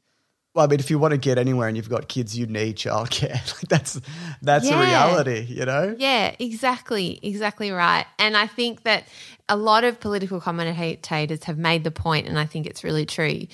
Well, 0.59 0.67
I 0.67 0.71
mean, 0.71 0.81
if 0.81 0.91
you 0.91 0.99
want 0.99 1.13
to 1.13 1.19
get 1.19 1.39
anywhere 1.39 1.69
and 1.69 1.77
you've 1.77 1.89
got 1.89 2.09
kids, 2.09 2.37
you 2.37 2.49
need 2.49 2.75
childcare. 2.75 3.31
like 3.55 3.69
that's 3.69 4.01
that's 4.43 4.69
a 4.69 4.77
reality, 4.77 5.47
you 5.49 5.65
know. 5.65 5.95
Yeah, 5.97 6.35
exactly, 6.41 7.21
exactly 7.23 7.71
right. 7.71 8.05
And 8.19 8.37
I 8.37 8.49
think 8.49 8.83
that 8.83 9.05
a 9.49 9.57
lot 9.57 9.85
of 9.85 10.01
political 10.01 10.41
commentators 10.41 11.45
have 11.45 11.59
made 11.59 11.85
the 11.85 11.93
point, 11.93 12.27
and 12.27 12.37
I 12.37 12.47
think 12.47 12.67
it's 12.67 12.83
really 12.83 13.07
true. 13.07 13.47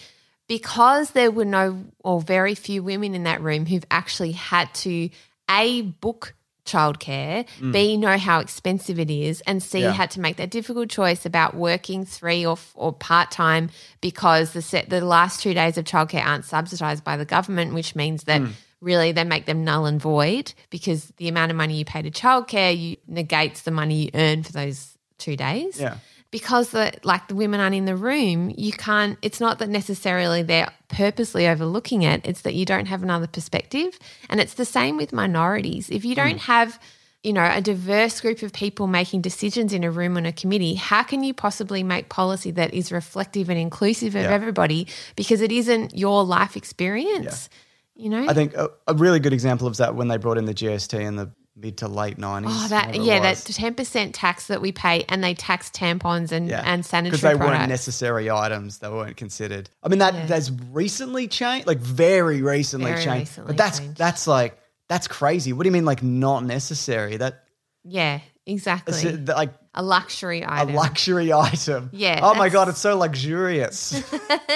Because 0.48 1.10
there 1.10 1.30
were 1.30 1.44
no 1.44 1.84
or 1.98 2.22
very 2.22 2.54
few 2.54 2.82
women 2.82 3.14
in 3.14 3.24
that 3.24 3.42
room 3.42 3.66
who've 3.66 3.84
actually 3.90 4.32
had 4.32 4.72
to 4.76 5.10
a 5.50 5.82
book 5.82 6.32
childcare, 6.64 7.46
b 7.72 7.96
know 7.96 8.16
how 8.18 8.40
expensive 8.40 8.98
it 8.98 9.10
is, 9.10 9.40
and 9.46 9.62
c 9.62 9.78
Mm. 9.78 9.82
Yeah. 9.82 9.92
had 9.92 10.10
to 10.12 10.20
make 10.20 10.36
that 10.36 10.50
difficult 10.50 10.88
choice 10.88 11.24
about 11.26 11.54
working 11.54 12.04
three 12.04 12.44
or 12.46 12.58
or 12.74 12.92
part 12.92 13.30
time 13.30 13.70
because 14.00 14.52
the 14.52 14.62
set 14.62 14.88
the 14.90 15.00
last 15.04 15.40
two 15.42 15.54
days 15.54 15.76
of 15.78 15.84
childcare 15.84 16.24
aren't 16.24 16.44
subsidised 16.44 17.04
by 17.04 17.16
the 17.16 17.24
government, 17.24 17.74
which 17.74 17.94
means 17.94 18.24
that 18.24 18.40
Mm. 18.40 18.52
really 18.80 19.12
they 19.12 19.24
make 19.24 19.46
them 19.46 19.64
null 19.64 19.86
and 19.86 20.00
void 20.00 20.52
because 20.70 21.12
the 21.16 21.28
amount 21.28 21.50
of 21.50 21.56
money 21.56 21.74
you 21.78 21.84
pay 21.84 22.02
to 22.02 22.10
childcare 22.10 22.76
you 22.76 22.96
negates 23.06 23.62
the 23.62 23.70
money 23.70 23.96
you 24.04 24.10
earn 24.14 24.42
for 24.42 24.52
those 24.52 24.96
two 25.18 25.36
days. 25.36 25.78
Yeah. 25.80 25.96
Because 26.34 26.70
the 26.70 26.92
like 27.04 27.28
the 27.28 27.36
women 27.36 27.60
aren't 27.60 27.76
in 27.76 27.84
the 27.84 27.94
room, 27.94 28.52
you 28.58 28.72
can't 28.72 29.16
it's 29.22 29.38
not 29.38 29.60
that 29.60 29.68
necessarily 29.68 30.42
they're 30.42 30.72
purposely 30.88 31.46
overlooking 31.46 32.02
it, 32.02 32.22
it's 32.24 32.40
that 32.40 32.54
you 32.54 32.64
don't 32.64 32.86
have 32.86 33.04
another 33.04 33.28
perspective. 33.28 33.96
And 34.28 34.40
it's 34.40 34.54
the 34.54 34.64
same 34.64 34.96
with 34.96 35.12
minorities. 35.12 35.90
If 35.90 36.04
you 36.04 36.16
don't 36.16 36.38
mm. 36.38 36.46
have 36.54 36.80
you 37.22 37.32
know, 37.32 37.48
a 37.48 37.60
diverse 37.62 38.20
group 38.20 38.42
of 38.42 38.52
people 38.52 38.88
making 38.88 39.20
decisions 39.20 39.72
in 39.72 39.84
a 39.84 39.92
room 39.92 40.16
on 40.16 40.26
a 40.26 40.32
committee, 40.32 40.74
how 40.74 41.04
can 41.04 41.22
you 41.22 41.32
possibly 41.32 41.84
make 41.84 42.08
policy 42.08 42.50
that 42.50 42.74
is 42.74 42.90
reflective 42.90 43.48
and 43.48 43.58
inclusive 43.58 44.16
of 44.16 44.24
Yeah. 44.24 44.30
everybody 44.30 44.88
because 45.14 45.40
it 45.40 45.52
isn't 45.52 45.96
your 45.96 46.24
life 46.24 46.56
experience? 46.56 47.48
You 47.94 48.10
know? 48.10 48.26
I 48.28 48.34
think 48.34 48.54
a, 48.54 48.70
a 48.88 48.94
really 48.94 49.20
good 49.20 49.32
example 49.32 49.68
of 49.68 49.76
that 49.76 49.94
when 49.94 50.08
they 50.08 50.16
brought 50.16 50.36
in 50.36 50.46
the 50.46 50.52
GST 50.52 50.98
and 50.98 51.16
the 51.16 51.30
mid 51.56 51.78
to 51.78 51.88
late 51.88 52.18
nineties. 52.18 52.50
Oh, 52.52 52.68
that 52.68 52.94
yeah, 52.94 53.20
that 53.20 53.36
ten 53.44 53.74
percent 53.74 54.14
tax 54.14 54.48
that 54.48 54.60
we 54.60 54.72
pay, 54.72 55.04
and 55.08 55.22
they 55.22 55.34
tax 55.34 55.70
tampons 55.70 56.32
and 56.32 56.50
and 56.50 56.84
sanitary 56.84 57.10
because 57.10 57.20
they 57.22 57.36
products. 57.36 57.58
weren't 57.58 57.68
necessary 57.68 58.30
items; 58.30 58.78
they 58.78 58.88
weren't 58.88 59.16
considered. 59.16 59.70
I 59.82 59.88
mean, 59.88 60.00
that 60.00 60.14
Yeah. 60.14 60.26
that's 60.26 60.50
recently 60.72 61.28
changed, 61.28 61.66
like 61.66 61.78
very 61.78 62.42
recently 62.42 62.90
Very 62.92 63.04
changed. 63.04 63.30
recently 63.30 63.46
but 63.48 63.56
that's 63.56 63.78
changed. 63.78 63.96
that's 63.98 64.26
like 64.26 64.58
that's 64.88 65.08
crazy. 65.08 65.52
What 65.52 65.62
do 65.62 65.68
you 65.68 65.72
mean, 65.72 65.84
like 65.84 66.02
not 66.02 66.44
necessary? 66.44 67.16
That 67.18 67.44
yeah, 67.84 68.20
exactly. 68.46 69.16
like 69.18 69.52
a 69.74 69.82
luxury 69.82 70.44
item. 70.46 70.70
a 70.74 70.76
luxury 70.76 71.32
item. 71.32 71.90
Yeah, 71.92 72.20
Oh 72.22 72.34
my 72.34 72.48
god, 72.48 72.68
it's 72.68 72.80
so 72.80 72.96
luxurious. 72.98 74.02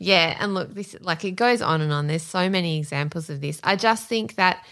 Yeah, 0.00 0.36
and 0.38 0.54
look, 0.54 0.72
this 0.74 0.94
like 1.00 1.24
it 1.24 1.32
goes 1.32 1.60
on 1.60 1.80
and 1.80 1.92
on. 1.92 2.06
There's 2.06 2.22
so 2.22 2.48
many 2.48 2.78
examples 2.78 3.30
of 3.30 3.40
this. 3.40 3.58
I 3.64 3.74
just 3.74 4.06
think 4.08 4.36
that 4.36 4.64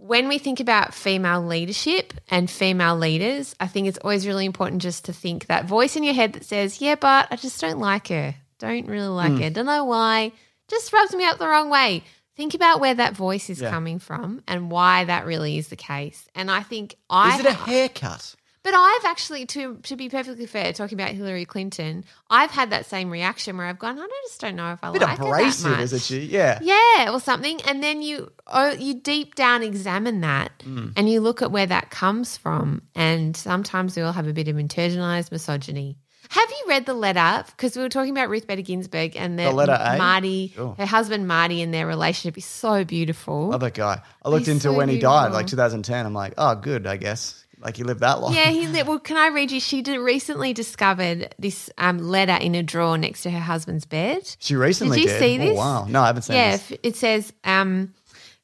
when 0.00 0.28
we 0.28 0.38
think 0.38 0.60
about 0.60 0.94
female 0.94 1.42
leadership 1.44 2.14
and 2.30 2.50
female 2.50 2.96
leaders, 2.96 3.54
I 3.60 3.66
think 3.66 3.86
it's 3.86 3.98
always 3.98 4.26
really 4.26 4.46
important 4.46 4.80
just 4.82 5.04
to 5.04 5.12
think 5.12 5.46
that 5.46 5.66
voice 5.66 5.94
in 5.94 6.02
your 6.04 6.14
head 6.14 6.32
that 6.32 6.44
says, 6.44 6.80
"Yeah, 6.80 6.94
but 6.94 7.28
I 7.30 7.36
just 7.36 7.60
don't 7.60 7.78
like 7.78 8.08
her. 8.08 8.34
Don't 8.58 8.88
really 8.88 9.08
like 9.08 9.32
Hmm. 9.32 9.40
her. 9.42 9.50
Don't 9.50 9.66
know 9.66 9.84
why. 9.84 10.32
Just 10.68 10.92
rubs 10.92 11.14
me 11.14 11.24
up 11.24 11.38
the 11.38 11.48
wrong 11.48 11.68
way." 11.70 12.02
Think 12.36 12.54
about 12.54 12.80
where 12.80 12.94
that 12.94 13.14
voice 13.14 13.50
is 13.50 13.60
Yeah. 13.60 13.70
coming 13.70 13.98
from 13.98 14.42
and 14.48 14.70
why 14.70 15.04
that 15.04 15.26
really 15.26 15.58
is 15.58 15.68
the 15.68 15.76
case. 15.76 16.26
And 16.34 16.50
I 16.50 16.62
think 16.62 16.94
I 17.10 17.34
Is 17.34 17.40
it 17.40 17.46
a 17.46 17.52
haircut? 17.52 18.34
But 18.62 18.74
I've 18.74 19.04
actually, 19.06 19.46
to 19.46 19.76
to 19.84 19.96
be 19.96 20.10
perfectly 20.10 20.44
fair, 20.44 20.72
talking 20.74 21.00
about 21.00 21.12
Hillary 21.12 21.46
Clinton, 21.46 22.04
I've 22.28 22.50
had 22.50 22.70
that 22.70 22.84
same 22.84 23.08
reaction 23.10 23.56
where 23.56 23.66
I've 23.66 23.78
gone, 23.78 23.98
I 23.98 24.06
just 24.28 24.38
don't 24.40 24.54
know 24.56 24.72
if 24.72 24.80
I 24.82 24.92
bit 24.92 25.00
like 25.00 25.16
her 25.18 25.24
that 25.24 25.30
abrasive, 25.30 25.70
much. 25.70 25.80
isn't 25.80 26.02
she? 26.02 26.20
Yeah. 26.26 26.58
Yeah, 26.60 27.10
or 27.12 27.20
something, 27.20 27.58
and 27.62 27.82
then 27.82 28.02
you 28.02 28.30
oh, 28.46 28.72
you 28.72 28.94
deep 29.00 29.34
down 29.34 29.62
examine 29.62 30.20
that, 30.20 30.52
Mm. 30.60 30.92
and 30.96 31.08
you 31.08 31.20
look 31.22 31.40
at 31.40 31.50
where 31.50 31.64
that 31.66 31.90
comes 31.90 32.36
from, 32.36 32.82
and 32.94 33.34
sometimes 33.36 33.96
we 33.96 34.02
all 34.02 34.12
have 34.12 34.26
a 34.28 34.32
bit 34.34 34.48
of 34.48 34.56
internalized 34.56 35.32
misogyny. 35.32 35.96
Have 36.28 36.48
you 36.50 36.64
read 36.68 36.86
the 36.86 36.94
letter? 36.94 37.44
Because 37.50 37.74
we 37.76 37.82
were 37.82 37.88
talking 37.88 38.12
about 38.12 38.28
Ruth 38.28 38.46
Bader 38.46 38.62
Ginsburg 38.62 39.16
and 39.16 39.36
The 39.38 39.50
letter 39.50 39.72
A? 39.80 39.96
Marty, 39.98 40.52
Sure. 40.54 40.74
her 40.78 40.86
husband 40.86 41.26
Marty, 41.26 41.60
and 41.62 41.72
their 41.74 41.86
relationship 41.88 42.36
is 42.38 42.44
so 42.44 42.84
beautiful. 42.84 43.48
Love 43.48 43.60
that 43.62 43.74
guy. 43.74 44.00
I 44.24 44.28
looked 44.28 44.40
He's 44.46 44.48
into 44.48 44.62
so 44.64 44.72
when 44.74 44.88
he 44.90 44.98
died, 44.98 45.32
like 45.32 45.46
2010. 45.48 46.06
I'm 46.06 46.14
like, 46.14 46.34
oh, 46.38 46.54
good, 46.54 46.86
I 46.86 46.98
guess. 46.98 47.42
Like 47.62 47.76
he 47.76 47.84
lived 47.84 48.00
that 48.00 48.20
long. 48.20 48.32
Yeah, 48.34 48.50
he 48.50 48.66
li- 48.66 48.82
well. 48.86 48.98
Can 48.98 49.16
I 49.16 49.28
read 49.28 49.50
you? 49.50 49.60
She 49.60 49.82
did 49.82 49.98
recently 49.98 50.52
discovered 50.52 51.34
this 51.38 51.68
um, 51.78 51.98
letter 51.98 52.32
in 52.42 52.54
a 52.54 52.62
drawer 52.62 52.96
next 52.96 53.22
to 53.22 53.30
her 53.30 53.38
husband's 53.40 53.84
bed. 53.84 54.34
She 54.38 54.56
recently 54.56 55.00
Did 55.00 55.10
you 55.10 55.18
see 55.18 55.34
Oh, 55.36 55.38
this? 55.46 55.56
wow. 55.58 55.84
No, 55.86 56.02
I 56.02 56.06
haven't 56.06 56.22
seen 56.22 56.36
yeah, 56.36 56.56
this. 56.56 56.72
it 56.82 56.96
says. 56.96 57.32
Um, 57.44 57.94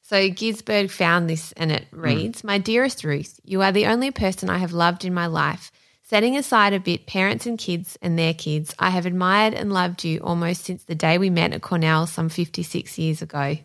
so 0.03 0.29
Ginsburg 0.29 0.89
found 0.91 1.29
this, 1.29 1.51
and 1.53 1.71
it 1.71 1.87
Hmm. 1.91 2.01
reads: 2.01 2.43
"My 2.43 2.57
dearest 2.59 3.03
Ruth, 3.03 3.39
you 3.43 3.61
are 3.61 3.71
the 3.71 3.87
only 3.87 4.11
person 4.11 4.49
I 4.49 4.59
have 4.59 4.71
loved 4.71 5.03
in 5.03 5.13
my 5.13 5.25
life. 5.27 5.71
Setting 6.03 6.37
aside 6.37 6.71
a 6.73 6.79
bit 6.79 7.05
parents 7.07 7.45
and 7.45 7.57
kids 7.59 7.97
and 8.01 8.17
their 8.17 8.33
kids, 8.33 8.73
I 8.79 8.91
have 8.91 9.05
admired 9.05 9.53
and 9.53 9.73
loved 9.73 10.05
you 10.05 10.19
almost 10.19 10.63
since 10.63 10.83
the 10.83 10.95
day 10.95 11.17
we 11.17 11.29
met 11.29 11.51
at 11.53 11.61
Cornell 11.61 12.07
some 12.07 12.29
fifty 12.29 12.63
six 12.63 12.97
years 12.97 13.21
ago." 13.21 13.57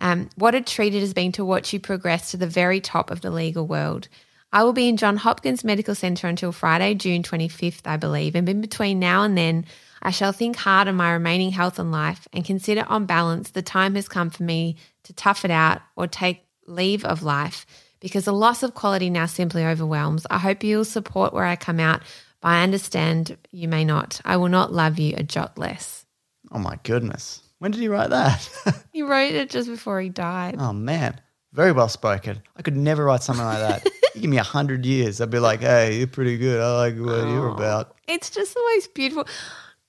Um, 0.00 0.28
what 0.36 0.54
a 0.56 0.60
treat 0.60 0.94
it 0.94 1.00
has 1.00 1.14
been 1.14 1.30
to 1.32 1.44
watch 1.44 1.72
you 1.72 1.78
progress 1.78 2.32
to 2.32 2.36
the 2.36 2.46
very 2.48 2.80
top 2.80 3.10
of 3.10 3.20
the 3.20 3.30
legal 3.30 3.66
world. 3.66 4.08
I 4.52 4.64
will 4.64 4.72
be 4.74 4.88
in 4.88 4.96
John 4.98 5.16
Hopkins 5.16 5.64
Medical 5.64 5.94
Centre 5.94 6.26
until 6.26 6.52
Friday, 6.52 6.94
June 6.94 7.22
25th, 7.22 7.86
I 7.86 7.96
believe, 7.96 8.34
and 8.34 8.46
in 8.48 8.60
between 8.60 8.98
now 8.98 9.22
and 9.22 9.36
then, 9.36 9.64
I 10.02 10.10
shall 10.10 10.32
think 10.32 10.56
hard 10.56 10.88
on 10.88 10.96
my 10.96 11.12
remaining 11.12 11.52
health 11.52 11.78
and 11.78 11.90
life 11.92 12.28
and 12.32 12.44
consider 12.44 12.84
on 12.88 13.06
balance 13.06 13.50
the 13.50 13.62
time 13.62 13.94
has 13.94 14.08
come 14.08 14.30
for 14.30 14.42
me 14.42 14.76
to 15.04 15.12
tough 15.14 15.44
it 15.44 15.50
out 15.50 15.80
or 15.96 16.06
take 16.06 16.44
leave 16.66 17.04
of 17.04 17.22
life 17.22 17.64
because 18.00 18.24
the 18.24 18.32
loss 18.32 18.62
of 18.62 18.74
quality 18.74 19.08
now 19.10 19.26
simply 19.26 19.64
overwhelms. 19.64 20.26
I 20.28 20.38
hope 20.38 20.64
you'll 20.64 20.84
support 20.84 21.32
where 21.32 21.44
I 21.44 21.56
come 21.56 21.78
out, 21.80 22.02
but 22.40 22.48
I 22.48 22.62
understand 22.64 23.36
you 23.52 23.68
may 23.68 23.84
not. 23.84 24.20
I 24.24 24.36
will 24.36 24.48
not 24.48 24.72
love 24.72 24.98
you 24.98 25.14
a 25.16 25.22
jot 25.22 25.56
less. 25.56 26.04
Oh 26.50 26.58
my 26.58 26.78
goodness. 26.82 27.40
When 27.58 27.70
did 27.70 27.80
he 27.80 27.88
write 27.88 28.10
that? 28.10 28.48
He 28.92 29.02
wrote 29.02 29.32
it 29.32 29.48
just 29.48 29.68
before 29.68 30.00
he 30.02 30.10
died. 30.10 30.56
oh 30.58 30.72
man. 30.74 31.18
Very 31.52 31.72
well 31.72 31.88
spoken. 31.88 32.42
I 32.56 32.62
could 32.62 32.76
never 32.76 33.04
write 33.04 33.22
something 33.22 33.44
like 33.44 33.58
that. 33.58 33.84
you 34.14 34.22
give 34.22 34.30
me 34.30 34.38
a 34.38 34.42
hundred 34.42 34.86
years, 34.86 35.20
I'd 35.20 35.30
be 35.30 35.38
like, 35.38 35.60
hey, 35.60 35.98
you're 35.98 36.06
pretty 36.06 36.38
good. 36.38 36.60
I 36.60 36.76
like 36.76 36.94
what 36.94 37.28
you're 37.28 37.50
oh, 37.50 37.54
about. 37.54 37.96
It's 38.08 38.30
just 38.30 38.54
the 38.54 38.62
most 38.74 38.94
beautiful. 38.94 39.26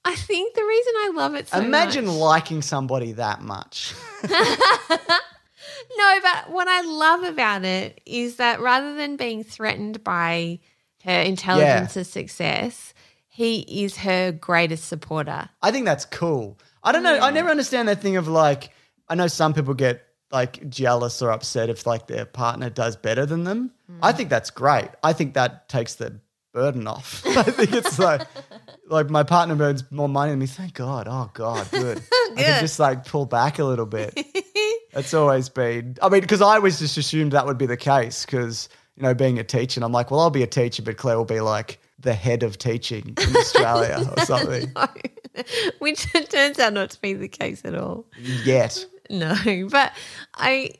I 0.05 0.15
think 0.15 0.55
the 0.55 0.63
reason 0.63 0.93
I 0.97 1.11
love 1.15 1.35
it 1.35 1.47
so 1.47 1.61
Imagine 1.61 2.05
much- 2.05 2.15
liking 2.15 2.61
somebody 2.61 3.13
that 3.13 3.41
much. 3.41 3.93
No, 5.97 6.19
but 6.21 6.51
what 6.51 6.67
I 6.67 6.81
love 6.81 7.23
about 7.23 7.63
it 7.65 8.01
is 8.05 8.37
that 8.37 8.59
rather 8.59 8.95
than 8.95 9.15
being 9.15 9.43
threatened 9.43 10.03
by 10.03 10.59
her 11.03 11.19
intelligence 11.19 11.97
or 11.97 12.03
success, 12.03 12.93
he 13.27 13.59
is 13.83 13.97
her 13.97 14.31
greatest 14.31 14.85
supporter. 14.85 15.49
I 15.61 15.71
think 15.71 15.85
that's 15.85 16.05
cool. 16.05 16.57
I 16.83 16.91
don't 16.91 17.03
know. 17.03 17.19
I 17.19 17.31
mm. 17.31 17.33
never 17.33 17.49
understand 17.49 17.87
that 17.87 18.01
thing 18.01 18.17
of 18.17 18.27
like, 18.27 18.71
I 19.07 19.15
know 19.15 19.27
some 19.27 19.53
people 19.53 19.73
get 19.73 20.03
like 20.33 20.67
jealous 20.69 21.21
or 21.21 21.31
upset 21.31 21.69
if 21.69 21.85
like 21.85 22.07
their 22.07 22.25
partner 22.25 22.69
does 22.69 22.95
better 22.97 23.25
than 23.25 23.43
them. 23.43 23.71
I 24.01 24.11
think 24.11 24.29
that's 24.29 24.49
great. 24.49 24.89
I 25.03 25.13
think 25.13 25.35
that 25.35 25.69
takes 25.69 25.95
the 25.95 26.19
burden 26.53 26.87
off. 26.87 27.23
I 27.37 27.43
think 27.43 27.73
it's 27.73 27.99
like, 27.99 28.27
like 28.87 29.09
my 29.09 29.23
partner 29.23 29.61
earns 29.63 29.89
more 29.91 30.09
money 30.09 30.31
than 30.31 30.39
me. 30.39 30.47
Thank 30.47 30.73
God. 30.73 31.07
Oh 31.09 31.29
God, 31.33 31.69
good. 31.71 32.01
I 32.11 32.33
can 32.35 32.61
just 32.61 32.79
like 32.79 33.05
pull 33.05 33.25
back 33.25 33.59
a 33.59 33.63
little 33.63 33.85
bit. 33.85 34.19
That's 34.93 35.13
always 35.13 35.49
been. 35.49 35.97
I 36.01 36.09
mean, 36.09 36.21
because 36.21 36.41
I 36.41 36.55
always 36.55 36.79
just 36.79 36.97
assumed 36.97 37.33
that 37.33 37.45
would 37.45 37.57
be 37.57 37.65
the 37.67 37.77
case. 37.77 38.25
Because 38.25 38.69
you 38.95 39.03
know, 39.03 39.13
being 39.13 39.39
a 39.39 39.43
teacher, 39.43 39.79
and 39.79 39.85
I'm 39.85 39.91
like, 39.91 40.11
well, 40.11 40.19
I'll 40.19 40.29
be 40.29 40.43
a 40.43 40.47
teacher, 40.47 40.81
but 40.83 40.97
Claire 40.97 41.17
will 41.17 41.25
be 41.25 41.41
like 41.41 41.79
the 41.99 42.13
head 42.13 42.43
of 42.43 42.57
teaching 42.57 43.15
in 43.19 43.35
Australia 43.35 44.03
or 44.17 44.19
something. 44.25 44.71
Which 45.79 46.11
turns 46.29 46.59
out 46.59 46.73
not 46.73 46.91
to 46.91 47.01
be 47.01 47.13
the 47.13 47.27
case 47.27 47.61
at 47.65 47.75
all. 47.75 48.05
Yet. 48.43 48.85
No, 49.09 49.35
but 49.69 49.91
I 50.35 50.71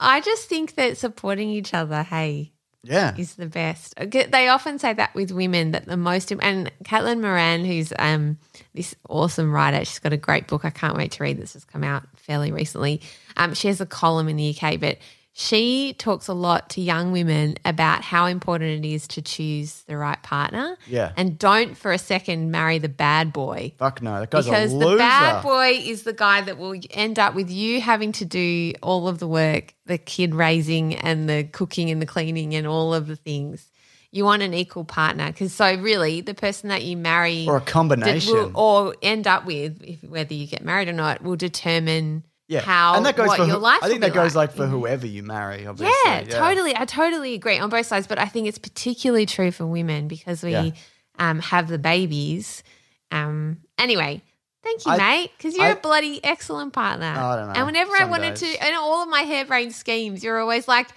I 0.00 0.20
just 0.20 0.48
think 0.48 0.74
that 0.74 0.96
supporting 0.98 1.48
each 1.48 1.72
other, 1.74 2.02
hey, 2.02 2.52
Yeah. 2.82 3.14
is 3.16 3.36
the 3.36 3.46
best. 3.46 3.94
They 3.96 4.48
often 4.48 4.78
say 4.78 4.92
that 4.92 5.14
with 5.14 5.30
women 5.30 5.70
that 5.70 5.86
the 5.86 5.96
most 5.96 6.30
and 6.32 6.70
Caitlin 6.84 7.20
Moran, 7.20 7.64
who's 7.64 7.92
um 7.98 8.38
this 8.74 8.94
awesome 9.08 9.52
writer, 9.52 9.84
she's 9.84 9.98
got 10.00 10.12
a 10.12 10.16
great 10.16 10.48
book. 10.48 10.64
I 10.64 10.70
can't 10.70 10.96
wait 10.96 11.12
to 11.12 11.22
read. 11.22 11.38
This 11.38 11.52
has 11.54 11.64
come 11.64 11.84
out 11.84 12.02
fairly 12.16 12.52
recently. 12.52 13.00
Um, 13.36 13.54
she 13.54 13.68
has 13.68 13.80
a 13.80 13.86
column 13.86 14.28
in 14.28 14.36
the 14.36 14.54
UK, 14.56 14.78
but 14.80 14.98
she 15.34 15.94
talks 15.94 16.28
a 16.28 16.34
lot 16.34 16.68
to 16.70 16.80
young 16.82 17.10
women 17.10 17.56
about 17.64 18.02
how 18.02 18.26
important 18.26 18.84
it 18.84 18.88
is 18.88 19.08
to 19.08 19.22
choose 19.22 19.82
the 19.84 19.96
right 19.96 20.22
partner. 20.22 20.76
Yeah. 20.86 21.12
and 21.16 21.38
don't 21.38 21.76
for 21.76 21.90
a 21.92 21.98
second 21.98 22.50
marry 22.50 22.78
the 22.78 22.88
bad 22.90 23.32
boy 23.32 23.72
Fuck 23.78 24.02
no, 24.02 24.20
that 24.20 24.30
guy's 24.30 24.44
because 24.44 24.72
a 24.72 24.76
loser. 24.76 24.90
the 24.92 24.96
bad 24.98 25.42
boy 25.42 25.70
is 25.82 26.02
the 26.02 26.12
guy 26.12 26.42
that 26.42 26.58
will 26.58 26.74
end 26.90 27.18
up 27.18 27.34
with 27.34 27.50
you 27.50 27.80
having 27.80 28.12
to 28.12 28.24
do 28.26 28.72
all 28.82 29.08
of 29.08 29.18
the 29.20 29.26
work, 29.28 29.74
the 29.86 29.96
kid 29.98 30.34
raising 30.34 30.94
and 30.96 31.28
the 31.28 31.44
cooking 31.44 31.90
and 31.90 32.02
the 32.02 32.06
cleaning 32.06 32.54
and 32.54 32.66
all 32.66 32.92
of 32.92 33.06
the 33.06 33.16
things. 33.16 33.70
You 34.14 34.26
want 34.26 34.42
an 34.42 34.52
equal 34.52 34.84
partner 34.84 35.28
because 35.28 35.54
so 35.54 35.74
really 35.76 36.20
the 36.20 36.34
person 36.34 36.68
that 36.68 36.82
you 36.82 36.98
marry 36.98 37.46
Or 37.48 37.56
a 37.56 37.60
combination. 37.62 38.34
will- 38.34 38.50
or 38.54 38.94
end 39.00 39.26
up 39.26 39.46
with, 39.46 39.82
if, 39.82 40.04
whether 40.04 40.34
you 40.34 40.46
get 40.46 40.62
married 40.62 40.88
or 40.88 40.92
not, 40.92 41.22
will 41.22 41.36
determine 41.36 42.22
yeah, 42.52 42.60
how 42.60 42.94
and 42.96 43.06
that 43.06 43.16
goes 43.16 43.28
what 43.28 43.38
for 43.38 43.44
your 43.46 43.56
who- 43.56 43.62
life. 43.62 43.80
I 43.82 43.88
think 43.88 44.00
that 44.02 44.12
goes 44.14 44.34
like, 44.36 44.50
like 44.50 44.56
for 44.56 44.66
whoever 44.66 45.06
you 45.06 45.22
marry. 45.22 45.66
Obviously. 45.66 45.94
yeah, 46.04 46.22
totally. 46.24 46.76
I 46.76 46.84
totally 46.84 47.34
agree 47.34 47.58
on 47.58 47.70
both 47.70 47.86
sides, 47.86 48.06
but 48.06 48.18
I 48.18 48.26
think 48.26 48.46
it's 48.48 48.58
particularly 48.58 49.26
true 49.26 49.50
for 49.50 49.66
women 49.66 50.08
because 50.08 50.42
we 50.42 50.52
Yeah. 50.52 50.70
um, 51.18 51.38
have 51.40 51.68
the 51.68 51.78
babies. 51.78 52.62
Um, 53.10 53.58
anyway, 53.78 54.22
thank 54.62 54.86
you, 54.86 54.92
I- 54.92 54.96
mate, 54.98 55.30
because 55.36 55.54
you're 55.56 55.66
I- 55.66 55.70
a 55.70 55.76
bloody 55.76 56.24
excellent 56.24 56.72
partner. 56.72 57.06
I 57.16 57.36
don't 57.36 57.46
know. 57.48 57.52
And 57.54 57.66
whenever 57.66 57.92
I 57.98 58.04
wanted 58.04 58.34
days. 58.36 58.54
to, 58.56 58.64
and 58.64 58.74
all 58.76 59.02
of 59.02 59.08
my 59.08 59.22
harebrained 59.22 59.74
schemes, 59.74 60.22
you're 60.24 60.40
always 60.40 60.66
like, 60.68 60.88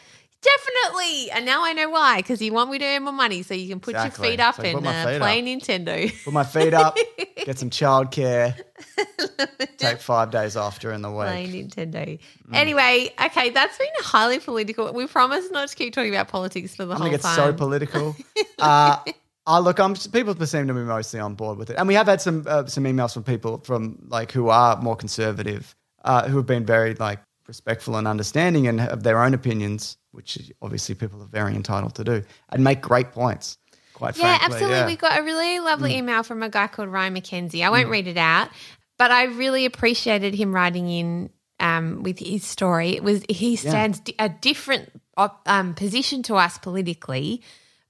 definitely. 0.46 1.32
And 1.32 1.46
now 1.46 1.64
I 1.64 1.74
know 1.74 1.90
why, 1.90 2.18
because 2.18 2.42
you 2.42 2.54
want 2.54 2.72
me 2.72 2.78
to 2.80 2.86
earn 2.86 3.04
more 3.04 3.14
money 3.14 3.44
so 3.44 3.54
you 3.54 3.68
can 3.68 3.80
put 3.80 3.96
Exactly. 3.96 4.28
your 4.28 4.32
feet 4.34 4.40
up 4.40 4.56
So 4.56 4.62
put 4.62 4.74
and 4.76 4.84
my 4.84 5.04
uh, 5.04 5.08
feet 5.08 5.20
play 5.20 5.40
up. 5.40 5.46
Nintendo. 5.46 6.24
Put 6.24 6.34
my 6.34 6.44
feet 6.44 6.74
up, 6.74 6.98
get 7.46 7.58
some 7.60 7.70
childcare, 7.70 8.56
take 9.78 10.00
five 10.00 10.32
days 10.32 10.56
off 10.56 10.80
during 10.80 11.02
the 11.02 11.10
week. 11.12 11.28
Play 11.28 11.46
week. 11.52 11.68
Nintendo. 11.70 12.20
Anyway, 12.54 13.10
okay, 13.26 13.50
that's 13.50 13.78
been 13.78 13.88
highly 14.00 14.40
political. 14.40 14.92
We 14.94 15.08
promise 15.08 15.50
not 15.52 15.70
to 15.70 15.76
keep 15.76 15.94
talking 15.94 16.14
about 16.14 16.28
politics 16.28 16.76
for 16.76 16.86
the 16.86 16.94
I'm 16.94 16.98
whole 16.98 17.08
gonna 17.08 17.18
get 17.18 17.22
time. 17.22 17.36
so 17.36 17.54
political. 17.54 18.16
uh, 18.60 18.98
uh, 19.48 19.60
look, 19.60 19.80
I'm 19.80 19.96
people 19.96 20.36
seem 20.46 20.68
to 20.68 20.74
be 20.74 20.80
mostly 20.82 21.20
on 21.20 21.36
board 21.36 21.58
with 21.58 21.70
it, 21.70 21.76
and 21.78 21.88
we 21.88 21.94
have 21.94 22.08
had 22.08 22.22
some 22.22 22.46
uh, 22.48 22.66
some 22.66 22.84
emails 22.86 23.14
from 23.14 23.24
people 23.24 23.60
from 23.60 23.98
like 24.08 24.32
who 24.32 24.50
are 24.50 24.82
more 24.82 24.96
conservative, 24.96 25.76
uh, 26.04 26.28
who 26.28 26.38
have 26.38 26.46
been 26.48 26.66
very 26.66 26.96
like 26.96 27.20
respectful 27.48 27.96
and 27.96 28.08
understanding 28.08 28.68
and 28.68 28.80
have 28.80 29.04
their 29.04 29.22
own 29.22 29.34
opinions, 29.34 29.98
which 30.12 30.52
obviously 30.62 30.96
people 30.96 31.22
are 31.22 31.28
very 31.28 31.56
entitled 31.56 31.96
to 31.96 32.04
do, 32.04 32.24
and 32.50 32.64
make 32.64 32.82
great 32.82 33.12
points. 33.12 33.58
Quite 33.94 34.18
Yeah, 34.18 34.38
frankly, 34.38 34.46
absolutely. 34.46 34.68
yeah. 34.76 34.82
Absolutely. 34.84 34.94
We 34.94 34.98
got 34.98 35.20
a 35.20 35.24
really 35.24 35.60
lovely 35.60 35.92
Mm. 35.94 35.98
email 35.98 36.24
from 36.24 36.44
a 36.44 36.50
guy 36.50 36.68
called 36.68 36.90
Ryan 36.90 37.16
McKenzie. 37.16 37.64
I 37.66 37.70
won't 37.70 37.90
read 37.90 38.08
it 38.08 38.18
out, 38.18 38.50
but 38.98 39.12
I 39.12 39.24
really 39.26 39.66
appreciated 39.66 40.34
him 40.34 40.54
writing 40.54 40.90
in 40.90 41.30
um, 41.62 42.04
with 42.04 42.20
his 42.20 42.44
story. 42.44 42.90
It 42.98 43.04
was 43.04 43.24
he 43.30 43.56
stands 43.56 44.02
di- 44.02 44.16
a 44.20 44.28
different 44.28 44.92
op- 45.16 45.42
um, 45.46 45.74
position 45.74 46.22
to 46.24 46.36
us 46.36 46.58
politically, 46.58 47.42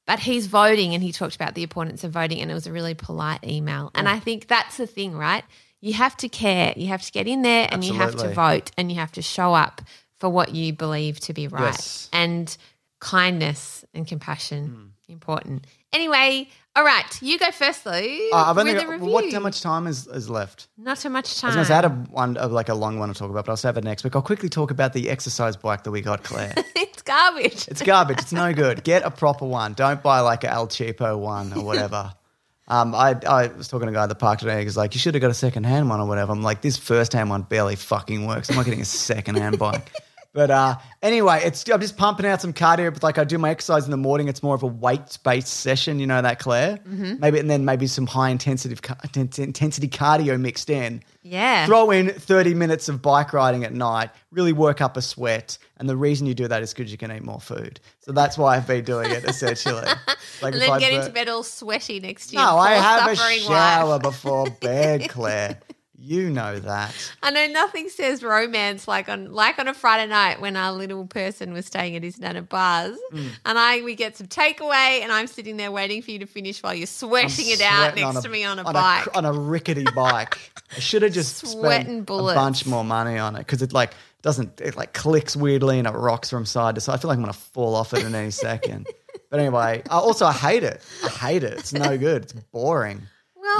but 0.06 0.20
he's 0.20 0.45
voting, 0.45 0.93
and 0.93 1.01
he 1.01 1.12
talked 1.12 1.36
about 1.36 1.56
the 1.56 1.64
importance 1.64 2.03
of 2.03 2.12
voting, 2.12 2.39
and 2.41 2.51
it 2.51 2.53
was 2.53 2.68
a 2.68 2.72
really 2.72 2.93
polite 2.93 3.43
email. 3.43 3.89
And 3.95 4.08
I 4.08 4.20
think 4.20 4.47
that's 4.47 4.78
the 4.78 4.86
thing, 4.86 5.18
right? 5.18 5.43
You 5.86 5.94
have 5.94 6.18
to 6.18 6.30
care. 6.30 6.74
You 6.76 6.88
have 6.88 7.04
to 7.04 7.12
get 7.12 7.28
in 7.28 7.44
there, 7.44 7.68
and 7.72 7.84
you 7.84 7.94
have 7.94 8.16
to 8.16 8.34
vote, 8.34 8.72
and 8.76 8.92
you 8.92 8.98
have 8.98 9.12
to 9.12 9.22
show 9.22 9.54
up 9.54 9.84
for 10.20 10.28
what 10.30 10.56
you 10.56 10.74
believe 10.74 11.20
to 11.22 11.34
be 11.34 11.48
right. 11.48 11.66
Yes. 11.66 12.10
And 12.12 12.58
kindness 13.00 13.86
and 13.94 14.08
compassion 14.08 14.94
important. 15.08 15.68
Anyway, 15.94 16.50
all 16.76 16.84
right, 16.84 17.06
you 17.22 17.38
go 17.38 17.52
first 17.52 17.84
though. 17.84 17.92
Uh, 17.92 18.46
I've 18.48 18.58
only 18.58 18.74
got, 18.74 19.00
what, 19.00 19.32
how 19.32 19.40
much 19.40 19.62
time 19.62 19.86
is, 19.86 20.08
is 20.08 20.28
left? 20.28 20.70
Not 20.76 20.98
too 20.98 21.10
much 21.10 21.40
time. 21.40 21.50
I 21.50 21.56
was 21.56 21.56
going 21.56 21.66
to 21.66 21.68
say 21.68 21.74
I 21.74 21.76
had 21.76 21.86
a 21.86 22.12
one 22.12 22.36
of 22.38 22.52
like 22.52 22.70
a 22.70 22.74
long 22.74 22.98
one 22.98 23.10
to 23.10 23.16
talk 23.16 23.30
about, 23.30 23.46
but 23.46 23.52
I'll 23.52 23.58
save 23.58 23.78
it 23.78 23.84
next 23.84 24.04
week. 24.04 24.16
I'll 24.16 24.24
quickly 24.24 24.50
talk 24.50 24.72
about 24.72 24.94
the 24.94 25.12
exercise 25.12 25.56
bike 25.56 25.84
that 25.84 25.92
we 25.92 26.02
got, 26.02 26.24
Claire. 26.24 26.54
it's 26.76 27.04
garbage. 27.04 27.68
It's 27.68 27.84
garbage. 27.84 28.18
It's 28.22 28.34
no 28.34 28.54
good. 28.54 28.84
Get 28.84 29.04
a 29.04 29.12
proper 29.12 29.46
one. 29.46 29.74
Don't 29.74 30.02
buy 30.02 30.22
like 30.22 30.44
a 30.44 30.50
El 30.50 30.68
Cheapo 30.68 31.20
one 31.20 31.54
or 31.54 31.64
whatever. 31.64 32.12
Um, 32.68 32.95
I, 32.95 33.16
I 33.28 33.47
was 33.47 33.68
talking 33.68 33.88
to 33.88 33.91
a 33.91 33.93
guy 33.93 34.03
at 34.03 34.09
the 34.09 34.16
park 34.16 34.39
today. 34.39 34.63
He's 34.63 34.76
like, 34.76 34.95
you 34.95 34.99
should 34.99 35.13
have 35.13 35.22
got 35.22 35.32
a 35.32 35.36
second 35.36 35.66
hand 35.66 35.88
one 35.88 35.99
or 35.99 36.07
whatever. 36.07 36.32
I'm 36.32 36.41
like, 36.41 36.61
this 36.61 36.78
first 36.78 37.13
hand 37.13 37.30
one 37.30 37.43
barely 37.43 37.76
fucking 37.76 38.26
works. 38.26 38.49
I'm 38.49 38.55
not 38.55 38.66
getting 38.66 38.82
a 38.82 38.86
second 38.86 39.38
hand 39.38 39.59
bike. 39.59 39.91
But 40.36 40.51
uh, 40.51 40.78
anyway, 41.01 41.39
it's 41.45 41.68
I'm 41.70 41.80
just 41.80 41.95
pumping 41.95 42.26
out 42.26 42.41
some 42.41 42.51
cardio. 42.51 42.93
But 42.93 43.03
like 43.03 43.18
I 43.18 43.24
do 43.24 43.38
my 43.38 43.51
exercise 43.51 43.86
in 43.86 43.91
the 43.91 43.97
morning. 43.97 44.28
It's 44.28 44.43
more 44.43 44.53
of 44.53 44.63
a 44.63 44.68
weight 44.68 45.18
based 45.24 45.47
session. 45.47 45.97
You 45.97 46.07
know 46.07 46.22
that, 46.22 46.39
Claire? 46.39 46.78
Mm-hmm. 46.80 47.22
Maybe 47.22 47.39
and 47.39 47.49
then 47.49 47.63
maybe 47.63 47.88
some 47.88 48.05
high 48.05 48.32
intensity 48.32 48.76
intensity 49.16 49.88
cardio 49.88 50.38
mixed 50.38 50.70
in. 50.70 51.01
Yeah. 51.24 51.66
Throw 51.68 51.89
in 51.89 52.09
30 52.09 52.53
minutes 52.53 52.89
of 52.89 53.01
bike 53.01 53.32
riding 53.32 53.63
at 53.63 53.74
night, 53.74 54.09
really 54.30 54.51
work 54.51 54.82
up 54.82 54.97
a 54.97 55.01
sweat. 55.01 55.57
And 55.78 55.90
the 55.90 55.98
reason 55.98 56.26
you 56.26 56.34
do 56.34 56.48
that 56.48 56.64
is 56.64 56.74
because 56.74 56.92
you 56.92 56.98
can 56.98 57.12
eat 57.12 57.24
more 57.24 57.40
food. 57.40 57.80
So 58.00 58.12
that's 58.14 58.38
why 58.38 58.56
I've 58.56 58.68
been 58.68 58.86
doing 58.86 59.12
it 59.12 59.24
essentially. 59.26 59.84
Like 60.42 60.54
and 60.54 60.62
then 60.62 60.70
I 60.70 60.80
get 60.80 60.92
bur- 60.92 61.00
into 61.00 61.12
bed 61.12 61.30
all 61.30 61.44
sweaty 61.44 62.02
next 62.02 62.34
year. 62.34 62.42
No, 62.42 62.58
I 62.58 62.74
have 62.74 63.10
a 63.12 63.16
suffering 63.16 63.40
shower 63.40 63.92
wife. 63.92 64.02
before 64.02 64.50
bed, 64.50 65.10
Claire. 65.10 65.60
You 66.08 66.30
know 66.30 66.60
that. 66.60 66.93
I 67.24 67.32
know 67.32 67.47
nothing 67.47 67.89
says 67.89 68.22
romance 68.22 68.88
like 68.88 69.10
on 69.10 69.34
like 69.34 69.58
on 69.58 69.68
a 69.68 69.74
Friday 69.74 70.08
night 70.08 70.39
when 70.39 70.56
our 70.56 70.72
little 70.72 71.08
person 71.08 71.51
was 71.51 71.66
staying 71.66 71.95
at 71.95 72.03
his 72.03 72.20
nan 72.20 72.36
at 72.36 72.47
bars, 72.47 72.95
Mm. 73.12 73.30
and 73.45 73.58
I 73.58 73.82
we 73.82 73.95
get 73.95 74.16
some 74.16 74.28
takeaway, 74.28 75.01
and 75.01 75.12
I'm 75.12 75.26
sitting 75.26 75.58
there 75.58 75.72
waiting 75.72 76.01
for 76.03 76.12
you 76.12 76.20
to 76.20 76.28
finish 76.28 76.62
while 76.62 76.76
you're 76.76 76.86
sweating 76.86 77.47
it 77.49 77.62
out 77.62 77.95
next 77.95 78.18
on 78.18 78.24
to 78.24 78.30
me 78.30 78.43
on 78.43 78.60
a 78.60 78.64
on 78.64 78.74
bike. 78.74 79.18
on 79.18 79.26
a 79.26 79.34
rickety 79.34 79.86
bike. 79.95 80.38
I 80.76 80.80
should 80.80 81.01
have 81.01 81.12
just 81.22 81.38
Sweating 81.38 81.86
spent 81.86 82.06
bullets. 82.06 82.36
a 82.38 82.39
bunch 82.39 82.66
more 82.68 82.84
money 82.84 83.18
on 83.18 83.36
it 83.36 83.39
because 83.39 83.62
it 83.64 83.74
like 83.74 83.93
doesn't 84.22 84.62
it 84.62 84.76
like 84.76 84.93
clicks 84.93 85.36
weirdly 85.36 85.80
and 85.80 85.88
it 85.88 85.91
rocks 85.91 86.30
from 86.30 86.45
side 86.45 86.76
to 86.76 86.82
side. 86.82 86.93
I 86.93 86.97
feel 86.97 87.08
like 87.10 87.18
I'm 87.18 87.24
gonna 87.24 87.34
fall 87.34 87.74
off 87.74 87.93
it 87.95 88.03
in 88.03 88.14
any 88.14 88.32
second. 88.32 88.88
But 89.32 89.39
anyway, 89.39 89.82
I 89.89 89.95
also 89.97 90.26
I 90.26 90.34
hate 90.34 90.64
it. 90.64 90.82
I 91.03 91.10
hate 91.10 91.43
it. 91.43 91.53
It's 91.53 91.74
no 91.74 91.97
good. 91.97 92.24
It's 92.24 92.34
boring. 92.34 93.01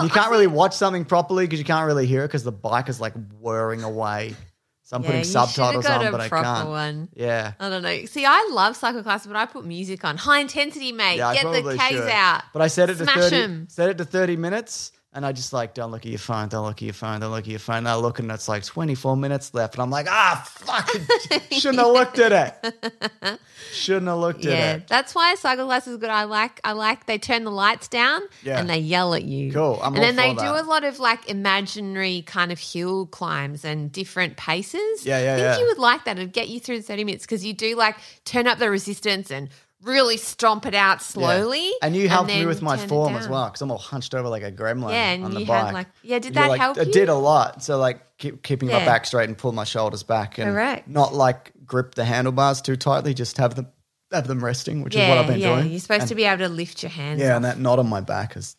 You 0.04 0.10
can't 0.10 0.32
really 0.32 0.48
watch 0.48 0.74
something 0.76 1.06
properly 1.06 1.46
because 1.46 1.60
you 1.60 1.66
can't 1.66 1.86
really 1.88 2.06
hear 2.08 2.24
it 2.24 2.28
because 2.28 2.44
the 2.44 2.52
bike 2.52 2.90
is 2.90 3.00
like 3.02 3.14
whirring 3.40 3.84
away. 3.84 4.36
So 4.84 4.96
I'm 4.98 5.02
Yeah, 5.02 5.08
putting 5.08 5.20
you 5.22 5.26
should've 5.26 5.50
subtitles 5.50 5.86
got 5.86 6.02
on, 6.02 6.08
a 6.08 6.12
but 6.12 6.22
I 6.22 6.30
proper 6.30 6.44
can't. 6.46 6.70
one. 6.70 7.10
Yeah. 7.16 7.54
I 7.60 7.70
don't 7.70 7.82
know. 7.82 8.06
See, 8.06 8.24
I 8.24 8.48
love 8.52 8.76
cycle 8.76 9.02
classes, 9.02 9.26
but 9.26 9.36
I 9.36 9.48
put 9.48 9.66
music 9.66 10.06
on. 10.06 10.16
High 10.18 10.40
intensity, 10.42 10.92
mate. 10.92 11.18
Yeah, 11.18 11.30
I 11.30 11.34
Get 11.34 11.44
the 11.46 11.50
probably 11.62 11.78
K's 11.80 11.88
should. 11.98 12.10
out. 12.10 12.44
But 12.54 12.62
I 12.62 12.68
set 12.68 12.92
it 12.92 12.98
to 13.00 13.04
Smash 13.04 13.16
30 13.16 13.36
'em. 13.36 13.68
set 13.70 13.90
it 13.90 13.98
to 13.98 14.06
30 14.06 14.38
minutes 14.38 14.92
and 15.16 15.26
I 15.26 15.32
just 15.32 15.54
like 15.54 15.74
don't 15.74 15.92
look 15.92 16.02
at 16.06 16.12
your 16.12 16.20
phone, 16.20 16.50
don't 16.50 16.66
look 16.66 16.78
at 16.78 16.82
your 16.84 16.94
phone, 16.94 17.22
don't 17.22 17.32
look 17.32 17.46
at 17.46 17.48
your 17.48 17.60
phone. 17.60 17.78
And 17.78 17.88
I 17.88 17.96
look 17.96 18.20
and 18.20 18.30
it's 18.32 18.48
like 18.48 18.64
24 18.64 19.16
minutes 19.18 19.54
left 19.54 19.76
and 19.76 19.82
I'm 19.82 19.90
like, 19.90 20.08
ah 20.10 20.44
fuck 20.48 20.90
shouldn't 21.52 21.80
have 21.80 21.88
looked 21.92 22.20
at 22.20 22.62
it. 22.64 23.40
Shouldn't 23.72 24.08
have 24.08 24.18
looked 24.20 24.46
Yeah, 24.46 24.52
at 24.54 24.76
it. 24.78 24.88
that's 24.88 25.16
why 25.16 25.34
cycle 25.36 25.66
class 25.66 25.88
is 25.88 25.98
good. 25.98 26.10
I 26.10 26.26
like, 26.26 26.60
I 26.64 26.74
like 26.74 27.08
they 27.08 27.18
turn 27.18 27.46
the 27.46 27.52
lights 27.52 27.88
down 27.88 28.22
Yeah. 28.44 28.60
and 28.60 28.70
they 28.70 28.78
yell 28.78 29.14
at 29.16 29.24
you. 29.24 29.52
Cool, 29.52 29.80
I'm 29.82 29.96
and 29.96 30.04
then 30.04 30.16
they 30.16 30.34
for 30.36 30.42
do 30.42 30.48
a 30.48 30.64
lot 30.64 30.84
of 30.84 31.00
like 31.00 31.28
imaginary 31.30 32.22
kind 32.22 32.52
of 32.52 32.60
hill 32.60 33.08
climbs 33.08 33.66
and 33.66 33.92
different 33.92 34.38
paces. 34.38 35.06
Yeah, 35.06 35.20
yeah, 35.20 35.34
I 35.34 35.36
think 35.38 35.46
yeah. 35.48 35.60
you 35.60 35.66
would 35.68 35.78
like 35.80 36.06
that. 36.06 36.18
It'd 36.18 36.32
get 36.34 36.48
you 36.50 36.60
through 36.60 36.78
the 36.78 36.84
thirty 36.84 37.04
minutes 37.04 37.26
because 37.26 37.44
you 37.46 37.54
do 37.54 37.76
like 37.76 37.96
turn 38.24 38.46
up 38.48 38.60
the 38.60 38.70
resistance 38.70 39.32
and 39.32 39.50
really 39.82 40.18
stomp 40.18 40.66
it 40.66 40.74
out 40.74 41.02
slowly. 41.02 41.72
And 41.82 41.96
you 41.96 42.10
helped 42.10 42.30
me 42.30 42.40
then 42.40 42.48
with 42.48 42.62
my 42.62 42.76
turn 42.76 42.86
it 42.86 42.90
form 42.90 43.16
as 43.16 43.24
down. 43.26 43.32
well 43.32 43.46
because 43.46 43.62
I'm 43.62 43.72
all 43.72 43.78
hunched 43.78 44.16
over 44.16 44.28
like 44.30 44.44
a 44.44 44.52
gremlin 44.52 44.92
Yeah, 44.92 45.12
and 45.12 45.26
on 45.26 45.34
the 45.34 45.42
you 45.42 45.46
bike. 45.46 45.66
had, 45.66 45.74
like- 45.74 45.88
yeah, 46.04 46.20
did 46.20 46.34
You're 46.34 46.44
that 46.44 46.50
like- 46.50 46.62
help 46.62 46.78
It 46.78 46.88
you? 46.88 46.94
did 46.94 47.10
a 47.10 47.16
lot. 47.16 47.64
So 47.64 47.78
like 47.78 48.02
keep, 48.18 48.42
keeping 48.42 48.70
my 48.70 48.80
Yeah. 48.80 48.86
back 48.86 49.06
straight 49.06 49.30
and 49.30 49.38
pull 49.38 49.52
my 49.52 49.64
shoulders 49.64 50.04
back 50.04 50.38
and 50.38 50.52
Correct. 50.52 50.88
not 50.88 51.14
like 51.14 51.52
grip 51.66 51.96
the 51.96 52.06
handlebars 52.06 52.62
too 52.62 52.76
tightly. 52.76 53.14
Just 53.14 53.38
have 53.38 53.56
them 53.56 53.68
have 54.12 54.28
them 54.28 54.44
resting, 54.44 54.82
which 54.82 54.96
is 54.96 55.08
what 55.10 55.18
I've 55.18 55.28
been 55.28 55.40
yeah. 55.40 55.56
doing. 55.60 55.72
You're 55.72 55.80
supposed 55.80 56.08
to 56.08 56.16
be 56.16 56.24
able 56.26 56.48
to 56.48 56.50
lift 56.50 56.82
your 56.84 56.90
hands. 56.92 57.20
Yeah, 57.20 57.36
and 57.36 57.44
that 57.44 57.60
knot 57.60 57.80
on 57.80 57.88
my 57.90 58.02
back 58.02 58.34
has 58.36 58.56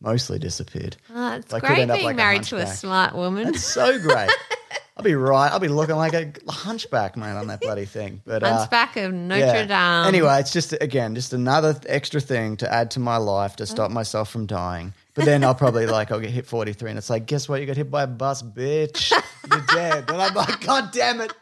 mostly 0.00 0.38
disappeared. 0.38 0.96
Oh, 1.12 1.34
it's 1.36 1.52
I 1.52 1.60
could 1.60 1.66
great 1.66 1.78
end 1.80 1.90
up 1.90 1.96
being 1.96 2.06
like 2.06 2.14
a 2.14 2.16
married 2.16 2.42
to 2.44 2.56
a 2.56 2.58
hunchback. 2.60 2.76
smart 2.78 3.14
woman. 3.14 3.48
It's 3.48 3.64
so 3.64 3.98
great. 3.98 4.30
I'll 5.00 5.04
be 5.04 5.14
right. 5.14 5.50
I'll 5.50 5.58
be 5.58 5.68
looking 5.68 5.96
like 5.96 6.12
a 6.12 6.30
hunchback, 6.46 7.16
man, 7.16 7.38
on 7.38 7.46
that 7.46 7.62
bloody 7.62 7.86
thing. 7.86 8.20
But 8.26 8.42
uh, 8.42 8.58
Hunchback 8.58 8.98
of 8.98 9.14
Notre 9.14 9.40
yeah. 9.40 10.02
Dame. 10.02 10.08
Anyway, 10.08 10.38
it's 10.38 10.52
just 10.52 10.74
again 10.78 11.14
just 11.14 11.32
another 11.32 11.74
extra 11.86 12.20
thing 12.20 12.58
to 12.58 12.70
add 12.70 12.90
to 12.90 13.00
my 13.00 13.16
life 13.16 13.56
to 13.56 13.66
stop 13.66 13.90
myself 13.90 14.28
from 14.28 14.44
dying. 14.44 14.92
But 15.14 15.24
then 15.24 15.42
I'll 15.42 15.54
probably 15.54 15.86
like 15.98 16.12
I'll 16.12 16.20
get 16.20 16.32
hit 16.32 16.44
forty 16.44 16.74
three, 16.74 16.90
and 16.90 16.98
it's 16.98 17.08
like, 17.08 17.24
guess 17.24 17.48
what? 17.48 17.62
You 17.62 17.66
got 17.66 17.78
hit 17.78 17.90
by 17.90 18.02
a 18.02 18.06
bus, 18.06 18.42
bitch. 18.42 19.10
You're 19.50 19.64
dead. 19.72 20.10
And 20.10 20.20
I'm 20.20 20.34
like, 20.34 20.60
God 20.60 20.92
damn 20.92 21.22
it! 21.22 21.32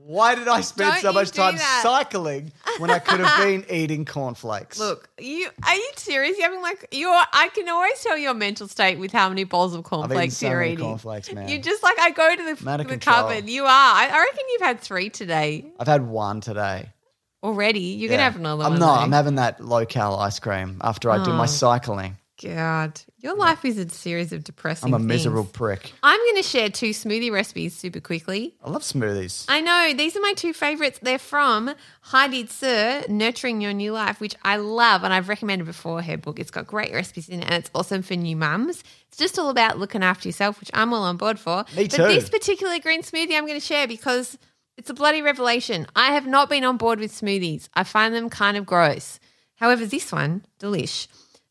Why 0.00 0.34
did 0.36 0.46
I 0.48 0.60
spend 0.62 0.92
Don't 0.92 1.00
so 1.02 1.12
much 1.12 1.32
time 1.32 1.56
that. 1.56 1.80
cycling 1.82 2.52
when 2.78 2.88
I 2.90 2.98
could 2.98 3.20
have 3.20 3.38
been 3.44 3.64
eating 3.68 4.04
cornflakes? 4.04 4.78
Look, 4.78 5.08
you 5.18 5.48
are 5.66 5.74
you 5.74 5.90
serious? 5.96 6.36
You 6.38 6.44
having 6.44 6.62
like 6.62 6.86
you're 6.92 7.10
I 7.10 7.48
can 7.54 7.68
always 7.68 8.00
tell 8.02 8.16
your 8.16 8.32
mental 8.32 8.68
state 8.68 8.98
with 8.98 9.12
how 9.12 9.28
many 9.28 9.44
bowls 9.44 9.74
of 9.74 9.82
cornflakes 9.84 10.36
so 10.38 10.48
you're 10.48 10.62
eating. 10.62 10.84
cornflakes, 10.84 11.32
man. 11.32 11.48
You 11.48 11.58
just 11.58 11.82
like 11.82 11.98
I 11.98 12.10
go 12.12 12.34
to 12.36 12.42
the, 12.42 12.56
I'm 12.62 12.68
out 12.68 12.80
of 12.80 12.86
the 12.86 12.92
control. 12.92 13.16
cupboard. 13.28 13.48
You 13.50 13.64
are. 13.64 13.68
I, 13.68 14.08
I 14.10 14.18
reckon 14.18 14.44
you've 14.50 14.62
had 14.62 14.80
three 14.80 15.10
today 15.10 15.66
I've 15.80 15.88
had 15.88 16.06
one 16.06 16.40
today. 16.40 16.90
already. 17.42 17.80
You're 17.80 18.10
gonna 18.10 18.22
have 18.22 18.36
another 18.36 18.58
one. 18.58 18.66
I'm 18.66 18.72
one. 18.72 18.80
not. 18.80 18.96
though. 18.98 19.02
I'm 19.02 19.12
having 19.12 19.34
that 19.34 19.60
low 19.60 19.84
cal 19.84 20.16
ice 20.18 20.38
cream 20.38 20.78
after 20.80 21.10
I 21.10 21.22
do 21.24 21.32
my 21.32 21.42
Oh. 21.42 21.46
cycling. 21.46 22.16
God, 22.42 23.00
your 23.18 23.34
life 23.34 23.64
is 23.64 23.78
a 23.78 23.88
series 23.88 24.32
of 24.32 24.44
depressing. 24.44 24.88
I'm 24.88 24.94
a 24.94 24.98
things. 24.98 25.08
miserable 25.08 25.44
prick. 25.44 25.92
I'm 26.04 26.20
going 26.20 26.36
to 26.36 26.42
share 26.44 26.68
two 26.68 26.90
smoothie 26.90 27.32
recipes 27.32 27.76
super 27.76 27.98
quickly. 27.98 28.54
I 28.62 28.70
love 28.70 28.82
smoothies. 28.82 29.46
I 29.48 29.60
know 29.60 29.92
these 29.96 30.16
are 30.16 30.20
my 30.20 30.34
two 30.34 30.52
favorites. 30.52 31.00
They're 31.02 31.18
from 31.18 31.74
Heidi 32.02 32.46
Sze, 32.46 33.04
Nurturing 33.08 33.60
Your 33.60 33.72
New 33.72 33.92
Life, 33.92 34.20
which 34.20 34.36
I 34.44 34.56
love 34.56 35.02
and 35.02 35.12
I've 35.12 35.28
recommended 35.28 35.64
before 35.64 36.00
her 36.00 36.16
book. 36.16 36.38
It's 36.38 36.52
got 36.52 36.68
great 36.68 36.92
recipes 36.92 37.28
in 37.28 37.40
it 37.40 37.46
and 37.46 37.54
it's 37.54 37.70
awesome 37.74 38.02
for 38.02 38.14
new 38.14 38.36
mums. 38.36 38.84
It's 39.08 39.18
just 39.18 39.36
all 39.36 39.50
about 39.50 39.78
looking 39.78 40.04
after 40.04 40.28
yourself, 40.28 40.60
which 40.60 40.70
I'm 40.72 40.94
all 40.94 41.02
on 41.02 41.16
board 41.16 41.40
for. 41.40 41.64
Me 41.76 41.88
too. 41.88 41.98
But 41.98 42.08
this 42.08 42.28
particular 42.28 42.78
green 42.78 43.02
smoothie 43.02 43.36
I'm 43.36 43.46
going 43.46 43.58
to 43.58 43.66
share 43.66 43.88
because 43.88 44.38
it's 44.76 44.90
a 44.90 44.94
bloody 44.94 45.22
revelation. 45.22 45.88
I 45.96 46.12
have 46.12 46.28
not 46.28 46.48
been 46.48 46.62
on 46.62 46.76
board 46.76 47.00
with 47.00 47.10
smoothies. 47.10 47.68
I 47.74 47.82
find 47.82 48.14
them 48.14 48.30
kind 48.30 48.56
of 48.56 48.64
gross. 48.64 49.18
However, 49.56 49.84
this 49.84 50.12
one, 50.12 50.44
delish. 50.60 51.08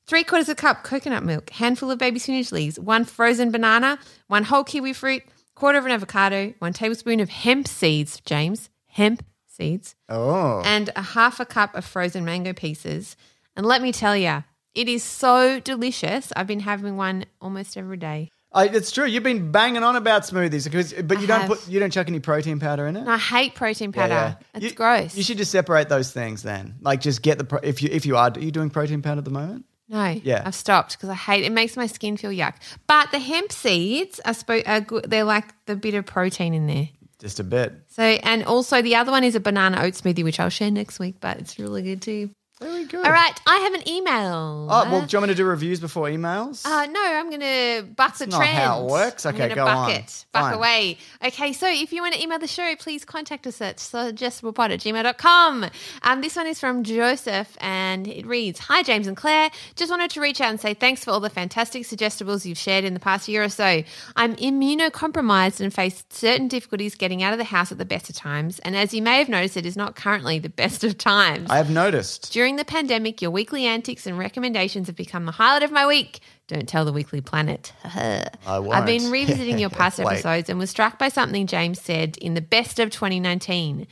Three 0.08 0.24
quarters 0.24 0.48
of 0.48 0.54
a 0.54 0.56
cup 0.56 0.84
coconut 0.84 1.24
milk, 1.24 1.50
handful 1.50 1.92
of 1.92 1.98
baby 2.00 2.18
spinach 2.18 2.52
leaves, 2.54 2.80
one 2.80 3.04
frozen 3.04 3.52
banana, 3.52 4.00
one 4.28 4.44
whole 4.46 4.64
kiwi 4.64 4.94
fruit, 4.94 5.22
quarter 5.54 5.78
of 5.78 5.86
an 5.86 5.92
avocado, 5.92 6.54
one 6.60 6.72
tablespoon 6.72 7.20
of 7.20 7.28
hemp 7.30 7.68
seeds, 7.68 8.22
James, 8.26 8.70
hemp 8.88 9.24
seeds, 9.48 9.96
Oh, 10.08 10.62
and 10.64 10.90
a 10.96 11.02
half 11.02 11.42
a 11.42 11.46
cup 11.46 11.76
of 11.76 11.84
frozen 11.84 12.24
mango 12.24 12.54
pieces. 12.54 13.18
And 13.58 13.66
let 13.66 13.82
me 13.82 13.92
tell 13.92 14.16
you, 14.16 14.46
it 14.74 14.88
is 14.88 15.04
so 15.04 15.60
delicious. 15.60 16.32
I've 16.38 16.48
been 16.48 16.62
having 16.62 16.96
one 16.96 17.26
almost 17.42 17.76
every 17.76 17.98
day. 17.98 18.30
I, 18.54 18.68
it's 18.70 18.92
true. 18.92 19.06
You've 19.06 19.24
been 19.24 19.52
banging 19.52 19.84
on 19.84 19.98
about 19.98 20.22
smoothies 20.22 20.64
because, 20.64 20.94
but 20.94 21.18
you 21.18 21.26
I 21.26 21.28
don't 21.28 21.40
have. 21.42 21.50
put 21.50 21.68
you 21.68 21.82
don't 21.82 21.92
chuck 21.92 22.08
any 22.08 22.22
protein 22.22 22.62
powder 22.62 22.88
in 22.88 22.96
it. 22.96 23.02
And 23.02 23.10
I 23.12 23.18
hate 23.18 23.56
protein 23.56 23.92
powder. 23.92 24.14
Yeah, 24.14 24.28
yeah. 24.30 24.36
It's 24.54 24.66
You- 24.68 24.72
gross. 24.72 25.18
You 25.18 25.24
should 25.24 25.38
just 25.38 25.52
separate 25.52 25.90
those 25.90 26.14
things 26.14 26.44
then. 26.44 26.76
Like 26.82 27.02
just 27.02 27.22
get 27.22 27.40
the 27.40 27.44
pro- 27.44 27.60
if 27.62 27.82
you 27.84 27.90
if 27.92 28.06
you 28.06 28.16
are, 28.16 28.32
are 28.34 28.40
you 28.40 28.52
doing 28.52 28.70
protein 28.70 29.02
powder 29.02 29.18
at 29.20 29.26
the 29.26 29.32
moment? 29.32 29.66
No, 29.90 30.20
Yeah. 30.24 30.44
I've 30.46 30.56
stopped 30.56 30.98
because 30.98 31.10
I 31.10 31.16
hate 31.16 31.44
it. 31.46 31.52
Makes 31.52 31.78
my 31.78 31.88
skin 31.88 32.18
feel 32.18 32.32
yuck. 32.32 32.56
But 32.88 33.12
the 33.12 33.20
hemp 33.20 33.52
seeds 33.52 34.20
are, 34.26 34.34
spo- 34.34 34.68
are 34.68 34.82
good. 34.82 35.10
They're 35.10 35.24
like 35.24 35.46
the 35.66 35.76
bit 35.76 35.94
of 35.94 36.06
protein 36.06 36.54
in 36.54 36.68
there. 36.68 36.90
Just 37.20 37.40
a 37.40 37.44
bit. 37.44 37.74
So, 37.88 38.04
and 38.04 38.44
also 38.44 38.82
the 38.82 38.96
other 38.96 39.12
one 39.12 39.24
is 39.24 39.34
a 39.36 39.40
banana 39.40 39.82
oat 39.82 39.94
smoothie, 39.94 40.24
which 40.24 40.40
I'll 40.40 40.50
share 40.50 40.70
next 40.70 41.00
week. 41.00 41.16
But 41.20 41.38
it's 41.40 41.58
really 41.58 41.82
good 41.82 42.02
too. 42.02 42.30
Very 42.60 42.86
good. 42.86 43.06
All 43.06 43.12
right, 43.12 43.40
I 43.46 43.58
have 43.58 43.74
an 43.76 43.88
email. 43.88 44.68
Oh 44.70 44.90
well, 44.92 45.06
do 45.06 45.16
you 45.16 45.20
want 45.20 45.30
me 45.30 45.34
to 45.34 45.36
do 45.36 45.46
reviews 45.46 45.80
before 45.80 46.08
emails? 46.08 46.66
Uh, 46.66 46.88
no, 46.88 47.00
I'm 47.04 47.30
going 47.30 47.42
to 47.42 47.88
buck 47.96 48.18
the 48.18 48.26
not 48.26 48.38
trend. 48.38 48.58
how 48.58 48.84
it 48.84 48.90
works. 48.90 49.26
I'm 49.28 49.36
Okay, 49.36 49.44
gonna 49.50 49.56
go 49.56 49.66
buck 49.66 49.78
on. 49.78 49.92
it. 49.92 50.26
Buck 50.32 50.42
Fine. 50.42 50.54
away. 50.56 50.98
Okay, 51.24 51.54
so 51.54 51.68
if 51.70 51.94
you 51.94 52.02
want 52.02 52.16
to 52.16 52.22
email 52.24 52.40
the 52.40 52.48
show, 52.48 52.76
please 52.78 53.06
contact 53.06 53.46
us 53.46 53.62
at 53.62 53.78
suggestiblepod 53.78 54.72
at 54.72 54.80
gmail.com. 54.80 55.66
Um, 56.02 56.22
this 56.22 56.36
one 56.36 56.48
is 56.48 56.60
from 56.60 56.84
Joseph 56.84 57.56
and 57.62 58.08
it 58.08 58.26
reads 58.26 58.60
Hi, 58.62 58.82
James 58.82 59.06
and 59.06 59.16
Claire. 59.16 59.52
Just 59.76 59.92
wanted 59.92 60.10
to 60.12 60.22
reach 60.22 60.42
out 60.42 60.50
and 60.50 60.60
say 60.60 60.74
thanks 60.74 61.04
for 61.04 61.12
all 61.12 61.20
the 61.20 61.30
fantastic 61.30 61.84
suggestibles 61.84 62.44
you've 62.46 62.58
shared 62.58 62.84
in 62.86 62.96
the 62.96 63.00
past 63.00 63.28
year 63.28 63.44
or 63.44 63.50
so. 63.50 63.84
I'm 64.16 64.36
immunocompromised 64.38 65.60
and 65.62 65.72
face 65.74 66.04
certain 66.10 66.48
difficulties 66.48 66.96
getting 66.96 67.22
out 67.22 67.34
of 67.34 67.38
the 67.40 67.46
house 67.46 67.72
at 67.72 67.78
the 67.78 67.86
best 67.86 68.10
of 68.10 68.16
times. 68.16 68.58
And 68.60 68.76
as 68.76 68.94
you 68.96 69.02
may 69.04 69.20
have 69.20 69.30
noticed, 69.30 69.58
it 69.58 69.66
is 69.66 69.78
not 69.78 69.96
currently 69.96 70.40
the 70.40 70.50
best 70.50 70.84
of 70.84 70.98
times. 70.98 71.50
I 71.52 71.58
have 71.58 71.70
noticed. 71.70 72.32
During 72.34 72.47
the 72.56 72.66
pandemic, 72.66 73.22
your 73.22 73.32
weekly 73.32 73.66
antics 73.66 74.08
and 74.08 74.18
recommendations 74.18 74.88
have 74.88 74.96
become 74.96 75.26
the 75.26 75.32
highlight 75.32 75.64
of 75.64 75.72
my 75.72 75.86
week. 75.86 76.20
Don't 76.48 76.68
tell 76.68 76.86
the 76.86 76.94
Weekly 76.94 77.22
Planet. 77.22 77.74
I 77.84 78.30
won't. 78.60 78.74
I've 78.74 78.86
been 78.86 79.12
revisiting 79.12 79.60
your 79.60 79.70
past 79.72 80.00
episodes 80.00 80.50
and 80.50 80.58
was 80.58 80.70
struck 80.70 80.98
by 80.98 81.10
something 81.10 81.46
James 81.46 81.82
said 81.82 82.18
in 82.18 82.34
the 82.34 82.42
best 82.42 82.80
of 82.80 82.90
2019. 82.90 83.88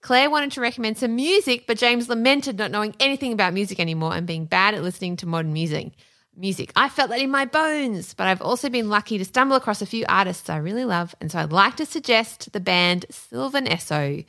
Claire 0.00 0.30
wanted 0.30 0.52
to 0.52 0.60
recommend 0.60 0.98
some 0.98 1.14
music, 1.14 1.66
but 1.66 1.78
James 1.78 2.08
lamented 2.08 2.58
not 2.58 2.70
knowing 2.70 2.94
anything 2.98 3.32
about 3.32 3.52
music 3.52 3.78
anymore 3.78 4.14
and 4.14 4.26
being 4.26 4.46
bad 4.46 4.74
at 4.74 4.82
listening 4.82 5.16
to 5.16 5.26
modern 5.26 5.52
music. 5.52 5.92
Music. 6.36 6.72
I 6.74 6.88
felt 6.88 7.10
that 7.10 7.20
in 7.20 7.30
my 7.30 7.44
bones, 7.44 8.14
but 8.14 8.26
I've 8.26 8.40
also 8.40 8.70
been 8.70 8.88
lucky 8.88 9.18
to 9.18 9.24
stumble 9.24 9.56
across 9.56 9.82
a 9.82 9.86
few 9.86 10.04
artists 10.08 10.48
I 10.48 10.56
really 10.56 10.84
love, 10.84 11.14
and 11.20 11.30
so 11.30 11.38
I'd 11.38 11.52
like 11.52 11.76
to 11.76 11.86
suggest 11.86 12.52
the 12.52 12.60
band 12.60 13.04
Sylvan 13.10 13.66
Esso. 13.66 14.24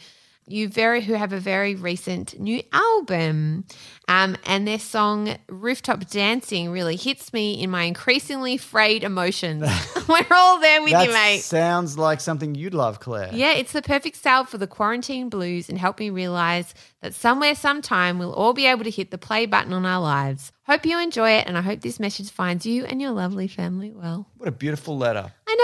You 0.48 0.68
very 0.68 1.02
who 1.02 1.14
have 1.14 1.32
a 1.34 1.40
very 1.40 1.76
recent 1.76 2.38
new 2.40 2.62
album, 2.74 3.64
um, 4.08 4.36
and 4.46 4.68
their 4.68 4.80
song 4.80 5.38
"Rooftop 5.48 6.10
Dancing" 6.10 6.72
really 6.72 6.96
hits 6.96 7.32
me 7.32 7.62
in 7.62 7.70
my 7.70 7.84
increasingly 7.84 8.58
frayed 8.58 9.04
emotions. 9.04 9.62
We're 10.10 10.26
all 10.32 10.60
there 10.60 10.82
with 10.82 10.92
That 10.92 11.08
you, 11.08 11.14
mate. 11.14 11.40
sounds 11.42 11.98
like 11.98 12.20
something 12.20 12.56
you'd 12.56 12.74
love, 12.74 13.00
Claire. 13.00 13.30
Yeah, 13.32 13.54
it's 13.54 13.72
the 13.72 13.82
perfect 13.82 14.18
salve 14.18 14.50
for 14.50 14.58
the 14.58 14.68
quarantine 14.68 15.30
blues 15.30 15.70
and 15.70 15.78
help 15.78 16.00
me 16.00 16.10
realize 16.10 16.74
that 17.02 17.14
somewhere, 17.14 17.56
sometime, 17.56 18.20
we'll 18.20 18.34
all 18.34 18.54
be 18.54 18.66
able 18.68 18.84
to 18.84 18.90
hit 18.92 19.10
the 19.12 19.18
play 19.18 19.46
button 19.46 19.74
on 19.74 19.86
our 19.86 20.00
lives. 20.02 20.52
Hope 20.68 20.86
you 20.86 21.00
enjoy 21.00 21.32
it, 21.32 21.48
and 21.48 21.58
I 21.58 21.62
hope 21.62 21.82
this 21.82 22.00
message 22.00 22.30
finds 22.30 22.66
you 22.66 22.86
and 22.86 23.02
your 23.02 23.12
lovely 23.12 23.48
family 23.48 23.92
well. 23.92 24.28
What 24.38 24.48
a 24.48 24.52
beautiful 24.52 24.98
letter. 24.98 25.32
I 25.48 25.56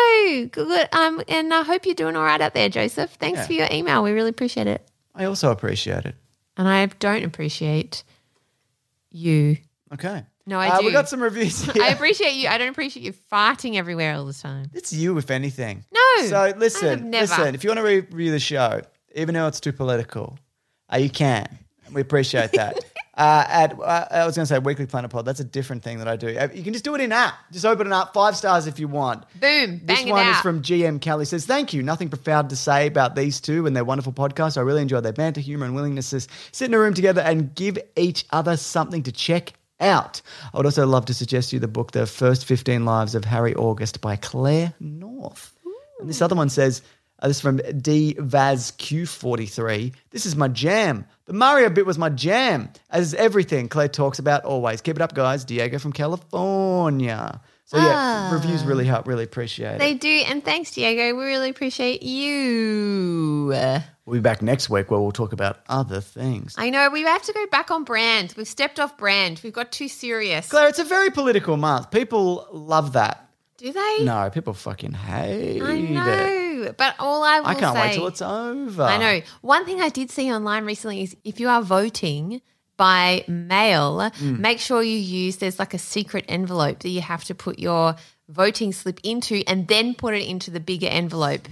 know, 0.42 0.48
good. 0.48 0.90
Um, 0.94 1.22
and 1.28 1.54
I 1.54 1.62
hope 1.64 1.86
you're 1.86 1.96
doing 1.96 2.16
all 2.16 2.24
right 2.24 2.42
out 2.42 2.54
there, 2.54 2.70
Joseph. 2.70 3.12
Thanks 3.20 3.40
Yeah. 3.40 3.46
for 3.46 3.54
your 3.54 3.68
email. 3.72 4.04
We 4.04 4.12
really 4.12 4.30
appreciate 4.32 4.68
it. 4.68 4.88
I 5.16 5.26
also 5.26 5.52
appreciate 5.52 6.06
it. 6.06 6.16
And 6.58 6.68
I 6.68 6.86
don't 6.88 7.24
appreciate 7.24 8.04
you. 9.12 9.58
Okay. 9.94 10.24
No, 10.46 10.60
I 10.60 10.70
uh, 10.70 10.80
do. 10.80 10.86
We 10.86 10.92
got 10.92 11.10
some 11.10 11.22
reviews 11.22 11.62
here. 11.72 11.84
I 11.84 11.90
appreciate 11.90 12.34
you. 12.36 12.48
I 12.48 12.58
don't 12.58 12.70
appreciate 12.70 13.04
you 13.04 13.14
farting 13.32 13.76
everywhere 13.76 14.16
all 14.16 14.26
the 14.26 14.34
time. 14.34 14.72
It's 14.74 14.94
you, 14.94 15.18
if 15.18 15.30
anything. 15.30 15.84
No, 15.94 16.26
So 16.28 16.54
listen, 16.58 17.10
never. 17.10 17.22
listen. 17.28 17.54
If 17.56 17.64
you 17.64 17.70
want 17.70 17.80
to 17.80 17.84
review 17.86 18.32
the 18.32 18.40
show, 18.40 18.82
even 19.14 19.36
though 19.36 19.48
it's 19.48 19.60
too 19.60 19.74
political, 19.74 20.38
uh, 20.92 20.98
you 20.98 21.10
can. 21.10 21.48
We 21.92 22.02
appreciate 22.02 22.52
that. 22.54 22.78
uh, 23.18 23.46
at 23.48 23.80
uh, 23.80 24.08
I 24.12 24.26
was 24.26 24.36
going 24.36 24.46
to 24.46 24.54
say 24.54 24.60
Weekly 24.60 24.86
Planet 24.86 25.10
Pod. 25.10 25.26
That's 25.26 25.40
a 25.40 25.44
different 25.46 25.84
thing 25.84 26.00
that 26.00 26.08
I 26.08 26.16
do. 26.18 26.38
Uh, 26.38 26.50
You 26.54 26.64
can 26.64 26.74
just 26.74 26.84
do 26.86 26.96
it 26.96 27.02
in 27.02 27.12
app. 27.12 27.34
Just 27.52 27.66
open 27.66 27.88
it 27.88 27.94
up. 27.94 28.14
Five 28.14 28.36
stars 28.36 28.68
if 28.68 28.78
you 28.80 28.88
want. 28.88 29.24
Boom, 29.40 29.82
This 29.86 30.04
one 30.06 30.28
is 30.28 30.38
from 30.42 30.62
GM 30.62 31.00
Kelly. 31.00 31.24
Says, 31.26 31.46
Thank 31.46 31.74
you. 31.74 31.82
Nothing 31.84 32.10
profound 32.10 32.50
to 32.50 32.56
say 32.56 32.88
about 32.88 33.16
these 33.16 33.40
two 33.40 33.66
and 33.66 33.76
their 33.76 33.86
wonderful 33.86 34.12
podcast. 34.14 34.58
I 34.58 34.62
really 34.62 34.82
enjoy 34.82 35.00
their 35.02 35.14
banter, 35.14 35.40
humor, 35.42 35.66
and 35.66 35.76
willingness 35.76 36.10
to 36.10 36.20
sit 36.52 36.68
in 36.68 36.74
a 36.74 36.80
room 36.80 36.94
together 36.94 37.22
and 37.22 37.56
give 37.56 37.78
each 37.96 38.26
other 38.32 38.58
something 38.58 39.04
to 39.04 39.12
check 39.12 39.54
out. 39.80 40.22
I 40.54 40.58
would 40.58 40.66
also 40.66 40.86
love 40.86 41.06
to 41.06 41.14
suggest 41.14 41.52
to 41.52 41.56
you 41.56 41.60
the 41.60 41.68
book, 41.68 41.92
The 41.92 42.06
First 42.06 42.46
15 42.46 42.84
Lives 42.84 43.16
of 43.16 43.24
Harry 43.26 43.56
August 43.56 44.02
by 44.02 44.16
Claire 44.18 44.74
North. 44.80 45.54
And 46.00 46.10
this 46.10 46.22
other 46.22 46.36
one 46.36 46.50
says, 46.50 46.82
Uh, 47.20 47.28
this 47.28 47.38
is 47.38 47.42
from 47.42 47.58
D 47.58 48.16
Vaz 48.20 48.72
Q43. 48.74 49.94
This 50.12 50.26
is 50.26 50.36
my 50.36 50.48
jam. 50.48 51.06
The 51.26 51.34
Mario 51.34 51.70
bit 51.70 51.86
was 51.86 51.98
my 51.98 52.10
jam, 52.10 52.70
as 52.90 53.08
is 53.08 53.14
everything 53.16 53.70
Claire 53.70 53.88
talks 53.88 54.20
about 54.20 54.46
always. 54.46 54.82
Keep 54.82 54.98
it 54.98 55.02
up, 55.02 55.14
guys. 55.14 55.44
Diego 55.44 55.80
from 55.80 55.94
California. 55.94 57.42
So 57.66 57.78
yeah, 57.78 58.34
reviews 58.34 58.64
really 58.64 58.86
help. 58.86 59.08
Really 59.08 59.26
appreciate 59.26 59.76
it. 59.76 59.80
They 59.80 59.94
do. 59.94 60.24
And 60.28 60.42
thanks, 60.42 60.72
Diego. 60.72 61.18
We 61.18 61.26
really 61.26 61.50
appreciate 61.50 62.02
you. 62.02 63.52
We'll 64.06 64.14
be 64.14 64.20
back 64.22 64.42
next 64.42 64.70
week 64.70 64.90
where 64.90 65.02
we'll 65.02 65.12
talk 65.12 65.34
about 65.34 65.60
other 65.68 66.00
things. 66.00 66.56
I 66.58 66.70
know 66.70 66.90
we 66.90 67.02
have 67.02 67.24
to 67.24 67.34
go 67.34 67.46
back 67.48 67.70
on 67.70 67.84
brand. 67.84 68.34
We've 68.38 68.48
stepped 68.48 68.80
off 68.80 68.98
brand. 68.98 69.42
We've 69.44 69.52
got 69.52 69.74
too 69.74 69.90
serious. 69.90 70.48
Claire, 70.48 70.70
it's 70.70 70.80
a 70.80 70.86
very 70.86 71.10
political 71.10 71.58
month. 71.58 71.92
People 71.92 72.48
love 72.54 72.94
that. 72.94 73.27
Do 73.58 73.72
they? 73.74 73.98
No, 74.02 74.30
people 74.32 74.54
fucking 74.54 74.94
hate 74.94 75.58
it. 75.58 75.64
I 75.64 75.74
it. 75.74 75.90
know. 75.92 76.74
But 76.78 76.96
all 77.00 77.24
I 77.24 77.40
will 77.40 77.48
I 77.48 77.56
can't 77.56 77.76
say, 77.76 77.82
wait 77.82 77.94
till 77.96 78.08
it's 78.08 78.22
over. 78.22 78.84
I 78.84 78.98
know. 78.98 79.22
One 79.42 79.66
thing 79.66 79.82
I 79.82 79.90
did 79.90 80.12
see 80.12 80.32
online 80.32 80.66
recently 80.66 81.02
is 81.02 81.16
if 81.24 81.40
you 81.40 81.50
are 81.50 81.62
voting 81.62 82.42
by 82.78 83.26
mail, 83.28 84.12
Mm. 84.20 84.38
make 84.40 84.60
sure 84.60 84.84
you 84.84 84.98
use 84.98 85.38
there's 85.38 85.58
like 85.58 85.74
a 85.74 85.80
secret 85.80 86.26
envelope 86.28 86.80
that 86.80 86.90
you 86.90 87.02
have 87.02 87.24
to 87.26 87.34
put 87.34 87.58
your 87.58 87.96
voting 88.30 88.72
slip 88.74 89.00
into 89.04 89.42
and 89.48 89.68
then 89.68 89.96
put 89.96 90.14
it 90.14 90.28
into 90.28 90.52
the 90.52 90.60
bigger 90.60 90.88
envelope. 90.88 91.48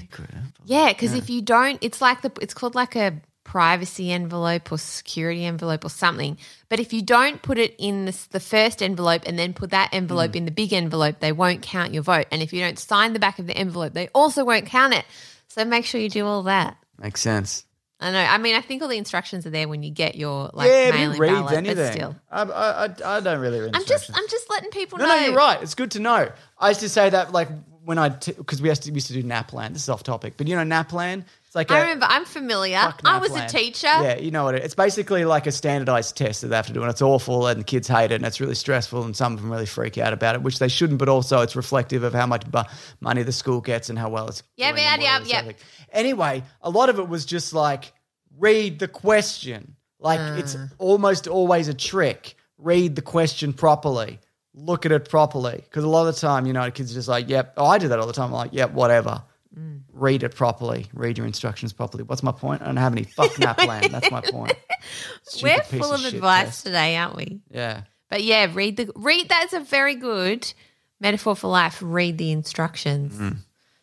Yeah, 0.66 0.90
because 0.90 1.14
if 1.16 1.30
you 1.30 1.42
don't, 1.42 1.80
it's 1.82 2.02
like 2.02 2.22
the 2.22 2.32
it's 2.42 2.54
called 2.54 2.76
like 2.76 2.96
a 2.96 3.14
privacy 3.46 4.12
envelope 4.12 4.70
or 4.72 4.78
security 4.78 5.46
envelope 5.46 5.86
or 5.86 5.90
something. 5.90 6.38
But 6.68 6.82
if 6.82 6.92
you 6.92 7.02
don't 7.02 7.42
put 7.42 7.58
it 7.58 7.74
in 7.78 8.06
the, 8.06 8.28
the 8.32 8.40
first 8.42 8.84
envelope 8.84 9.22
and 9.26 9.40
then 9.40 9.54
put 9.54 9.70
that 9.70 9.92
envelope 9.94 10.32
Mm. 10.32 10.36
in 10.36 10.46
the 10.46 10.52
big 10.52 10.74
envelope, 10.74 11.20
they 11.22 11.32
won't 11.32 11.62
count 11.62 11.94
your 11.94 12.04
vote. 12.04 12.26
And 12.32 12.42
if 12.42 12.52
you 12.52 12.60
don't 12.60 12.78
sign 12.78 13.14
the 13.14 13.20
back 13.20 13.40
of 13.40 13.48
the 13.48 13.56
envelope, 13.56 13.94
they 13.94 14.10
also 14.10 14.44
won't 14.44 14.66
count 14.66 14.94
it. 14.94 15.06
So 15.48 15.64
make 15.64 15.86
sure 15.86 16.02
you 16.02 16.10
do 16.10 16.26
all 16.26 16.44
that. 16.44 16.76
Makes 17.00 17.22
sense. 17.22 17.64
I 18.02 18.12
know. 18.12 18.20
I 18.20 18.38
mean, 18.40 18.56
I 18.56 18.62
think 18.62 18.82
all 18.82 18.90
the 18.90 18.98
instructions 18.98 19.46
are 19.46 19.52
there 19.52 19.70
when 19.70 19.82
you 19.82 19.90
get 19.90 20.16
your 20.16 20.50
like 20.54 20.68
yeah, 20.70 20.92
mail-in 20.92 21.12
who 21.16 21.22
reads 21.22 21.34
ballot, 21.34 21.66
but 21.78 21.94
still. 21.94 22.16
I, 22.30 22.42
I, 22.44 22.84
I, 23.18 23.20
don't 23.22 23.40
really 23.40 23.62
read 23.62 23.74
I'm 23.74 23.86
just. 23.86 24.12
I'm 24.14 24.28
just 24.28 24.50
letting 24.50 24.70
people 24.72 24.98
No, 24.98 25.06
know. 25.06 25.16
no, 25.16 25.26
you're 25.28 25.36
right. 25.36 25.62
It's 25.62 25.76
good 25.76 25.92
to 25.92 26.00
know. 26.00 26.30
I 26.60 26.70
used 26.70 26.82
to 26.82 26.90
say 26.90 27.10
that 27.10 27.32
like 27.32 27.48
when 27.86 27.98
I 27.98 28.10
because 28.10 28.62
we 28.62 28.68
used 28.68 28.84
to, 28.84 28.92
we 28.92 28.96
used 28.96 29.08
to 29.08 29.14
do 29.14 29.24
NAPLAN. 29.24 29.72
This 29.74 29.84
is 29.84 29.90
off 29.90 30.04
topic, 30.04 30.34
but 30.36 30.48
you 30.48 30.56
know 30.58 30.64
NAPLAN. 30.64 31.24
Like 31.56 31.72
I 31.72 31.78
a- 31.80 31.82
remember. 31.84 32.06
I'm 32.10 32.26
familiar. 32.26 32.94
I 33.06 33.18
was 33.18 33.34
a 33.36 33.48
teacher. 33.48 33.88
Yeah, 33.88 34.18
you 34.18 34.30
know 34.30 34.44
what? 34.44 34.56
It, 34.56 34.64
it's 34.66 34.76
basically 34.76 35.24
like 35.26 35.48
a 35.48 35.52
standardized 35.52 36.16
test 36.18 36.42
that 36.42 36.50
they 36.50 36.56
have 36.58 36.68
to 36.68 36.74
do, 36.74 36.82
and 36.82 36.92
it's 36.92 37.02
awful, 37.02 37.48
and 37.48 37.62
the 37.62 37.64
kids 37.64 37.88
hate 37.88 38.12
it, 38.12 38.16
and 38.16 38.26
it's 38.26 38.40
really 38.42 38.56
stressful, 38.56 39.04
and 39.04 39.16
some 39.16 39.34
of 39.34 39.42
them 39.42 39.50
really 39.50 39.66
freak 39.66 39.98
out 39.98 40.12
about 40.14 40.36
it, 40.36 40.44
which 40.44 40.60
they 40.60 40.68
shouldn't. 40.68 41.00
But 41.00 41.08
also, 41.10 41.42
it's 41.42 41.56
reflective 41.56 42.04
of 42.04 42.14
how 42.14 42.26
much 42.28 42.46
bu- 42.52 42.64
money 43.00 43.24
the 43.24 43.32
school 43.32 43.62
gets 43.62 43.90
and 43.90 43.98
how 43.98 44.10
well 44.10 44.28
it's. 44.28 44.44
Yeah, 44.58 44.76
yeah, 44.76 44.98
yeah, 45.00 45.24
yeah. 45.26 45.52
Anyway, 45.92 46.44
a 46.62 46.70
lot 46.70 46.90
of 46.90 47.00
it 47.00 47.08
was 47.08 47.26
just 47.26 47.54
like 47.54 47.94
read 48.38 48.80
the 48.80 48.88
question. 48.90 49.76
Like 50.00 50.20
Uh. 50.20 50.36
it's 50.38 50.58
almost 50.78 51.28
always 51.28 51.70
a 51.70 51.74
trick. 51.74 52.36
Read 52.58 52.96
the 52.98 53.02
question 53.02 53.54
properly. 53.54 54.20
Look 54.54 54.86
at 54.86 54.92
it 54.92 55.10
properly. 55.10 55.56
Because 55.64 55.84
a 55.84 55.90
lot 55.90 56.08
of 56.08 56.16
the 56.16 56.22
time, 56.22 56.46
you 56.46 56.54
know, 56.54 56.70
kids 56.72 56.92
are 56.92 56.96
just 56.96 57.08
like, 57.08 57.28
yep. 57.30 57.54
Oh, 57.58 57.66
I 57.66 57.78
do 57.78 57.88
that 57.90 58.00
all 58.00 58.08
the 58.08 58.14
time. 58.14 58.28
I'm 58.28 58.34
like, 58.34 58.54
yep, 58.54 58.72
whatever. 58.72 59.24
Mm. 59.58 59.82
Read 59.94 60.24
it 60.24 60.36
properly. 60.36 60.88
Read 60.94 61.18
your 61.18 61.26
instructions 61.28 61.72
properly. 61.74 62.04
What's 62.04 62.24
my 62.24 62.32
point? 62.32 62.62
I 62.62 62.66
don't 62.66 62.78
have 62.78 62.92
any 62.92 63.04
fuck 63.04 63.32
NAPLAN. 63.34 63.92
That's 63.92 64.12
my 64.12 64.22
point. 64.22 64.54
We're 65.44 65.62
full 65.64 65.94
of 65.94 66.02
shit 66.02 66.14
advice 66.16 66.46
test. 66.48 66.66
today, 66.66 66.96
aren't 66.98 67.16
we? 67.16 67.40
Yeah. 67.50 67.82
But 68.10 68.24
yeah, 68.24 68.52
read 68.54 68.78
the 68.78 68.92
read. 68.96 69.30
That's 69.30 69.54
a 69.54 69.60
very 69.62 69.96
good 69.96 70.52
metaphor 71.00 71.36
for 71.36 71.48
life. 71.48 71.80
Read 71.84 72.18
the 72.18 72.32
instructions. 72.32 73.16
Mm. 73.16 73.38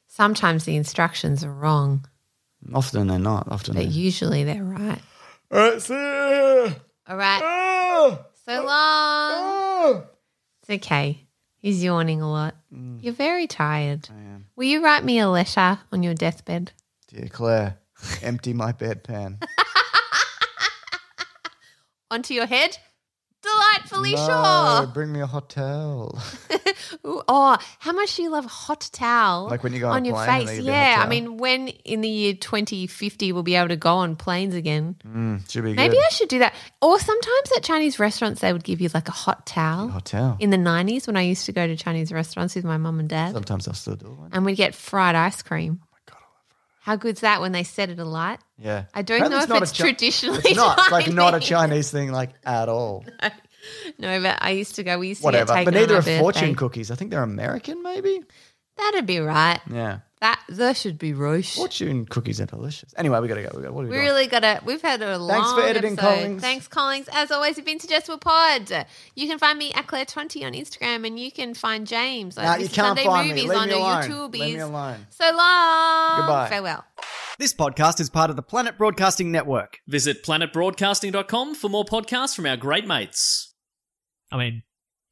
Sometimes 0.08 0.64
the 0.64 0.76
instructions 0.76 1.42
are 1.42 1.52
wrong, 1.52 2.06
Often 2.74 3.06
they're 3.08 3.18
not. 3.18 3.48
Often 3.50 3.74
but 3.74 3.80
they're. 3.84 3.90
usually 3.90 4.44
they're 4.44 4.62
right. 4.62 5.00
All 5.50 5.58
right, 5.58 5.82
see 5.82 5.94
ya. 5.94 6.70
All 7.08 7.16
right. 7.16 7.42
Ah, 7.42 8.18
So 8.46 8.52
long. 8.54 8.66
ah. 8.68 10.02
It's 10.60 10.70
okay. 10.84 11.26
He's 11.58 11.82
yawning 11.82 12.20
a 12.22 12.30
lot. 12.30 12.54
Mm. 12.72 13.02
You're 13.02 13.12
very 13.14 13.46
tired. 13.46 14.08
Will 14.54 14.64
you 14.64 14.84
write 14.84 15.02
me 15.02 15.18
a 15.18 15.28
letter 15.28 15.78
on 15.90 16.02
your 16.02 16.12
deathbed? 16.12 16.72
Dear 17.08 17.28
Claire, 17.28 17.78
empty 18.22 18.52
my 18.52 18.72
bedpan. 18.72 19.42
Onto 22.10 22.34
your 22.34 22.46
head? 22.46 22.76
Delightfully 23.42 24.14
no, 24.14 24.78
sure. 24.84 24.86
bring 24.88 25.12
me 25.12 25.20
a 25.20 25.26
hot 25.26 25.50
towel. 25.50 26.20
Ooh, 27.06 27.22
oh, 27.26 27.58
how 27.80 27.92
much 27.92 28.14
do 28.16 28.22
you 28.22 28.30
love 28.30 28.44
hot 28.44 28.88
towel? 28.92 29.48
Like 29.48 29.64
when 29.64 29.72
you 29.72 29.80
go 29.80 29.88
on 29.88 29.96
on 29.96 30.04
your 30.04 30.16
face. 30.24 30.46
they 30.46 30.56
give 30.58 30.66
hot 30.66 30.72
Yeah, 30.72 31.02
I 31.04 31.08
mean, 31.08 31.38
when 31.38 31.68
in 31.68 32.02
the 32.02 32.08
year 32.08 32.34
2050 32.34 33.32
we'll 33.32 33.42
be 33.42 33.56
able 33.56 33.68
to 33.68 33.76
go 33.76 33.96
on 33.96 34.14
planes 34.16 34.54
again. 34.54 34.94
Mm, 35.04 35.50
should 35.50 35.64
be 35.64 35.74
Maybe 35.74 35.96
good. 35.96 36.04
I 36.04 36.08
should 36.10 36.28
do 36.28 36.38
that. 36.38 36.54
Or 36.80 36.98
sometimes 37.00 37.52
at 37.56 37.64
Chinese 37.64 37.98
restaurants 37.98 38.40
they 38.40 38.52
would 38.52 38.64
give 38.64 38.80
you 38.80 38.88
like 38.94 39.08
a 39.08 39.12
hot 39.12 39.44
towel. 39.44 39.88
hot 39.88 40.04
towel. 40.04 40.36
In 40.38 40.50
the 40.50 40.56
90s 40.56 41.06
when 41.08 41.16
I 41.16 41.22
used 41.22 41.46
to 41.46 41.52
go 41.52 41.66
to 41.66 41.74
Chinese 41.76 42.12
restaurants 42.12 42.54
with 42.54 42.64
my 42.64 42.76
mum 42.76 43.00
and 43.00 43.08
dad, 43.08 43.32
Sometimes 43.32 43.66
I'll 43.66 43.74
still 43.74 43.96
do 43.96 44.06
it. 44.24 44.30
and 44.36 44.44
we'd 44.44 44.56
get 44.56 44.74
fried 44.74 45.16
ice 45.16 45.42
cream. 45.42 45.80
Oh 45.82 45.86
my 45.92 45.98
god, 46.06 46.18
I 46.20 46.26
love 46.36 46.44
fried. 46.48 46.70
How 46.82 46.96
good's 46.96 47.20
that 47.20 47.40
when 47.40 47.52
they 47.52 47.62
set 47.62 47.90
it 47.90 47.98
alight? 48.00 48.40
Yeah. 48.58 48.84
I 48.92 49.02
don't 49.02 49.22
Apparently 49.22 49.48
know 49.48 49.56
if 49.56 49.62
it's 49.62 49.72
Chi- 49.72 49.84
traditionally 49.84 50.40
It's 50.44 50.56
not. 50.56 50.78
It's 50.78 50.90
like 50.90 51.12
not 51.12 51.34
a 51.34 51.40
Chinese. 51.40 51.90
Thing, 51.90 52.10
like 52.12 52.30
at 52.44 52.68
all. 52.68 53.04
No, 53.96 54.20
but 54.20 54.38
I 54.42 54.50
used 54.50 54.74
to 54.74 54.82
go. 54.82 54.98
We 54.98 55.08
used 55.10 55.20
to 55.20 55.24
Whatever. 55.26 55.46
get 55.52 55.54
taken 55.58 55.64
But 55.72 55.78
neither 55.78 55.94
on 55.96 56.02
are 56.02 56.06
my 56.06 56.18
fortune 56.18 56.40
birthday. 56.48 56.54
cookies. 56.56 56.90
I 56.90 56.96
think 56.96 57.12
they're 57.12 57.22
American, 57.22 57.80
maybe. 57.84 58.20
That'd 58.76 59.06
be 59.06 59.20
right. 59.20 59.60
Yeah. 59.70 59.98
That 60.22 60.40
that 60.50 60.76
should 60.76 60.98
be 60.98 61.14
roast. 61.14 61.56
Fortune 61.56 62.06
cookies 62.06 62.40
are 62.40 62.46
delicious. 62.46 62.94
Anyway, 62.96 63.18
we 63.18 63.26
gotta 63.26 63.42
go. 63.42 63.50
We 63.56 63.62
got 63.64 63.74
what 63.74 63.82
do 63.82 63.88
we, 63.88 63.90
We 63.90 63.96
got? 63.96 64.02
really 64.02 64.26
got 64.28 64.40
to. 64.40 64.60
We've 64.64 64.80
had 64.80 65.02
a 65.02 65.18
long. 65.18 65.28
Thanks 65.30 65.52
for 65.52 65.62
editing, 65.62 65.92
episode. 65.94 66.14
Collings. 66.14 66.40
Thanks, 66.40 66.68
Collings. 66.68 67.08
As 67.12 67.32
always, 67.32 67.56
you've 67.56 67.66
been 67.66 67.80
to 67.80 67.88
Just 67.88 68.08
Pod. 68.20 68.86
You 69.16 69.26
can 69.26 69.40
find 69.40 69.58
me 69.58 69.72
at 69.72 69.88
Claire 69.88 70.04
Twenty 70.04 70.44
on 70.44 70.52
Instagram, 70.52 71.04
and 71.04 71.18
you 71.18 71.32
can 71.32 71.54
find 71.54 71.88
James 71.88 72.38
on 72.38 72.44
Nah, 72.44 72.54
you 72.54 72.68
can't 72.68 72.96
Sunday 72.96 73.04
find 73.04 73.30
me. 73.30 73.34
Movies 73.34 73.48
Leave 73.48 73.58
on 73.58 73.66
me 73.66 73.74
the 73.74 73.80
alone. 73.80 74.02
YouTubies. 74.04 74.38
Leave 74.38 74.54
me 74.54 74.60
alone. 74.60 75.06
So 75.10 75.24
long. 75.24 76.16
Goodbye. 76.20 76.46
Farewell. 76.48 76.84
This 77.40 77.52
podcast 77.52 77.98
is 77.98 78.08
part 78.08 78.30
of 78.30 78.36
the 78.36 78.42
Planet 78.42 78.78
Broadcasting 78.78 79.32
Network. 79.32 79.80
Visit 79.88 80.22
planetbroadcasting.com 80.22 81.56
for 81.56 81.68
more 81.68 81.84
podcasts 81.84 82.36
from 82.36 82.46
our 82.46 82.56
great 82.56 82.86
mates. 82.86 83.54
I 84.30 84.36
mean, 84.38 84.62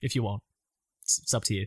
if 0.00 0.14
you 0.14 0.22
want, 0.22 0.44
it's, 1.02 1.18
it's 1.20 1.34
up 1.34 1.42
to 1.46 1.54
you. 1.54 1.66